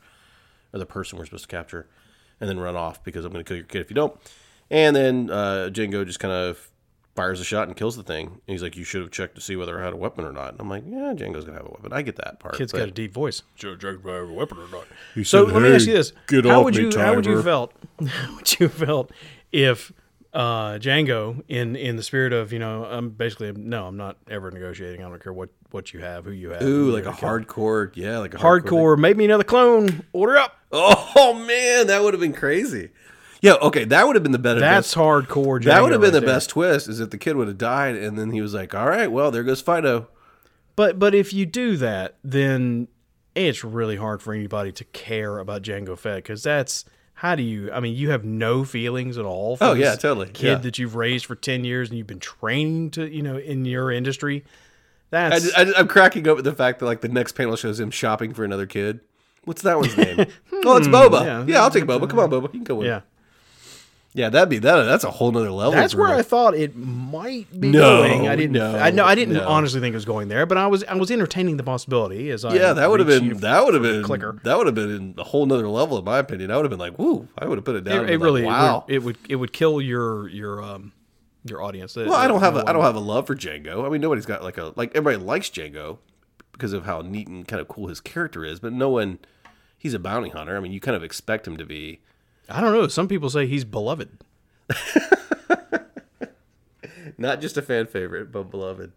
or 0.73 0.79
the 0.79 0.87
person 0.87 1.19
we're 1.19 1.27
supposed 1.27 1.45
to 1.45 1.49
capture, 1.49 1.87
and 2.41 2.49
then 2.49 2.59
run 2.59 2.77
off 2.77 3.05
because 3.05 3.25
I'm 3.25 3.33
gonna 3.33 3.45
kill 3.45 3.57
your 3.59 3.67
kid 3.67 3.81
if 3.83 3.91
you 3.91 3.95
don't." 3.95 4.19
And 4.71 4.95
then 4.97 5.31
uh, 5.31 5.71
Jango 5.73 6.07
just 6.07 6.21
kind 6.21 6.33
of 6.33 6.71
fires 7.18 7.40
a 7.40 7.44
shot 7.44 7.66
and 7.68 7.76
kills 7.76 7.96
the 7.96 8.02
thing. 8.02 8.26
And 8.28 8.40
he's 8.46 8.62
like, 8.62 8.76
"You 8.76 8.85
should 8.85 9.00
have 9.02 9.11
checked 9.11 9.35
to 9.35 9.40
see 9.40 9.57
whether 9.57 9.81
I 9.81 9.85
had 9.85 9.92
a 9.92 9.96
weapon 9.96 10.24
or 10.24 10.33
not." 10.33 10.52
And 10.52 10.61
I'm 10.61 10.70
like, 10.70 10.85
"Yeah, 10.87 11.12
Jango's 11.14 11.44
gonna 11.44 11.59
have 11.59 11.66
a 11.66 11.70
weapon. 11.70 11.92
I 11.92 12.02
get 12.02 12.16
that 12.16 12.38
part." 12.38 12.54
Kid's 12.57 12.72
but- 12.72 12.78
got 12.78 12.88
a 12.88 12.92
deep 12.92 13.12
voice. 13.12 13.42
Should 13.57 13.81
check 13.81 13.96
if 14.00 14.07
I 14.07 14.14
have 14.14 14.28
a 14.28 14.33
weapon 14.33 14.59
or 14.59 14.68
not. 14.70 14.87
So 15.26 15.44
let 15.44 15.62
me 15.62 15.74
ask 15.74 15.87
you 15.87 15.94
this: 15.94 16.12
Get 16.28 16.44
How 16.44 16.61
off 16.61 16.64
would 16.66 16.76
me, 16.76 16.83
you 16.85 16.98
how 16.98 17.14
would 17.14 17.26
you 17.26 17.42
felt? 17.42 17.72
How 18.07 18.35
would 18.37 18.61
you 18.61 18.68
felt 18.68 19.11
if 19.52 19.92
uh, 20.33 20.78
Jango 20.78 21.42
in 21.48 21.74
in 21.74 21.96
the 21.96 22.02
spirit 22.02 22.33
of 22.33 22.52
you 22.52 22.59
know 22.59 22.85
I'm 22.85 23.11
basically 23.11 23.52
no 23.52 23.87
I'm 23.87 23.96
not 23.96 24.16
ever 24.31 24.50
negotiating. 24.50 25.02
I 25.04 25.09
don't 25.09 25.22
care 25.22 25.33
what 25.33 25.48
what 25.70 25.92
you 25.92 26.00
have, 26.00 26.24
who 26.24 26.31
you 26.31 26.50
have. 26.50 26.62
Ooh, 26.62 26.90
like 26.90 27.07
a 27.07 27.12
hardcore, 27.12 27.90
yeah, 27.94 28.18
like 28.18 28.35
a 28.35 28.37
kill. 28.37 28.46
hardcore. 28.46 28.98
Make 28.98 29.16
me 29.16 29.24
another 29.24 29.44
clone. 29.44 30.04
Order 30.12 30.38
up. 30.38 30.57
Oh 30.70 31.35
man, 31.46 31.87
that 31.88 32.02
would 32.02 32.14
have 32.14 32.20
been 32.20 32.33
crazy. 32.35 32.90
Yeah, 33.40 33.55
okay, 33.55 33.85
that 33.85 34.07
would 34.07 34.16
have 34.16 34.22
been 34.22 34.33
the 34.33 34.38
better. 34.38 34.61
That's 34.61 34.88
best, 34.88 34.96
hardcore. 34.96 35.61
Jango 35.61 35.64
that 35.64 35.83
would 35.83 35.92
have 35.92 36.01
been 36.01 36.09
right 36.12 36.20
the 36.20 36.27
there. 36.27 36.35
best 36.37 36.51
twist. 36.51 36.88
Is 36.88 36.98
if 37.01 37.11
the 37.11 37.18
kid 37.18 37.37
would 37.37 37.48
have 37.48 37.59
died, 37.59 37.94
and 37.94 38.18
then 38.18 38.33
he 38.33 38.40
was 38.40 38.53
like, 38.55 38.74
"All 38.74 38.88
right, 38.88 39.11
well, 39.11 39.31
there 39.31 39.44
goes 39.44 39.61
Fido." 39.61 40.09
But 40.77 40.98
but 40.98 41.14
if 41.14 41.33
you 41.33 41.46
do 41.46 41.77
that, 41.77 42.16
then 42.24 42.88
it's 43.35 43.62
really 43.62 43.96
hard 43.96 44.22
for 44.22 44.35
anybody 44.35 44.72
to 44.72 44.85
care 44.87 45.38
about 45.38 45.62
Jango 45.62 45.96
Fett 45.96 46.16
because 46.16 46.42
that's 46.42 46.85
how 47.14 47.35
do 47.37 47.42
you? 47.42 47.70
I 47.72 47.79
mean, 47.81 47.94
you 47.96 48.11
have 48.11 48.24
no 48.24 48.64
feelings 48.64 49.18
at 49.18 49.24
all. 49.24 49.57
For 49.57 49.64
Oh, 49.64 49.72
yeah, 49.74 49.94
totally. 49.96 50.31
Kid 50.31 50.46
Yeah. 50.46 50.55
that 50.57 50.79
you've 50.79 50.94
raised 50.96 51.27
for 51.27 51.35
ten 51.37 51.64
years 51.64 51.88
and 51.90 51.98
you've 51.98 52.07
been 52.09 52.20
training 52.20 52.90
to 52.92 53.09
you 53.09 53.22
know 53.22 53.37
in 53.37 53.64
your 53.64 53.90
industry. 53.92 54.44
That's 55.11 55.53
I, 55.57 55.72
I'm 55.77 55.88
cracking 55.88 56.29
up 56.29 56.38
at 56.38 56.44
the 56.44 56.53
fact 56.53 56.81
that 56.81 56.87
like 56.87 57.01
the 57.01 57.09
next 57.09 57.33
panel 57.33 57.57
shows 57.57 57.79
him 57.81 57.90
shopping 57.90 58.35
for 58.35 58.44
another 58.44 58.66
kid. 58.66 59.01
What's 59.44 59.62
that 59.62 59.79
one's 59.79 59.96
name? 59.96 60.27
oh, 60.64 60.77
it's 60.77 60.87
hmm, 60.87 60.94
Boba. 60.94 61.24
yeah. 61.24 61.44
Yeah, 61.46 61.62
I'll 61.62 61.70
take 61.70 61.85
Boba. 61.85 62.09
Come 62.11 62.18
on, 62.18 62.31
Boba. 62.31 62.42
You 62.44 62.48
can 62.61 62.64
go 62.64 62.74
with. 62.74 62.87
yeah. 62.88 63.01
Yeah, 64.18 64.31
that'd 64.31 64.48
be 64.48 64.59
that. 64.59 64.83
That's 64.83 65.04
a 65.04 65.12
whole 65.12 65.31
nother 65.31 65.52
level. 65.52 65.70
That's 65.70 65.94
where 65.94 66.09
I 66.09 66.22
thought 66.22 66.57
it 66.57 66.74
might 66.74 67.46
be 67.61 67.68
No, 67.70 68.02
going. 68.02 68.26
I 68.26 68.35
didn't. 68.35 68.52
no, 68.52 68.76
I 68.76 68.90
know. 68.90 69.04
I 69.04 69.14
didn't 69.14 69.35
no. 69.35 69.46
honestly 69.46 69.78
think 69.81 69.92
it 69.92 69.96
was 69.96 70.04
going 70.04 70.26
there, 70.26 70.44
but 70.44 70.59
I 70.59 70.66
was. 70.66 70.83
I 70.85 70.94
was 70.96 71.12
entertaining 71.12 71.57
the 71.57 71.62
possibility 71.62 72.28
as 72.31 72.44
I. 72.44 72.54
Yeah, 72.54 72.72
that 72.72 72.90
would 72.90 72.98
have 72.98 73.07
been 73.07 73.37
that 73.38 73.64
would 73.64 73.74
have 73.74 73.83
been 73.85 74.02
clicker. 74.02 74.40
that 74.42 74.59
would 74.59 74.66
have 74.66 74.74
been 74.74 75.14
a 75.18 75.22
whole 75.22 75.46
nother 75.46 75.68
level 75.68 75.98
in 75.98 76.04
my 76.04 76.18
opinion. 76.18 76.50
I 76.50 76.57
would 76.57 76.64
have 76.64 76.70
been 76.70 76.81
like, 76.81 76.98
"Woo!" 76.98 77.28
I 77.38 77.46
would 77.46 77.59
have 77.59 77.64
put 77.64 77.76
it 77.76 77.85
down. 77.85 78.00
It, 78.07 78.11
it 78.11 78.18
been 78.18 78.20
really. 78.22 78.42
wow. 78.42 78.85
It 78.88 79.04
would, 79.04 79.14
it 79.16 79.20
would. 79.22 79.31
It 79.31 79.37
would 79.37 79.52
kill 79.52 79.81
your 79.81 80.28
your 80.31 80.61
um 80.62 80.92
your 81.44 81.62
audience. 81.62 81.94
well, 81.94 82.12
I 82.14 82.26
don't 82.26 82.40
have 82.40 82.57
a, 82.57 82.68
I 82.68 82.72
don't 82.72 82.83
have 82.83 82.96
a 82.96 83.00
love 83.00 83.28
for 83.28 83.37
Jango. 83.37 83.87
I 83.87 83.88
mean, 83.88 84.00
nobody's 84.00 84.26
got 84.26 84.42
like 84.42 84.59
a 84.59 84.72
like 84.74 84.90
everybody 84.96 85.24
likes 85.24 85.48
Jango 85.48 85.98
because 86.50 86.72
of 86.72 86.87
how 86.87 87.02
neat 87.02 87.28
and 87.28 87.46
kind 87.46 87.61
of 87.61 87.68
cool 87.68 87.87
his 87.87 88.00
character 88.00 88.44
is, 88.44 88.59
but 88.59 88.72
no 88.72 88.88
one. 88.88 89.20
He's 89.81 89.94
a 89.94 90.00
bounty 90.00 90.31
hunter. 90.31 90.57
I 90.57 90.61
mean, 90.61 90.72
you 90.72 90.81
kind 90.81 90.96
of 90.96 91.04
expect 91.04 91.46
him 91.46 91.57
to 91.57 91.64
be. 91.64 92.00
I 92.48 92.61
don't 92.61 92.72
know. 92.72 92.88
Some 92.88 93.08
people 93.08 93.30
say 93.30 93.46
he's 93.46 93.64
beloved. 93.64 94.11
Not 97.18 97.40
just 97.40 97.56
a 97.56 97.62
fan 97.62 97.87
favorite, 97.87 98.30
but 98.30 98.50
beloved. 98.50 98.92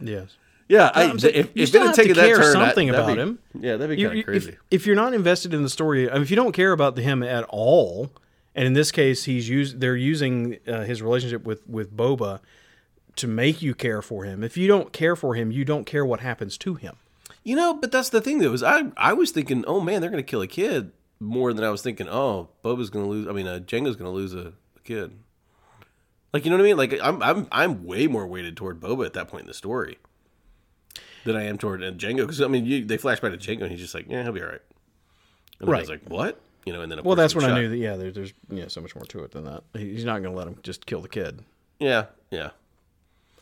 Yes. 0.00 0.36
Yeah, 0.68 0.90
I, 0.94 1.04
I'm 1.04 1.18
saying, 1.18 1.34
if, 1.34 1.46
you 1.54 1.62
if 1.62 1.68
still 1.70 1.86
have 1.86 1.94
to 1.94 2.14
care 2.14 2.36
turn, 2.36 2.52
something 2.52 2.88
that'd 2.88 3.02
about 3.02 3.14
be- 3.14 3.20
him. 3.22 3.38
Yeah, 3.58 3.76
that'd 3.76 3.96
be 3.96 4.02
kind 4.04 4.18
of 4.18 4.24
crazy. 4.24 4.50
If, 4.50 4.58
if 4.70 4.86
you're 4.86 4.96
not 4.96 5.14
invested 5.14 5.54
in 5.54 5.62
the 5.62 5.70
story, 5.70 6.10
I 6.10 6.14
mean, 6.14 6.22
if 6.22 6.30
you 6.30 6.36
don't 6.36 6.52
care 6.52 6.72
about 6.72 6.98
him 6.98 7.22
at 7.22 7.44
all, 7.44 8.10
and 8.54 8.66
in 8.66 8.74
this 8.74 8.92
case, 8.92 9.24
he's 9.24 9.48
used 9.48 9.80
they're 9.80 9.96
using 9.96 10.58
uh, 10.66 10.82
his 10.82 11.00
relationship 11.00 11.44
with 11.44 11.66
with 11.66 11.96
Boba 11.96 12.40
to 13.16 13.26
make 13.26 13.62
you 13.62 13.74
care 13.74 14.02
for 14.02 14.24
him. 14.24 14.44
If 14.44 14.56
you 14.58 14.68
don't 14.68 14.92
care 14.92 15.16
for 15.16 15.34
him, 15.34 15.50
you 15.50 15.64
don't 15.64 15.84
care 15.86 16.04
what 16.04 16.20
happens 16.20 16.58
to 16.58 16.74
him. 16.74 16.96
You 17.44 17.56
know, 17.56 17.72
but 17.74 17.90
that's 17.90 18.10
the 18.10 18.20
thing 18.20 18.38
though. 18.38 18.52
Is 18.52 18.62
I 18.62 18.90
I 18.96 19.14
was 19.14 19.30
thinking, 19.30 19.64
oh 19.66 19.80
man, 19.80 20.00
they're 20.02 20.10
gonna 20.10 20.22
kill 20.22 20.42
a 20.42 20.46
kid 20.46 20.92
more 21.20 21.52
than 21.52 21.64
I 21.64 21.70
was 21.70 21.82
thinking. 21.82 22.08
Oh, 22.08 22.48
Boba's 22.64 22.90
gonna 22.90 23.08
lose. 23.08 23.26
I 23.28 23.32
mean, 23.32 23.46
uh, 23.46 23.60
Jango's 23.60 23.96
gonna 23.96 24.10
lose 24.10 24.34
a, 24.34 24.52
a 24.76 24.80
kid. 24.84 25.18
Like 26.32 26.44
you 26.44 26.50
know 26.50 26.56
what 26.56 26.62
I 26.62 26.66
mean? 26.66 26.76
Like 26.76 26.98
I'm 27.02 27.22
I'm 27.22 27.48
I'm 27.50 27.84
way 27.84 28.06
more 28.06 28.26
weighted 28.26 28.56
toward 28.56 28.80
Boba 28.80 29.06
at 29.06 29.14
that 29.14 29.28
point 29.28 29.42
in 29.42 29.48
the 29.48 29.54
story 29.54 29.98
than 31.24 31.36
I 31.36 31.44
am 31.44 31.58
toward 31.58 31.82
uh, 31.82 31.92
Jango. 31.92 32.18
Because 32.18 32.40
I 32.40 32.48
mean, 32.48 32.66
you, 32.66 32.84
they 32.84 32.96
flash 32.96 33.20
back 33.20 33.32
to 33.32 33.38
Jango, 33.38 33.62
and 33.62 33.70
he's 33.70 33.80
just 33.80 33.94
like, 33.94 34.06
yeah, 34.08 34.22
he'll 34.22 34.32
be 34.32 34.42
all 34.42 34.48
right. 34.48 34.62
And 35.60 35.70
I 35.70 35.78
was 35.78 35.88
like, 35.88 36.02
what? 36.08 36.40
You 36.64 36.72
know, 36.72 36.82
and 36.82 36.92
then 36.92 36.98
of 36.98 37.04
Well, 37.04 37.16
that's 37.16 37.32
he 37.32 37.38
when 37.38 37.50
I 37.50 37.58
knew 37.58 37.68
that. 37.70 37.76
Yeah, 37.76 37.96
there, 37.96 38.10
there's 38.10 38.34
yeah 38.50 38.68
so 38.68 38.80
much 38.80 38.94
more 38.94 39.04
to 39.04 39.24
it 39.24 39.30
than 39.30 39.44
that. 39.44 39.62
He's 39.74 40.04
not 40.04 40.22
going 40.22 40.32
to 40.34 40.38
let 40.38 40.46
him 40.46 40.58
just 40.62 40.86
kill 40.86 41.00
the 41.00 41.08
kid. 41.08 41.44
Yeah, 41.78 42.06
yeah. 42.30 42.50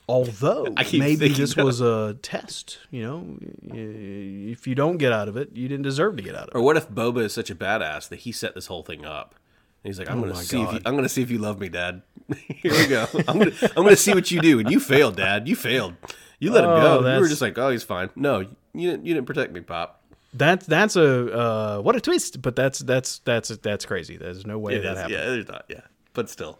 Although 0.08 0.74
maybe 0.92 1.28
this 1.28 1.54
that. 1.54 1.64
was 1.64 1.80
a 1.80 2.16
test. 2.22 2.78
You 2.90 3.02
know, 3.02 3.38
if 3.74 4.66
you 4.66 4.74
don't 4.74 4.98
get 4.98 5.12
out 5.12 5.28
of 5.28 5.36
it, 5.36 5.50
you 5.54 5.66
didn't 5.68 5.82
deserve 5.82 6.16
to 6.16 6.22
get 6.22 6.34
out 6.34 6.44
of 6.44 6.48
it. 6.48 6.54
Or 6.58 6.62
what 6.62 6.76
if 6.76 6.88
Boba 6.88 7.22
is 7.22 7.32
such 7.32 7.50
a 7.50 7.54
badass 7.56 8.08
that 8.10 8.20
he 8.20 8.30
set 8.32 8.54
this 8.54 8.66
whole 8.66 8.82
thing 8.84 9.04
up? 9.04 9.34
And 9.82 9.90
he's 9.90 9.98
like, 9.98 10.08
I'm 10.08 10.20
gonna 10.20 10.32
Oh 10.32 10.36
my 10.36 10.42
see 10.42 10.62
if 10.62 10.72
you, 10.72 10.80
I'm 10.86 10.94
gonna 10.96 11.08
see 11.08 11.22
if 11.22 11.30
you 11.30 11.38
love 11.38 11.58
me, 11.58 11.68
Dad. 11.68 12.02
Here 12.36 12.72
we 12.72 12.86
go. 12.86 13.06
I'm 13.26 13.38
gonna 13.38 13.52
I'm 13.76 13.82
gonna 13.84 13.96
see 13.96 14.14
what 14.14 14.30
you 14.30 14.40
do. 14.40 14.60
And 14.60 14.70
you 14.70 14.78
failed, 14.80 15.16
Dad. 15.16 15.48
You 15.48 15.56
failed. 15.56 15.94
You 16.38 16.52
let 16.52 16.64
him 16.64 16.70
Oh, 16.70 17.00
go. 17.02 17.14
You 17.14 17.20
were 17.20 17.28
just 17.28 17.40
like, 17.42 17.56
oh, 17.58 17.70
he's 17.70 17.82
fine. 17.84 18.10
No, 18.14 18.40
you 18.74 18.90
didn't. 18.90 19.06
You 19.06 19.14
didn't 19.14 19.26
protect 19.26 19.52
me, 19.52 19.60
Pop. 19.60 20.02
That's 20.34 20.66
that's 20.66 20.96
a 20.96 21.32
uh, 21.36 21.80
what 21.80 21.96
a 21.96 22.00
twist, 22.00 22.42
but 22.42 22.54
that's 22.54 22.80
that's 22.80 23.20
that's 23.20 23.48
that's 23.58 23.86
crazy. 23.86 24.16
There's 24.16 24.44
no 24.46 24.58
way 24.58 24.74
It 24.74 24.82
that 24.82 24.92
is. 24.92 24.96
happened. 24.98 25.14
Yeah, 25.14 25.24
there's 25.24 25.48
not. 25.48 25.64
Yeah, 25.68 25.80
but 26.12 26.28
still, 26.28 26.58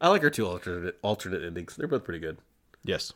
I 0.00 0.08
like 0.08 0.22
our 0.24 0.30
two 0.30 0.46
alternate 0.46 0.98
alternate 1.02 1.44
endings. 1.44 1.76
They're 1.76 1.86
both 1.86 2.02
pretty 2.04 2.18
good. 2.20 2.38
Yes. 2.84 3.12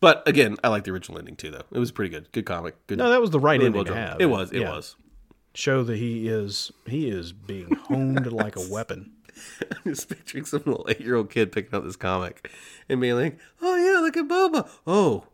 But 0.00 0.22
again, 0.26 0.56
I 0.64 0.68
like 0.68 0.84
the 0.84 0.90
original 0.92 1.18
ending 1.18 1.36
too, 1.36 1.50
though. 1.50 1.64
It 1.72 1.78
was 1.78 1.90
pretty 1.92 2.10
good. 2.10 2.30
Good 2.32 2.46
comic. 2.46 2.74
Good. 2.86 2.98
No, 2.98 3.10
that 3.10 3.20
was 3.20 3.30
the 3.30 3.40
right 3.40 3.54
really 3.58 3.66
ending 3.66 3.84
well 3.84 3.94
to 3.94 4.00
have. 4.00 4.20
It 4.20 4.26
was. 4.26 4.50
It 4.52 4.60
Yeah. 4.60 4.70
was. 4.70 4.96
Show 5.54 5.82
that 5.82 5.96
he 5.96 6.28
is 6.28 6.70
he 6.86 7.08
is 7.08 7.32
being 7.32 7.74
honed 7.74 8.30
like 8.32 8.56
a 8.56 8.66
weapon. 8.70 9.12
I'm 9.84 9.92
just 9.94 10.08
picturing 10.08 10.44
some 10.44 10.62
little 10.64 10.86
eight 10.88 11.00
year 11.00 11.16
old 11.16 11.30
kid 11.30 11.50
picking 11.50 11.74
up 11.74 11.82
this 11.84 11.96
comic 11.96 12.50
and 12.88 13.00
being 13.00 13.14
like, 13.16 13.38
"Oh 13.60 13.74
yeah, 13.76 13.98
look 14.00 14.16
at 14.16 14.28
Boba. 14.28 14.68
Oh, 14.86 15.24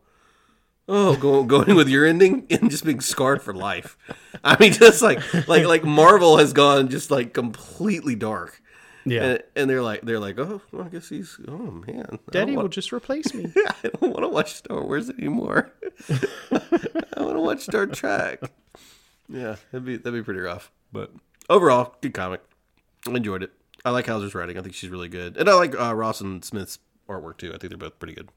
oh, 0.89 1.15
go, 1.17 1.43
going 1.45 1.75
with 1.75 1.87
your 1.89 2.05
ending 2.05 2.47
and 2.49 2.71
just 2.71 2.83
being 2.85 2.99
scarred 3.01 3.41
for 3.41 3.53
life." 3.53 3.95
I 4.43 4.57
mean, 4.59 4.71
just 4.73 5.01
like 5.01 5.19
like 5.47 5.65
like 5.65 5.83
Marvel 5.83 6.37
has 6.37 6.51
gone 6.51 6.87
just 6.89 7.11
like 7.11 7.33
completely 7.33 8.15
dark, 8.15 8.61
Yeah. 9.09 9.23
and, 9.23 9.43
and 9.55 9.69
they're 9.69 9.81
like 9.81 10.01
they're 10.01 10.19
like, 10.19 10.37
"Oh, 10.37 10.61
well, 10.71 10.85
I 10.85 10.89
guess 10.89 11.07
he's 11.09 11.39
oh 11.47 11.83
man, 11.87 12.19
Daddy 12.31 12.55
will 12.55 12.63
want- 12.63 12.73
just 12.73 12.91
replace 12.91 13.33
me. 13.33 13.51
yeah, 13.55 13.71
I 13.83 13.87
don't 13.89 14.11
want 14.13 14.23
to 14.23 14.27
watch 14.27 14.53
Star 14.55 14.83
Wars 14.83 15.09
anymore. 15.09 15.71
I 16.09 17.21
want 17.21 17.35
to 17.37 17.41
watch 17.41 17.61
Star 17.61 17.85
Trek." 17.87 18.41
Yeah, 19.29 19.55
that'd 19.71 19.85
be 19.85 19.97
that'd 19.97 20.13
be 20.13 20.23
pretty 20.23 20.39
rough, 20.41 20.71
but 20.91 21.11
overall, 21.49 21.95
good 22.01 22.13
comic. 22.13 22.41
I 23.07 23.11
enjoyed 23.11 23.43
it. 23.43 23.51
I 23.85 23.91
like 23.91 24.07
Houser's 24.07 24.35
writing. 24.35 24.57
I 24.57 24.61
think 24.61 24.73
she's 24.75 24.89
really 24.89 25.09
good, 25.09 25.37
and 25.37 25.49
I 25.49 25.53
like 25.53 25.79
uh, 25.79 25.95
Ross 25.95 26.19
and 26.21 26.43
Smith's 26.43 26.79
artwork 27.07 27.37
too. 27.37 27.53
I 27.53 27.57
think 27.57 27.69
they're 27.69 27.77
both 27.77 27.97
pretty 27.99 28.13
good. 28.15 28.29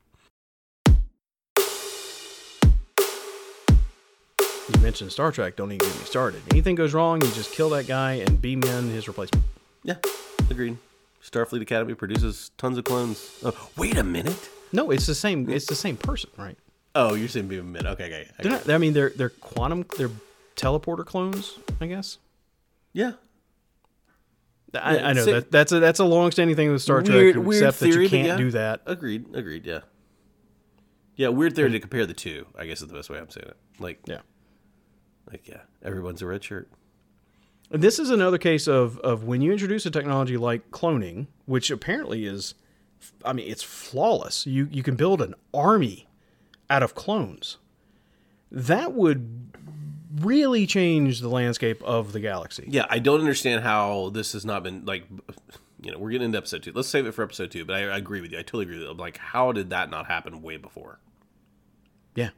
You 4.72 4.80
mentioned 4.80 5.11
Star 5.11 5.33
Trek, 5.33 5.56
don't 5.56 5.72
even 5.72 5.78
get 5.88 5.98
me 5.98 6.04
started. 6.04 6.42
Anything 6.52 6.76
goes 6.76 6.94
wrong, 6.94 7.20
you 7.20 7.28
just 7.33 7.52
kill 7.52 7.70
that 7.70 7.88
guy 7.88 8.12
and 8.14 8.40
beam 8.40 8.62
in 8.62 8.88
his 8.90 9.09
replacement. 9.09 9.44
Yeah, 9.83 9.96
agreed. 10.50 10.76
Starfleet 11.22 11.60
Academy 11.62 11.94
produces 11.94 12.50
tons 12.56 12.78
of 12.78 12.84
clones. 12.84 13.38
Oh, 13.44 13.70
wait 13.76 13.96
a 13.96 14.02
minute. 14.04 14.48
No, 14.72 14.90
it's 14.90 15.06
the 15.06 15.14
same 15.14 15.48
it's 15.50 15.66
the 15.66 15.74
same 15.74 15.96
person, 15.96 16.30
right? 16.36 16.56
Oh, 16.94 17.14
you're 17.14 17.28
saying 17.28 17.48
beam 17.48 17.70
minute. 17.72 17.88
Okay, 17.92 18.04
okay. 18.06 18.28
I 18.38 18.42
They're 18.42 18.52
not 18.52 18.68
I 18.70 18.78
mean 18.78 18.92
they're 18.92 19.10
they're 19.10 19.28
quantum 19.30 19.84
they're 19.98 20.10
teleporter 20.56 21.04
clones, 21.04 21.58
I 21.80 21.86
guess. 21.86 22.18
yeah. 22.92 23.12
I, 24.74 24.96
Yeah, 24.96 25.08
I 25.08 25.12
know 25.14 25.24
that 25.24 25.50
that's 25.50 25.72
a 25.72 25.80
that's 25.80 25.98
a 25.98 26.04
long 26.04 26.30
standing 26.30 26.54
thing 26.56 26.70
with 26.70 26.80
Star 26.82 27.02
Trek, 27.02 27.14
Weird- 27.16 27.36
weird 27.38 27.62
except 27.64 27.80
that 27.80 27.88
you 28.00 28.08
can't 28.08 28.28
yeah. 28.28 28.36
do 28.36 28.50
that. 28.52 28.82
Agreed. 28.86 29.26
Agreed. 29.34 29.66
Yeah. 29.66 29.80
Yeah, 31.16 31.28
weird 31.28 31.54
theory 31.56 31.72
to 31.72 31.80
compare 31.80 32.06
the 32.06 32.14
two. 32.14 32.46
I 32.56 32.66
guess 32.66 32.80
is 32.80 32.86
the 32.88 32.94
best 32.94 33.10
way 33.10 33.18
I'm 33.18 33.28
saying 33.30 33.48
it. 33.48 33.56
Like, 33.80 33.98
Yeah. 34.06 34.20
like 35.30 35.46
yeah, 35.48 35.62
everyone's 35.82 36.22
a 36.22 36.26
red 36.26 36.42
shirt. 36.44 36.70
This 37.70 38.00
is 38.00 38.11
another 38.11 38.38
case 38.38 38.66
of 38.66 38.98
of 38.98 39.24
when 39.24 39.40
you 39.40 39.52
introduce 39.52 39.87
a 39.87 39.90
technology 39.90 40.37
like 40.37 40.70
cloning, 40.72 41.28
which 41.46 41.70
apparently 41.70 42.26
is, 42.26 42.54
I 43.24 43.33
mean, 43.33 43.48
it's 43.48 43.62
flawless. 43.62 44.44
You 44.44 44.68
you 44.70 44.83
can 44.83 44.96
build 44.96 45.22
an 45.22 45.35
army 45.54 46.09
out 46.68 46.83
of 46.83 46.94
clones. 46.96 47.59
That 48.50 48.92
would 48.94 49.56
really 50.20 50.66
change 50.66 51.20
the 51.20 51.28
landscape 51.28 51.80
of 51.85 52.12
the 52.12 52.18
galaxy. 52.18 52.64
Yeah, 52.68 52.87
I 52.90 52.98
don't 52.98 53.20
understand 53.20 53.62
how 53.62 54.11
this 54.11 54.33
has 54.33 54.44
not 54.44 54.64
been 54.64 54.85
like. 54.85 55.04
You 55.83 55.92
know, 55.92 55.98
we're 55.98 56.11
getting 56.11 56.26
into 56.26 56.38
episode 56.38 56.62
two. 56.62 56.72
Let's 56.74 56.88
save 56.88 57.06
it 57.06 57.12
for 57.12 57.22
episode 57.22 57.50
two. 57.52 57.64
But 57.64 57.76
I, 57.76 57.85
I 57.85 57.96
agree 57.96 58.20
with 58.20 58.33
you. 58.33 58.38
I 58.38 58.42
totally 58.42 58.64
agree 58.64 58.78
with 58.80 58.88
you. 58.88 58.92
Like, 58.94 59.16
how 59.16 59.52
did 59.52 59.71
that 59.71 59.88
not 59.90 60.08
happen 60.08 60.42
way 60.42 60.58
before? 60.58 60.98
Yeah. 62.14 62.31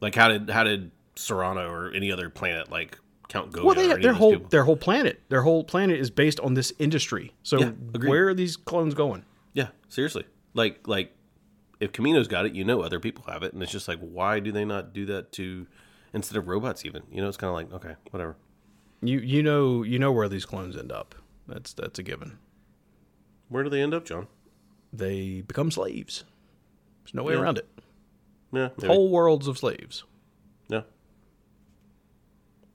Like, 0.00 0.14
how 0.14 0.28
did 0.28 0.48
how 0.48 0.64
did 0.64 0.90
Serenno 1.14 1.70
or 1.70 1.92
any 1.92 2.10
other 2.10 2.30
planet 2.30 2.70
like 2.70 2.98
Count 3.30 3.52
Goya? 3.52 3.64
Well, 3.64 3.74
they, 3.74 3.86
their 4.02 4.12
whole 4.12 4.32
people? 4.32 4.48
their 4.50 4.64
whole 4.64 4.76
planet, 4.76 5.22
their 5.30 5.40
whole 5.42 5.64
planet 5.64 5.98
is 5.98 6.10
based 6.10 6.38
on 6.40 6.52
this 6.54 6.72
industry. 6.78 7.32
So 7.42 7.58
Yeah, 7.60 7.70
where 7.98 8.28
are 8.28 8.34
these 8.34 8.56
clones 8.58 8.92
going? 8.94 9.24
Yeah, 9.54 9.68
seriously. 9.88 10.26
Like 10.52 10.86
like 10.86 11.14
if 11.80 11.92
Kamino's 11.92 12.28
got 12.28 12.44
it, 12.44 12.52
you 12.52 12.64
know 12.64 12.82
other 12.82 13.00
people 13.00 13.24
have 13.28 13.42
it, 13.42 13.54
and 13.54 13.62
it's 13.62 13.72
just 13.72 13.88
like 13.88 13.98
why 14.00 14.38
do 14.40 14.52
they 14.52 14.64
not 14.66 14.92
do 14.92 15.06
that 15.06 15.32
to 15.32 15.66
instead 16.12 16.36
of 16.36 16.46
robots 16.48 16.84
even? 16.84 17.02
You 17.10 17.22
know, 17.22 17.28
it's 17.28 17.38
kind 17.38 17.48
of 17.48 17.54
like 17.54 17.72
okay, 17.82 17.96
whatever. 18.10 18.36
You 19.00 19.18
you 19.20 19.42
know 19.42 19.82
you 19.82 19.98
know 19.98 20.12
where 20.12 20.28
these 20.28 20.44
clones 20.44 20.76
end 20.76 20.92
up. 20.92 21.14
That's 21.48 21.72
that's 21.72 21.98
a 21.98 22.02
given. 22.02 22.38
Where 23.48 23.62
do 23.64 23.70
they 23.70 23.80
end 23.80 23.94
up, 23.94 24.04
Jon? 24.04 24.26
They 24.92 25.40
become 25.42 25.70
slaves. 25.70 26.24
There's 27.04 27.14
no 27.14 27.22
way 27.22 27.34
Yeah. 27.34 27.40
around 27.40 27.58
it. 27.58 27.68
Yeah, 28.52 28.68
maybe. 28.76 28.86
Whole 28.88 29.08
worlds 29.10 29.46
of 29.46 29.56
slaves. 29.58 30.04
yeah. 30.68 30.82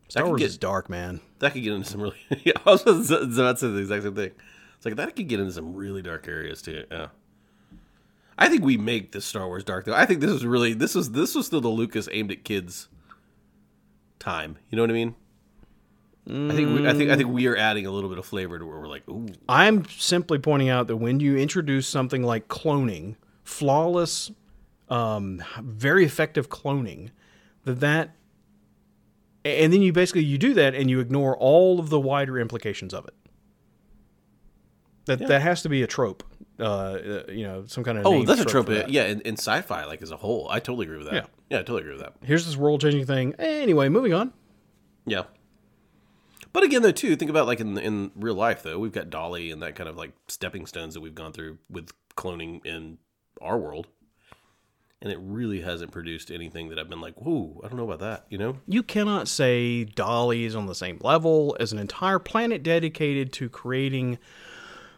Star 0.07 0.25
Wars 0.27 0.39
get- 0.39 0.45
is 0.47 0.57
dark, 0.57 0.89
man. 0.89 1.19
That 1.39 1.53
could 1.53 1.63
get 1.63 1.73
into 1.73 1.87
some 1.89 2.01
really. 2.01 2.17
Yeah, 2.43 2.53
I 2.65 2.71
was 2.71 2.81
about 2.81 2.97
to 2.97 3.57
say 3.57 3.67
the 3.67 3.77
exact 3.77 4.03
same 4.03 4.15
thing. 4.15 4.31
It's 4.77 4.85
like 4.85 4.95
that 4.95 5.15
could 5.15 5.27
get 5.27 5.39
into 5.39 5.51
some 5.51 5.73
really 5.75 6.01
dark 6.01 6.27
areas 6.27 6.61
too. 6.61 6.83
Yeah. 6.91 7.07
I 8.37 8.49
think 8.49 8.63
we 8.63 8.75
make 8.77 9.11
this 9.13 9.25
Star 9.25 9.47
Wars 9.47 9.63
dark 9.63 9.85
though. 9.85 9.93
I 9.95 10.05
think 10.05 10.19
this 10.21 10.31
is 10.31 10.45
really 10.45 10.73
this 10.73 10.93
was 10.95 11.11
this 11.11 11.33
was 11.35 11.45
still 11.45 11.61
the 11.61 11.69
Lucas 11.69 12.07
aimed 12.11 12.31
at 12.31 12.43
kids 12.43 12.89
time. 14.19 14.57
You 14.69 14.75
know 14.75 14.83
what 14.83 14.89
I 14.89 14.93
mean? 14.93 15.15
I 16.27 16.55
think 16.55 16.79
we, 16.79 16.87
I 16.87 16.93
think 16.93 17.11
I 17.11 17.15
think 17.17 17.29
we 17.29 17.45
are 17.47 17.55
adding 17.55 17.85
a 17.85 17.91
little 17.91 18.09
bit 18.09 18.17
of 18.17 18.25
flavor 18.25 18.57
to 18.57 18.65
where 18.65 18.79
we're 18.79 18.87
like, 18.87 19.07
ooh, 19.07 19.27
I'm 19.47 19.85
simply 19.89 20.39
pointing 20.39 20.69
out 20.69 20.87
that 20.87 20.97
when 20.97 21.19
you 21.19 21.37
introduce 21.37 21.87
something 21.87 22.23
like 22.23 22.47
cloning, 22.47 23.15
flawless, 23.43 24.31
um, 24.89 25.43
very 25.61 26.03
effective 26.03 26.49
cloning, 26.49 27.11
that 27.65 27.79
that, 27.81 28.15
and 29.45 29.71
then 29.71 29.81
you 29.81 29.93
basically 29.93 30.23
you 30.23 30.37
do 30.37 30.53
that 30.55 30.73
and 30.75 30.89
you 30.89 30.99
ignore 30.99 31.37
all 31.37 31.79
of 31.79 31.89
the 31.89 31.99
wider 31.99 32.39
implications 32.39 32.93
of 32.93 33.05
it. 33.05 33.13
That 35.05 35.19
that 35.27 35.41
has 35.41 35.61
to 35.61 35.69
be 35.69 35.83
a 35.83 35.87
trope, 35.87 36.23
uh, 36.59 36.63
uh, 36.63 37.23
you 37.29 37.43
know, 37.43 37.65
some 37.67 37.83
kind 37.83 37.99
of 37.99 38.07
oh, 38.07 38.23
that's 38.23 38.41
a 38.41 38.45
trope. 38.45 38.65
that. 38.67 38.89
Yeah, 38.89 39.05
in, 39.05 39.21
in 39.21 39.37
sci-fi, 39.37 39.85
like 39.85 40.01
as 40.01 40.09
a 40.09 40.17
whole, 40.17 40.47
I 40.49 40.59
totally 40.59 40.87
agree 40.87 40.97
with 40.97 41.05
that. 41.07 41.13
Yeah. 41.13 41.25
yeah, 41.51 41.57
I 41.59 41.61
totally 41.61 41.81
agree 41.81 41.93
with 41.93 42.01
that. 42.01 42.13
Here's 42.23 42.45
this 42.45 42.57
world 42.57 42.81
changing 42.81 43.05
thing. 43.05 43.35
Anyway, 43.37 43.87
moving 43.87 44.13
on. 44.13 44.33
Yeah. 45.05 45.23
But 46.53 46.63
again, 46.63 46.81
though, 46.81 46.91
too, 46.91 47.15
think 47.15 47.29
about 47.29 47.45
like 47.45 47.59
in 47.59 47.77
in 47.77 48.11
real 48.15 48.33
life, 48.33 48.63
though, 48.63 48.79
we've 48.79 48.91
got 48.91 49.11
Dolly 49.11 49.51
and 49.51 49.61
that 49.61 49.75
kind 49.75 49.87
of 49.87 49.95
like 49.95 50.13
stepping 50.27 50.65
stones 50.65 50.95
that 50.95 51.01
we've 51.01 51.13
gone 51.13 51.33
through 51.33 51.59
with 51.69 51.91
cloning 52.15 52.65
in 52.65 52.97
our 53.41 53.59
world, 53.59 53.87
and 55.05 55.13
it 55.13 55.19
really 55.21 55.61
hasn't 55.61 55.91
produced 55.91 56.31
anything 56.31 56.69
that 56.69 56.79
I've 56.79 56.89
been 56.89 56.99
like, 56.99 57.13
whoa, 57.21 57.61
I 57.63 57.67
don't 57.67 57.77
know 57.77 57.83
about 57.89 57.99
that. 57.99 58.25
You 58.29 58.39
know? 58.39 58.57
You 58.67 58.81
cannot 58.81 59.27
say 59.27 59.83
Dolly 59.83 60.45
is 60.45 60.55
on 60.55 60.65
the 60.65 60.73
same 60.73 60.97
level 61.01 61.55
as 61.59 61.71
an 61.71 61.77
entire 61.77 62.17
planet 62.17 62.63
dedicated 62.63 63.31
to 63.33 63.47
creating 63.47 64.17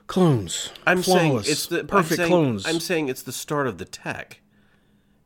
clones. 0.08 0.72
I'm 0.86 1.04
saying 1.04 1.40
it's 1.40 1.68
the 1.68 1.82
I'm 1.82 1.88
perfect 1.88 2.18
saying- 2.18 2.30
clones. 2.30 2.66
I'm 2.66 2.80
saying 2.80 3.10
it's 3.10 3.22
the 3.24 3.34
start 3.34 3.68
of 3.68 3.78
the 3.80 3.86
tech, 3.86 4.40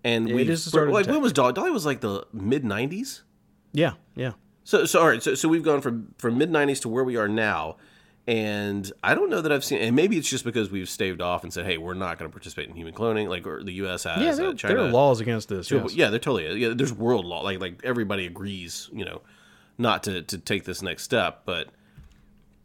and 0.04 0.28
It 0.30 0.34
we 0.34 0.50
is 0.50 0.64
the 0.66 0.72
start 0.72 0.88
of 0.88 0.94
like 0.96 1.06
tech. 1.06 1.14
when 1.14 1.22
was 1.22 1.32
Dolly? 1.34 1.54
Dolly 1.54 1.72
was 1.72 1.86
like 1.86 2.02
the 2.02 2.26
mid 2.34 2.64
'90s. 2.64 3.22
yeah, 3.74 3.94
yeah. 4.16 4.32
So, 4.64 4.86
so 4.86 5.00
all 5.02 5.08
right. 5.10 5.22
So, 5.22 5.36
so 5.36 5.48
we've 5.48 5.64
gone 5.64 5.82
from 5.82 6.14
from 6.18 6.38
mid 6.38 6.50
'90s 6.50 6.82
to 6.82 6.90
where 6.90 7.04
we 7.04 7.16
are 7.18 7.28
now, 7.28 7.78
and 8.28 8.92
I 9.04 9.16
don't 9.16 9.30
know 9.30 9.42
that 9.42 9.52
I've 9.52 9.64
seen. 9.64 9.80
And 9.80 9.96
maybe 9.96 10.18
it's 10.18 10.30
just 10.30 10.44
because 10.44 10.70
we've 10.70 10.88
staved 10.90 11.22
off 11.22 11.44
and 11.44 11.52
said, 11.52 11.66
"Hey, 11.66 11.78
we're 11.78 11.94
not 11.96 12.20
going 12.20 12.30
to 12.30 12.34
participate 12.34 12.70
in 12.70 12.76
human 12.76 12.94
cloning," 12.94 13.28
like 13.28 13.48
or 13.48 13.64
the 13.64 13.74
U.S. 13.74 14.04
has. 14.04 14.22
Yeah, 14.22 14.32
uh, 14.32 14.36
there, 14.36 14.54
China. 14.54 14.76
there 14.76 14.84
are 14.86 14.90
laws 14.92 15.20
against 15.20 15.50
this. 15.50 15.72
Yes. 15.72 15.94
Yeah, 15.96 16.10
there 16.10 16.20
totally. 16.20 16.60
Yeah, 16.62 16.74
there's 16.76 16.94
world 16.94 17.26
law. 17.26 17.42
Like 17.42 17.60
like 17.60 17.82
everybody 17.84 18.26
agrees, 18.28 18.90
you 18.94 19.06
know, 19.06 19.22
not 19.78 20.04
to 20.04 20.22
to 20.22 20.38
take 20.38 20.66
this 20.66 20.82
next 20.82 21.04
step. 21.04 21.42
But 21.46 21.70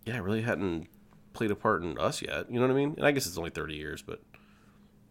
yeah, 0.05 0.17
it 0.17 0.23
really 0.23 0.43
hadn't 0.43 0.89
played 1.33 1.51
a 1.51 1.57
part 1.57 1.83
in 1.83 1.99
us 1.99 2.21
yet. 2.23 2.51
You 2.51 2.61
know 2.61 2.67
what 2.67 2.73
I 2.73 2.77
mean? 2.77 2.95
And 2.97 3.07
I 3.07 3.11
guess 3.13 3.27
it's 3.27 3.37
only 3.39 3.51
30 3.51 3.75
years, 3.75 4.03
but 4.03 4.21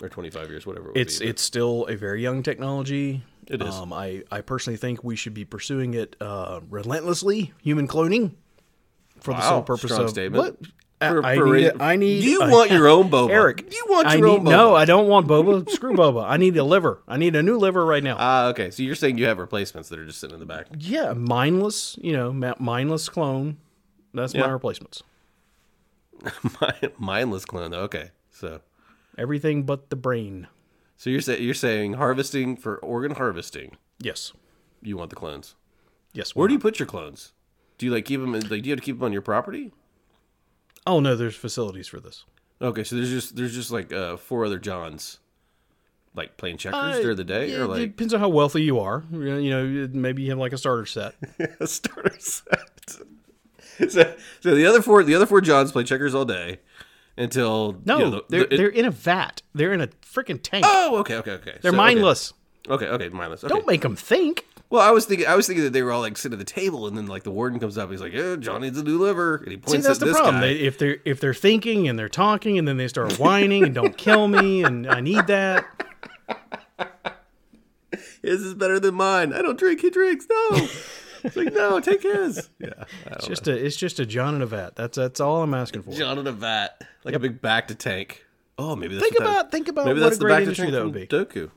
or 0.02 0.10
25 0.10 0.50
years, 0.50 0.66
whatever. 0.66 0.90
It 0.92 1.02
It's 1.02 1.20
be. 1.20 1.28
it's 1.28 1.42
still 1.42 1.86
a 1.88 1.96
very 1.96 2.22
young 2.22 2.44
technology. 2.44 3.24
It 3.48 3.62
is. 3.62 3.76
Um, 3.76 3.94
I 3.94 4.24
I 4.32 4.42
personally 4.42 4.78
think 4.78 5.04
we 5.04 5.16
should 5.16 5.34
be 5.34 5.46
pursuing 5.46 5.94
it 5.96 6.16
uh, 6.22 6.62
relentlessly. 6.70 7.54
Human 7.64 7.88
cloning 7.88 8.34
for 9.26 9.34
the 9.34 9.42
sole 9.42 9.62
purpose 9.64 9.92
strong 9.92 10.06
of 10.06 10.10
statement. 10.12 10.44
what. 10.44 10.66
For- 10.66 11.26
I, 11.26 11.36
for 11.36 11.54
need, 11.54 11.72
I 11.82 11.98
need. 11.98 12.22
Do 12.22 12.30
you 12.30 12.40
want 12.40 12.72
your 12.72 12.88
own 12.88 13.10
boba? 13.10 13.30
Eric? 13.30 13.70
Do 13.70 13.76
you 13.76 13.86
want 13.90 14.08
I 14.08 14.16
your 14.16 14.28
need, 14.28 14.34
own 14.36 14.46
boba? 14.46 14.50
No, 14.50 14.76
I 14.76 14.86
don't 14.86 15.10
want 15.10 15.28
boba. 15.28 15.70
Screw 15.70 15.94
boba. 15.94 16.24
I 16.26 16.38
need 16.38 16.56
a 16.56 16.64
liver. 16.64 17.02
I 17.06 17.18
need 17.18 17.36
a 17.36 17.44
new 17.44 17.58
liver 17.58 17.86
right 17.86 18.02
now. 18.02 18.16
Ah, 18.18 18.46
okay. 18.48 18.72
So 18.72 18.82
you're 18.82 18.96
saying 18.96 19.18
you 19.18 19.26
have 19.26 19.38
replacements 19.38 19.90
that 19.90 20.00
are 20.00 20.06
just 20.06 20.20
sitting 20.22 20.36
in 20.36 20.40
the 20.40 20.46
back? 20.46 20.68
yeah, 20.80 21.12
mindless. 21.12 21.98
You 22.02 22.14
know, 22.14 22.56
mindless 22.60 23.10
clone. 23.10 23.58
That's 24.14 24.34
my 24.34 24.48
replacements. 24.48 25.04
Mindless 26.98 27.46
clone. 27.46 27.74
Okay, 27.74 28.12
so 28.32 28.62
Everything 29.18 29.64
but 29.64 29.90
the 29.90 29.96
brain. 29.96 30.48
so 30.98 31.10
you're 31.10 31.22
saying 31.22 31.44
you're 31.44 31.54
saying 31.54 31.94
harvesting 31.94 32.56
for 32.56 32.78
organ 32.78 33.16
harvesting. 33.16 33.76
Yes. 34.00 34.32
You 34.82 34.98
want 34.98 35.10
the 35.10 35.16
clones? 35.16 35.56
Yes. 36.14 36.36
Where 36.36 36.48
do 36.48 36.54
you 36.54 36.60
put 36.60 36.80
your 36.80 36.86
clones? 36.86 37.34
Do 37.78 37.86
you 37.86 37.92
like 37.92 38.06
keep 38.06 38.22
them? 38.22 38.34
Like, 38.34 38.48
do 38.50 38.56
you 38.58 38.72
have 38.72 38.80
to 38.80 38.86
keep 38.86 38.98
them 38.98 39.04
on 39.06 39.14
your 39.14 39.22
property? 39.22 39.72
Oh 40.88 41.00
no, 41.00 41.16
there's 41.16 41.36
facilities 41.36 41.88
for 41.88 42.00
this. 42.00 42.26
Okay, 42.62 42.84
so 42.84 42.96
there's 42.96 43.10
just 43.10 43.36
there's 43.36 43.54
just 43.54 43.72
like 43.72 43.92
uh, 43.92 44.16
four 44.18 44.46
other 44.46 44.60
Jons, 44.60 45.20
like 46.16 46.38
playing 46.38 46.58
checkers 46.58 46.98
Uh, 46.98 47.02
during 47.02 47.18
the 47.18 47.24
day, 47.24 47.52
yeah, 47.52 47.58
or 47.58 47.64
it 47.64 47.68
like 47.68 47.82
depends 47.82 48.14
on 48.14 48.20
how 48.20 48.30
wealthy 48.30 48.62
you 48.64 48.80
are. 48.80 49.04
You 49.12 49.50
know, 49.50 49.90
maybe 49.92 50.22
you 50.24 50.30
have 50.30 50.40
like 50.40 50.54
a 50.54 50.58
starter 50.58 50.86
set. 50.86 51.16
a 51.60 51.68
starter 51.68 52.16
set. 52.20 52.98
so, 53.90 54.16
so 54.40 54.56
the 54.56 54.66
other 54.66 54.82
four 54.82 55.04
the 55.04 55.16
other 55.16 55.26
four 55.26 55.42
Jons 55.42 55.72
play 55.74 55.84
checkers 55.84 56.16
all 56.16 56.24
day 56.26 56.60
until 57.18 57.82
No, 57.86 57.98
you 57.98 58.04
know, 58.06 58.10
the- 58.12 58.24
they're 58.30 58.40
the- 58.46 58.54
it- 58.54 58.58
they're 58.58 58.70
in 58.70 58.86
a 58.86 58.92
vat. 58.92 59.42
They're 59.54 59.74
in 59.74 59.82
a 59.82 59.88
freaking 59.88 60.40
tank. 60.42 60.66
oh 60.68 60.98
okay 61.00 61.16
okay 61.18 61.32
okay 61.32 61.58
they're 61.62 61.72
So, 61.72 61.76
okay. 61.76 61.78
mindless. 61.78 62.32
Okay 62.70 62.88
okay, 62.88 63.10
mindless. 63.10 63.44
Okay. 63.44 63.54
Don't 63.54 63.68
make 63.68 63.82
them 63.82 63.96
think. 63.98 64.46
Well, 64.70 64.82
I 64.82 64.92
was 64.92 65.06
thinking 65.06 65.28
I 65.28 65.36
was 65.36 65.46
thinking 65.48 65.64
that 65.64 65.74
they 65.74 65.84
were 65.84 65.92
all 65.92 66.02
like 66.02 66.18
sitting 66.18 66.40
at 66.40 66.46
the 66.46 66.52
table, 66.52 66.88
and 66.88 66.98
then 66.98 67.06
like 67.06 67.24
the 67.24 67.32
warden 67.32 67.60
comes 67.60 67.78
up, 67.78 67.84
and 67.86 67.92
he's 67.94 68.02
like, 68.02 68.14
"Yeah, 68.14 68.36
Jon 68.36 68.62
needs 68.62 68.78
a 68.80 68.84
new 68.84 68.98
liver," 68.98 69.36
and 69.38 69.48
he 69.48 69.54
See, 69.54 69.58
points 69.58 69.86
that's 69.88 69.98
at 69.98 70.00
the 70.00 70.06
this 70.08 70.16
problem. 70.16 70.36
guy. 70.36 70.42
They, 70.42 70.54
if 70.56 70.78
they're 70.80 70.98
if 71.06 71.20
they're 71.20 71.34
thinking 71.36 71.88
and 71.88 71.98
they're 72.00 72.10
talking 72.10 72.58
and 72.58 72.68
then 72.68 72.78
they 72.78 72.88
start 72.88 73.14
whining 73.20 73.64
and 73.64 73.76
don't 73.76 73.96
kill 73.98 74.28
me 74.28 74.64
and 74.64 74.88
I 74.88 75.02
need 75.02 75.28
that. 75.28 75.66
His 78.22 78.42
is 78.42 78.54
better 78.56 78.80
than 78.80 78.96
mine. 78.96 79.34
I 79.34 79.42
don't 79.42 79.58
drink. 79.58 79.82
He 79.82 79.90
drinks. 79.90 80.26
No. 80.30 80.48
it's 81.24 81.36
like 81.36 81.54
no, 81.54 81.80
take 81.80 82.02
his. 82.04 82.50
Yeah, 82.60 82.86
It's 83.08 83.28
just 83.28 83.48
a 83.48 83.54
it's 83.66 83.76
just 83.76 84.00
a 84.00 84.06
Jon 84.06 84.36
in 84.36 84.42
a 84.42 84.46
vat. 84.48 84.76
That's 84.76 84.98
that's 84.98 85.20
all 85.20 85.44
I'm 85.44 85.54
asking 85.54 85.84
for. 85.84 85.92
Jon 85.92 86.18
in 86.18 86.26
a 86.28 86.32
vat, 86.32 86.82
like 87.04 87.14
a 87.14 87.20
big 87.20 87.42
back 87.42 87.68
to 87.68 87.76
tank. 87.76 88.26
Oh, 88.58 88.76
maybe 88.76 88.96
that's 88.96 89.04
Think 89.08 89.20
what 89.20 89.26
that- 89.26 89.40
about 89.42 89.52
think 89.52 89.68
about 89.68 89.86
maybe 89.86 90.00
what 90.00 90.06
that's 90.10 90.18
the 90.18 90.26
bacta 90.26 90.56
tank 90.56 90.72
that 90.72 90.84
would 90.84 90.94
be. 90.94 91.06
Dooku. 91.08 91.52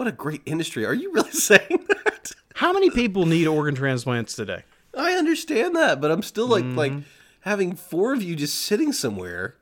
What 0.00 0.08
a 0.08 0.12
great 0.12 0.40
industry. 0.46 0.86
Are 0.86 0.94
you 0.94 1.12
really 1.12 1.30
saying 1.50 1.84
that? 1.88 2.30
How 2.54 2.72
many 2.72 2.88
people 2.88 3.26
need 3.26 3.46
organ 3.46 3.74
transplants 3.74 4.34
today? 4.34 4.64
I 4.96 5.12
understand 5.12 5.76
that, 5.76 6.00
but 6.00 6.10
I'm 6.10 6.22
still 6.22 6.46
like 6.46 6.64
Mm-hmm. 6.64 6.78
like 6.78 6.92
having 7.40 7.74
four 7.76 8.14
of 8.14 8.22
you 8.22 8.34
just 8.34 8.54
sitting 8.60 8.94
somewhere, 8.94 9.56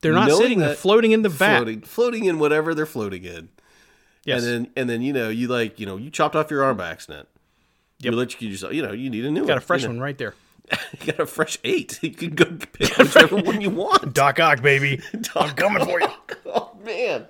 They're 0.00 0.12
not 0.12 0.32
sitting; 0.32 0.58
they're 0.58 0.74
floating 0.74 1.12
in 1.12 1.22
the 1.22 1.28
back. 1.30 1.58
floating, 1.58 1.80
floating 1.82 2.24
in 2.24 2.40
whatever 2.40 2.74
they're 2.74 2.86
floating 2.86 3.22
in. 3.24 3.50
Yes. 4.24 4.42
And 4.42 4.66
then 4.66 4.72
and 4.74 4.90
then 4.90 5.00
you 5.00 5.12
know 5.12 5.28
you 5.28 5.46
like 5.46 5.78
you 5.78 5.86
know 5.86 5.96
you 5.96 6.10
chopped 6.10 6.34
off 6.34 6.50
your 6.50 6.64
arm 6.64 6.76
by 6.76 6.90
accident. 6.90 7.28
You 8.00 8.10
electrocuted 8.10 8.50
yourself. 8.50 8.72
You 8.74 8.82
know 8.82 8.90
you 8.92 9.10
need 9.10 9.24
a 9.24 9.30
new 9.30 9.42
one. 9.42 9.46
Got 9.46 9.58
a 9.58 9.60
fresh 9.60 9.82
you 9.82 9.86
know. 9.90 9.94
one 9.94 10.00
right 10.00 10.18
there. 10.18 10.34
You 11.00 11.12
got 11.12 11.20
a 11.20 11.26
fresh 11.26 11.56
eight. 11.62 12.00
You 12.02 12.10
can 12.10 12.30
go 12.34 12.46
pick 12.46 12.98
whichever 12.98 13.36
one 13.36 13.60
you 13.60 13.70
want. 13.70 14.12
Doc 14.12 14.40
Ock, 14.40 14.60
baby. 14.60 15.00
I'm 15.36 15.50
coming 15.54 15.84
for 15.84 16.00
you. 16.00 16.08
Oh 16.46 16.72
man. 16.84 17.26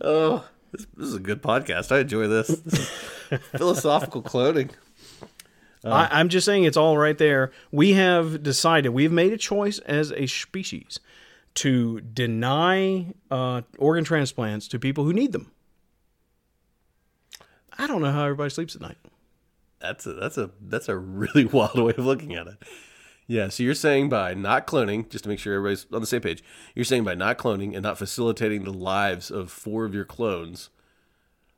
Oh, 0.00 0.44
this, 0.74 0.86
this 0.96 1.08
is 1.08 1.14
a 1.14 1.20
good 1.20 1.42
podcast. 1.42 1.92
I 1.92 2.00
enjoy 2.00 2.26
this. 2.26 2.48
This 2.48 2.88
philosophical 3.56 4.22
cloning. 4.22 4.70
I, 5.84 6.08
I'm 6.10 6.30
just 6.30 6.46
saying 6.46 6.64
it's 6.64 6.76
all 6.78 6.96
right 6.96 7.16
there. 7.16 7.52
We 7.70 7.92
have 7.92 8.42
decided, 8.42 8.88
we've 8.90 9.12
made 9.12 9.32
a 9.32 9.36
choice 9.36 9.78
as 9.80 10.12
a 10.12 10.26
species 10.26 10.98
to 11.56 12.00
deny 12.00 13.12
uh, 13.30 13.62
organ 13.78 14.04
transplants 14.04 14.66
to 14.68 14.78
people 14.78 15.04
who 15.04 15.12
need 15.12 15.32
them. 15.32 15.52
I 17.78 17.86
don't 17.86 18.00
know 18.00 18.10
how 18.10 18.24
everybody 18.24 18.50
sleeps 18.50 18.74
at 18.74 18.80
night. 18.80 18.96
That's 19.80 20.06
a 20.06 20.14
that's 20.14 20.38
a 20.38 20.50
that's 20.62 20.88
a 20.88 20.96
really 20.96 21.44
wild 21.52 21.78
way 21.78 21.92
of 21.96 22.06
looking 22.06 22.34
at 22.34 22.46
it. 22.46 22.56
Yeah, 23.26 23.48
so 23.48 23.62
you're 23.62 23.74
saying 23.74 24.10
by 24.10 24.34
not 24.34 24.66
cloning, 24.66 25.08
just 25.08 25.24
to 25.24 25.30
make 25.30 25.38
sure 25.38 25.54
everybody's 25.54 25.86
on 25.92 26.00
the 26.00 26.06
same 26.06 26.20
page, 26.20 26.44
you're 26.74 26.84
saying 26.84 27.04
by 27.04 27.14
not 27.14 27.38
cloning 27.38 27.72
and 27.74 27.82
not 27.82 27.96
facilitating 27.96 28.64
the 28.64 28.72
lives 28.72 29.30
of 29.30 29.50
four 29.50 29.84
of 29.86 29.94
your 29.94 30.04
clones. 30.04 30.68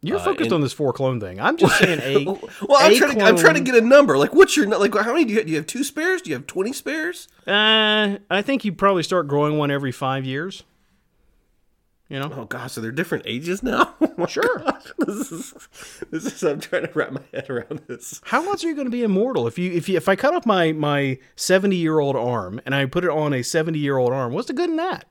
You're 0.03 0.21
focused 0.21 0.47
and- 0.49 0.55
on 0.55 0.61
this 0.61 0.73
four 0.73 0.93
clone 0.93 1.19
thing. 1.19 1.41
I'm 1.41 1.57
just 1.57 1.79
saying 1.79 2.01
a. 2.01 2.25
Well, 2.69 2.79
I'm 2.81 2.93
a 2.93 2.97
trying 2.97 3.19
to 3.19 3.25
I'm 3.25 3.37
trying 3.37 3.55
to 3.55 3.61
get 3.61 3.75
a 3.75 3.81
number. 3.81 4.17
Like, 4.17 4.35
what's 4.35 4.57
your 4.57 4.67
like? 4.67 4.95
How 4.95 5.13
many 5.13 5.25
do 5.25 5.33
you 5.33 5.39
have? 5.39 5.47
Do 5.47 5.53
you 5.53 5.59
have 5.59 5.67
two 5.67 5.83
spares? 5.83 6.23
Do 6.23 6.31
you 6.31 6.37
have 6.37 6.47
twenty 6.47 6.73
spares? 6.73 7.27
Uh, 7.47 8.19
I 8.31 8.43
think 8.43 8.65
you 8.65 8.73
probably 8.73 9.03
start 9.03 9.27
growing 9.27 9.59
one 9.59 9.71
every 9.71 9.93
five 9.93 10.25
years. 10.25 10.63
You 12.09 12.21
know, 12.21 12.33
Oh 12.37 12.45
gosh, 12.45 12.73
so 12.73 12.81
they're 12.81 12.93
different 12.93 13.25
ages 13.27 13.63
now. 13.63 13.95
Oh, 14.19 14.25
sure. 14.27 14.65
this 14.99 15.31
is 15.31 15.53
this 16.11 16.25
is. 16.25 16.43
I'm 16.43 16.59
trying 16.59 16.87
to 16.87 16.93
wrap 16.95 17.13
my 17.13 17.21
head 17.35 17.51
around 17.51 17.83
this. 17.87 18.23
How 18.25 18.43
else 18.49 18.65
are 18.65 18.69
you 18.69 18.75
going 18.75 18.87
to 18.87 18.91
be 18.91 19.03
immortal 19.03 19.47
if 19.47 19.59
you 19.59 19.71
if 19.73 19.91
you 19.91 19.97
if 19.99 20.09
I 20.09 20.17
cut 20.17 20.33
off 20.35 20.47
my 20.47 20.73
my 20.73 21.19
seventy 21.37 21.77
year 21.77 21.99
old 21.99 22.17
arm 22.17 22.59
and 22.65 22.75
I 22.75 22.87
put 22.87 23.05
it 23.05 23.11
on 23.11 23.35
a 23.35 23.43
seventy 23.43 23.79
year 23.79 23.99
old 23.99 24.15
arm? 24.15 24.33
What's 24.33 24.47
the 24.47 24.55
good 24.55 24.71
in 24.71 24.77
that? 24.77 25.05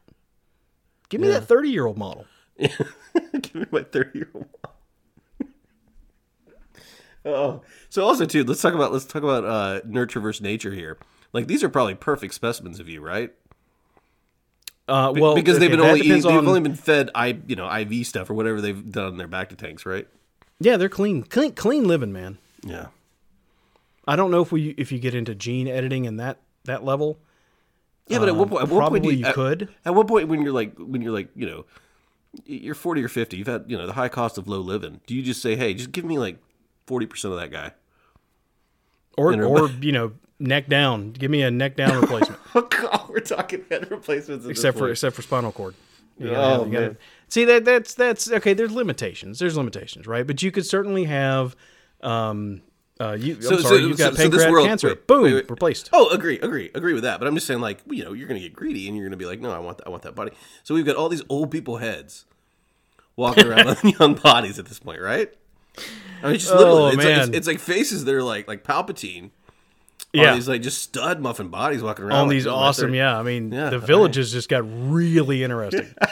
Give 1.09 1.21
me 1.21 1.27
that 1.27 1.45
thirty 1.45 1.69
year 1.69 1.85
old 1.85 1.99
model. 1.99 2.25
Give 2.59 3.53
me 3.55 3.65
my 3.71 3.83
30 3.83 4.17
year 4.17 4.29
old. 4.33 4.47
Oh, 7.27 7.61
so 7.89 8.03
also 8.03 8.25
too, 8.25 8.43
let's 8.43 8.61
talk 8.61 8.75
about 8.75 8.93
let's 8.93 9.05
talk 9.05 9.23
about 9.23 9.43
uh, 9.45 9.81
nurture 9.85 10.19
versus 10.19 10.41
nature 10.41 10.71
here. 10.71 10.97
Like 11.33 11.47
these 11.47 11.63
are 11.63 11.69
probably 11.69 11.95
perfect 11.95 12.35
specimens 12.35 12.79
of 12.79 12.87
you, 12.87 13.01
right? 13.01 13.33
Uh, 14.87 15.11
well, 15.15 15.33
because 15.35 15.57
they've 15.59 15.69
okay, 15.69 15.77
been 15.77 15.79
that 15.79 15.87
only 15.87 15.99
eating, 16.01 16.09
depends 16.21 16.25
they've 16.25 16.37
on- 16.37 16.47
only 16.47 16.59
been 16.61 16.75
fed 16.75 17.09
I 17.15 17.39
you 17.47 17.55
know 17.55 17.71
IV 17.73 18.05
stuff 18.05 18.29
or 18.29 18.33
whatever 18.35 18.61
they've 18.61 18.91
done 18.91 19.13
in 19.13 19.17
their 19.17 19.27
bacta 19.27 19.57
tanks, 19.57 19.85
right? 19.85 20.07
yeah, 20.59 20.77
they're 20.77 20.89
clean, 20.89 21.23
clean, 21.23 21.51
clean 21.53 21.85
living, 21.85 22.13
man. 22.13 22.37
Yeah. 22.63 22.87
I 24.07 24.15
don't 24.15 24.29
know 24.31 24.41
if 24.41 24.51
we 24.51 24.69
if 24.77 24.91
you 24.91 24.99
get 24.99 25.15
into 25.15 25.33
gene 25.33 25.67
editing 25.67 26.05
and 26.05 26.19
that 26.19 26.37
that 26.65 26.83
level. 26.85 27.17
Yeah, 28.07 28.19
but 28.19 28.29
at 28.29 28.35
what 28.35 28.49
point? 28.49 28.61
At 28.63 28.69
what 28.69 28.77
Probably 28.77 28.99
point 28.99 29.13
do 29.13 29.19
you 29.19 29.25
at, 29.25 29.33
could. 29.33 29.69
At 29.83 29.95
what 29.95 30.07
point 30.07 30.27
when 30.27 30.43
you're 30.43 30.53
like 30.53 30.77
when 30.77 31.01
you're 31.01 31.11
like 31.13 31.29
you 31.35 31.47
know 31.47 31.65
you're 32.45 32.75
40 32.75 33.01
or 33.03 33.07
50, 33.07 33.37
you've 33.37 33.47
had 33.47 33.63
you 33.67 33.77
know 33.77 33.87
the 33.87 33.93
high 33.93 34.09
cost 34.09 34.37
of 34.37 34.47
low 34.47 34.59
living. 34.59 35.01
Do 35.07 35.15
you 35.15 35.23
just 35.23 35.41
say, 35.41 35.55
hey, 35.55 35.73
just 35.73 35.91
give 35.91 36.05
me 36.05 36.19
like 36.19 36.37
40 36.85 37.07
percent 37.07 37.33
of 37.33 37.39
that 37.39 37.49
guy? 37.51 37.71
Or 39.17 39.33
Inter- 39.33 39.45
or 39.47 39.69
you 39.81 39.91
know, 39.91 40.11
neck 40.39 40.67
down. 40.67 41.11
Give 41.11 41.31
me 41.31 41.41
a 41.41 41.49
neck 41.49 41.75
down 41.75 41.99
replacement. 41.99 42.39
Oh 42.57 42.61
God, 42.61 43.04
we're 43.15 43.21
talking 43.21 43.65
head 43.71 43.89
replacements. 43.89 44.45
Except 44.45 44.77
for 44.77 44.89
except 44.89 45.15
for 45.15 45.21
spinal 45.21 45.51
cord. 45.51 45.73
You 46.17 46.29
Oh, 46.29 46.33
gotta- 46.33 46.65
you 46.65 46.71
gotta- 46.71 46.97
see 47.27 47.45
that 47.45 47.65
that's 47.65 47.93
that's 47.95 48.31
okay. 48.31 48.53
There's 48.53 48.71
limitations. 48.71 49.39
There's 49.39 49.57
limitations, 49.57 50.05
right? 50.07 50.25
But 50.27 50.41
you 50.43 50.51
could 50.51 50.65
certainly 50.65 51.05
have. 51.05 51.55
Um, 52.01 52.61
uh, 52.99 53.17
you, 53.19 53.41
So- 53.41 53.55
I'm 53.55 53.61
sorry, 53.61 53.79
so- 53.81 53.87
you've 53.87 53.97
so- 53.97 54.03
got 54.11 54.15
so 54.15 54.17
this 54.17 54.17
pancreatic 54.23 54.51
world- 54.53 54.67
cancer. 54.67 54.87
wait, 54.89 55.07
Boom, 55.07 55.23
wait, 55.23 55.33
wait. 55.33 55.49
replaced. 55.49 55.89
Oh, 55.91 56.07
agree, 56.11 56.39
agree, 56.39 56.71
agree 56.73 56.93
with 56.93 57.03
that. 57.03 57.19
But 57.19 57.27
I'm 57.27 57.35
just 57.35 57.45
saying, 57.47 57.59
like, 57.59 57.79
you 57.89 58.05
know, 58.05 58.13
you're 58.13 58.27
going 58.27 58.39
to 58.39 58.47
get 58.47 58.55
greedy 58.55 58.87
and 58.87 58.95
you're 58.95 59.03
going 59.05 59.11
to 59.11 59.17
be 59.17 59.25
like, 59.25 59.41
no, 59.41 59.51
I 59.51 59.59
want, 59.59 59.79
that, 59.79 59.87
I 59.87 59.89
want 59.89 60.03
that 60.03 60.15
body. 60.15 60.31
So 60.63 60.73
we've 60.75 60.85
got 60.85 60.95
all 60.95 61.09
these 61.09 61.23
old 61.27 61.51
people 61.51 61.77
heads 61.77 62.23
walking 63.17 63.47
around 63.47 63.65
with 63.83 63.83
young 63.99 64.13
bodies 64.13 64.59
at 64.59 64.67
this 64.67 64.79
point, 64.79 65.01
right? 65.01 65.33
I 66.23 66.27
mean, 66.29 66.39
just 66.39 66.49
literally, 66.53 66.83
Oh, 66.83 66.87
it's, 66.87 66.97
Like, 66.97 67.05
it's, 67.27 67.37
it's 67.37 67.47
like 67.47 67.59
faces 67.59 68.05
that 68.05 68.15
are 68.15 68.23
like 68.23 68.47
like 68.47 68.63
Palpatine. 68.63 69.31
All 70.17 70.23
Yeah. 70.23 70.33
these 70.35 70.47
like 70.47 70.61
just 70.61 70.81
stud 70.81 71.19
muffin 71.21 71.49
bodies 71.49 71.81
walking 71.83 72.05
around. 72.05 72.17
All 72.17 72.23
like 72.25 72.31
these 72.31 72.47
awesome, 72.47 72.91
they're- 72.91 72.97
yeah. 73.01 73.17
I 73.19 73.23
mean, 73.23 73.51
Yeah, 73.51 73.69
the 73.69 73.79
right. 73.79 73.87
villages 73.87 74.31
just 74.31 74.49
got 74.49 74.63
really 74.65 75.43
interesting. 75.43 75.93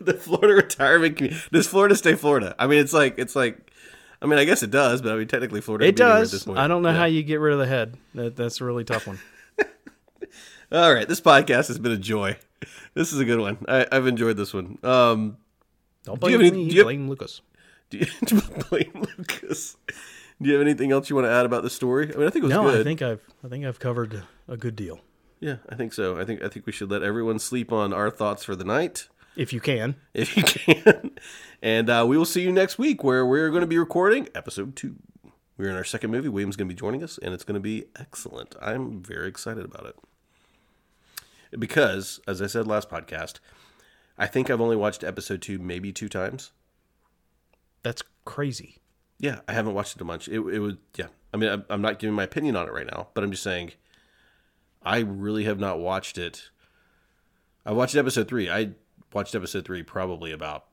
the 0.00 0.14
Florida 0.14 0.54
retirement 0.54 1.16
community. 1.16 1.42
Does 1.52 1.66
Florida 1.66 1.94
stay 1.96 2.14
Florida? 2.14 2.54
I 2.58 2.66
mean, 2.66 2.78
it's 2.78 2.92
like 2.92 3.18
it's 3.18 3.36
like. 3.36 3.58
I 4.22 4.24
mean, 4.24 4.38
I 4.38 4.44
guess 4.46 4.62
it 4.62 4.70
does, 4.70 5.02
but 5.02 5.12
I 5.12 5.16
mean, 5.16 5.28
technically, 5.28 5.60
Florida. 5.60 5.84
It 5.84 5.88
would 5.88 5.96
be 5.96 6.02
here 6.02 6.10
At 6.12 6.20
this 6.30 6.44
does. 6.44 6.56
I 6.56 6.66
don't 6.68 6.80
know 6.82 6.88
Yeah. 6.88 6.96
how 6.96 7.04
you 7.04 7.22
get 7.22 7.36
rid 7.38 7.52
of 7.52 7.58
the 7.58 7.66
head. 7.66 7.98
That, 8.14 8.34
that's 8.34 8.62
a 8.62 8.64
really 8.64 8.82
tough 8.82 9.06
one. 9.06 9.18
All 10.72 10.92
right, 10.94 11.06
this 11.06 11.20
podcast 11.20 11.68
has 11.68 11.78
been 11.78 11.92
a 11.92 11.98
joy. 11.98 12.38
This 12.94 13.12
is 13.12 13.20
a 13.20 13.26
good 13.26 13.38
one. 13.38 13.58
I, 13.68 13.86
I've 13.92 14.06
enjoyed 14.06 14.38
this 14.38 14.54
one. 14.54 14.78
Um, 14.82 15.36
Don't 16.04 16.18
Do 16.18 16.30
you 16.30 16.38
blame 16.38 16.44
have 16.46 16.52
any- 16.54 16.64
me. 16.64 16.68
do 16.70 16.74
you 16.76 16.80
have- 16.80 16.86
blame 16.86 17.08
Lucas. 17.10 17.42
do 17.90 17.98
you 17.98 18.40
blame 18.70 19.04
Lucas? 19.18 19.76
Do 20.40 20.48
you 20.48 20.52
have 20.54 20.62
anything 20.62 20.92
else 20.92 21.08
you 21.08 21.16
want 21.16 21.26
to 21.26 21.30
add 21.32 21.46
about 21.46 21.62
the 21.62 21.70
story? 21.70 22.12
I 22.12 22.16
mean, 22.18 22.26
I 22.26 22.30
think 22.30 22.42
it 22.44 22.48
was 22.48 22.54
No, 22.54 22.64
good. 22.64 22.80
I 22.80 22.84
think 22.84 23.00
I've 23.02 23.20
I 23.44 23.48
think 23.48 23.64
I've 23.64 23.78
covered 23.78 24.22
a 24.48 24.56
good 24.56 24.76
deal. 24.76 25.00
yeah, 25.40 25.56
I 25.68 25.74
think 25.76 25.92
so. 25.94 26.18
I 26.18 26.24
think 26.24 26.42
I 26.42 26.48
think 26.48 26.66
we 26.66 26.72
should 26.72 26.90
let 26.90 27.02
everyone 27.02 27.38
sleep 27.38 27.72
on 27.72 27.92
our 27.92 28.10
thoughts 28.10 28.44
for 28.44 28.54
the 28.54 28.64
night, 28.64 29.08
If 29.34 29.52
you 29.52 29.60
can. 29.60 29.96
if 30.14 30.36
you 30.36 30.42
can. 30.82 31.12
And 31.62 31.88
uh, 31.88 32.04
we 32.06 32.18
will 32.18 32.26
see 32.26 32.42
you 32.42 32.52
next 32.52 32.78
week, 32.78 33.02
where 33.02 33.24
we're 33.24 33.48
going 33.50 33.62
to 33.62 33.66
be 33.66 33.78
recording 33.78 34.28
episode 34.34 34.76
two. 34.76 34.96
We're 35.56 35.70
in 35.70 35.76
our 35.76 35.84
second 35.84 36.10
movie. 36.10 36.28
William's 36.28 36.54
going 36.56 36.68
to 36.68 36.74
be 36.74 36.78
joining 36.78 37.02
us, 37.02 37.18
and 37.22 37.32
it's 37.32 37.44
going 37.44 37.54
to 37.54 37.60
be 37.60 37.86
excellent. 37.98 38.54
I'm 38.60 39.02
very 39.02 39.28
excited 39.28 39.64
about 39.64 39.86
it 39.86 39.96
because, 41.58 42.20
as 42.28 42.42
I 42.42 42.46
said 42.46 42.66
last 42.66 42.90
podcast, 42.90 43.38
I 44.18 44.26
think 44.26 44.50
I've 44.50 44.60
only 44.60 44.76
watched 44.76 45.02
episode 45.02 45.40
two 45.40 45.58
maybe 45.58 45.92
two 45.92 46.10
times. 46.10 46.50
That's 47.82 48.02
crazy. 48.26 48.76
Yeah, 49.18 49.40
I 49.48 49.52
haven't 49.52 49.74
watched 49.74 49.96
it 49.96 50.02
a 50.02 50.04
bunch. 50.04 50.28
It, 50.28 50.40
it 50.40 50.58
was 50.58 50.74
yeah. 50.96 51.06
I 51.32 51.36
mean, 51.36 51.50
I'm, 51.50 51.64
I'm 51.68 51.82
not 51.82 51.98
giving 51.98 52.14
my 52.14 52.22
opinion 52.22 52.56
on 52.56 52.66
it 52.66 52.72
right 52.72 52.86
now, 52.86 53.08
but 53.14 53.24
I'm 53.24 53.30
just 53.30 53.42
saying, 53.42 53.72
I 54.82 54.98
really 54.98 55.44
have 55.44 55.58
not 55.58 55.78
watched 55.78 56.18
it. 56.18 56.50
I 57.64 57.72
watched 57.72 57.96
episode 57.96 58.28
three. 58.28 58.48
I 58.50 58.70
watched 59.12 59.34
episode 59.34 59.64
three 59.64 59.82
probably 59.82 60.32
about 60.32 60.66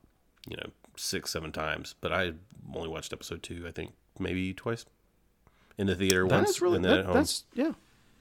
you 0.48 0.58
know 0.58 0.70
six 0.98 1.32
seven 1.32 1.52
times, 1.52 1.96
but 2.02 2.12
I 2.12 2.34
only 2.74 2.90
watched 2.90 3.14
episode 3.14 3.44
two. 3.44 3.66
I 3.68 3.72
think 3.72 3.94
maybe 4.20 4.54
twice 4.54 4.86
in 5.78 5.88
the 5.88 5.96
theater 5.96 6.26
once, 6.26 6.62
really 6.62 6.78
and 6.78 6.86
then 6.86 6.92
that, 6.92 7.00
at 7.00 7.06
home. 7.06 7.16
that's 7.16 7.46
yeah. 7.54 7.72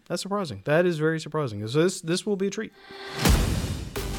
That's 0.09 0.21
surprising. 0.21 0.63
That 0.65 0.85
is 0.85 0.99
very 0.99 1.21
surprising. 1.21 1.67
So 1.69 1.83
this 1.83 2.01
this 2.01 2.27
will 2.27 2.37
be 2.37 2.49
a 2.49 2.51
treat. 2.51 2.73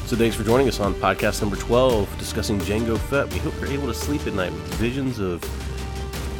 So 0.06 0.16
thanks 0.16 0.36
for 0.36 0.44
joining 0.44 0.68
us 0.68 0.80
on 0.80 0.92
podcast 0.94 1.40
number 1.40 1.56
12, 1.56 2.18
discussing 2.18 2.58
Jango 2.60 2.98
Fett. 2.98 3.32
We 3.32 3.38
hope 3.38 3.54
you're 3.58 3.70
able 3.70 3.86
to 3.86 3.94
sleep 3.94 4.26
at 4.26 4.34
night 4.34 4.52
with 4.52 4.74
visions 4.74 5.18
of 5.18 5.42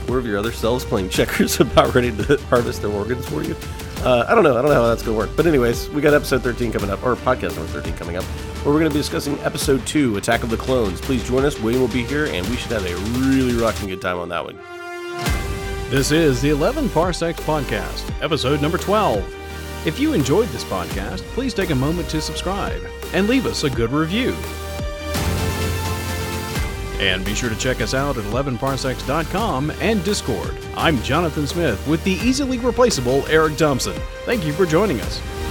four 0.05 0.19
of 0.19 0.27
your 0.27 0.39
other 0.39 0.53
selves 0.53 0.85
playing 0.85 1.09
checkers 1.09 1.61
about 1.61 1.95
ready 1.95 2.11
to 2.11 2.37
harvest 2.45 2.83
their 2.83 2.91
organs 2.91 3.29
for 3.29 3.43
you. 3.43 3.57
Uh, 4.05 4.27
I 4.29 4.35
don't 4.35 4.45
know. 4.45 4.57
I 4.57 4.61
don't 4.61 4.71
know 4.71 4.83
how 4.83 4.89
that's 4.89 5.03
going 5.03 5.17
to 5.17 5.19
work. 5.19 5.35
But 5.35 5.47
anyways, 5.47 5.89
we 5.91 6.03
got 6.03 6.13
episode 6.13 6.43
13 6.43 6.73
coming 6.73 6.91
up, 6.91 7.03
or 7.03 7.17
podcast 7.17 7.57
number 7.57 7.73
13 7.73 7.97
coming 7.97 8.17
up, 8.17 8.25
where 8.25 8.75
we're 8.75 8.81
going 8.81 8.91
to 8.91 8.95
be 8.95 9.01
discussing 9.01 9.39
episode 9.41 9.87
2, 9.87 10.19
Attack 10.19 10.43
of 10.43 10.51
the 10.51 10.59
Clones. 10.59 11.01
Please 11.01 11.27
join 11.27 11.45
us. 11.45 11.59
William 11.59 11.81
will 11.81 11.89
be 11.89 12.05
here, 12.05 12.27
and 12.27 12.47
we 12.49 12.57
should 12.57 12.73
have 12.73 12.85
a 12.85 12.95
really 13.19 13.55
rocking 13.55 13.89
good 13.89 14.03
time 14.03 14.19
on 14.19 14.29
that 14.29 14.45
one. 14.45 14.59
This 15.91 16.13
is 16.13 16.43
the 16.43 16.51
11 16.51 16.91
Parsecs 16.91 17.41
Podcast, 17.41 18.11
episode 18.23 18.61
number 18.61 18.77
12. 18.77 19.87
If 19.87 19.99
you 19.99 20.13
enjoyed 20.13 20.49
this 20.49 20.65
podcast, 20.65 21.21
please 21.33 21.55
take 21.55 21.71
a 21.71 21.75
moment 21.75 22.09
to 22.11 22.21
subscribe 22.21 22.83
and 23.13 23.27
leave 23.27 23.47
us 23.47 23.65
a 23.65 23.71
good 23.71 23.91
review. 23.91 24.35
And 27.01 27.25
be 27.25 27.35
sure 27.35 27.51
to 27.51 27.57
check 27.57 27.81
us 27.81 27.95
out 27.95 28.17
at 28.17 28.25
11parsecs.com 28.25 29.73
and 29.81 30.05
Discord. 30.05 30.57
I'm 30.77 31.03
Jonathan 31.03 31.47
Smith 31.47 31.87
with 31.87 32.03
the 32.05 32.13
easily 32.13 32.59
replaceable 32.59 33.27
Eric 33.27 33.57
Thompson. 33.57 34.01
Thank 34.25 34.45
you 34.45 34.53
for 34.53 34.65
joining 34.65 35.01
us. 35.01 35.44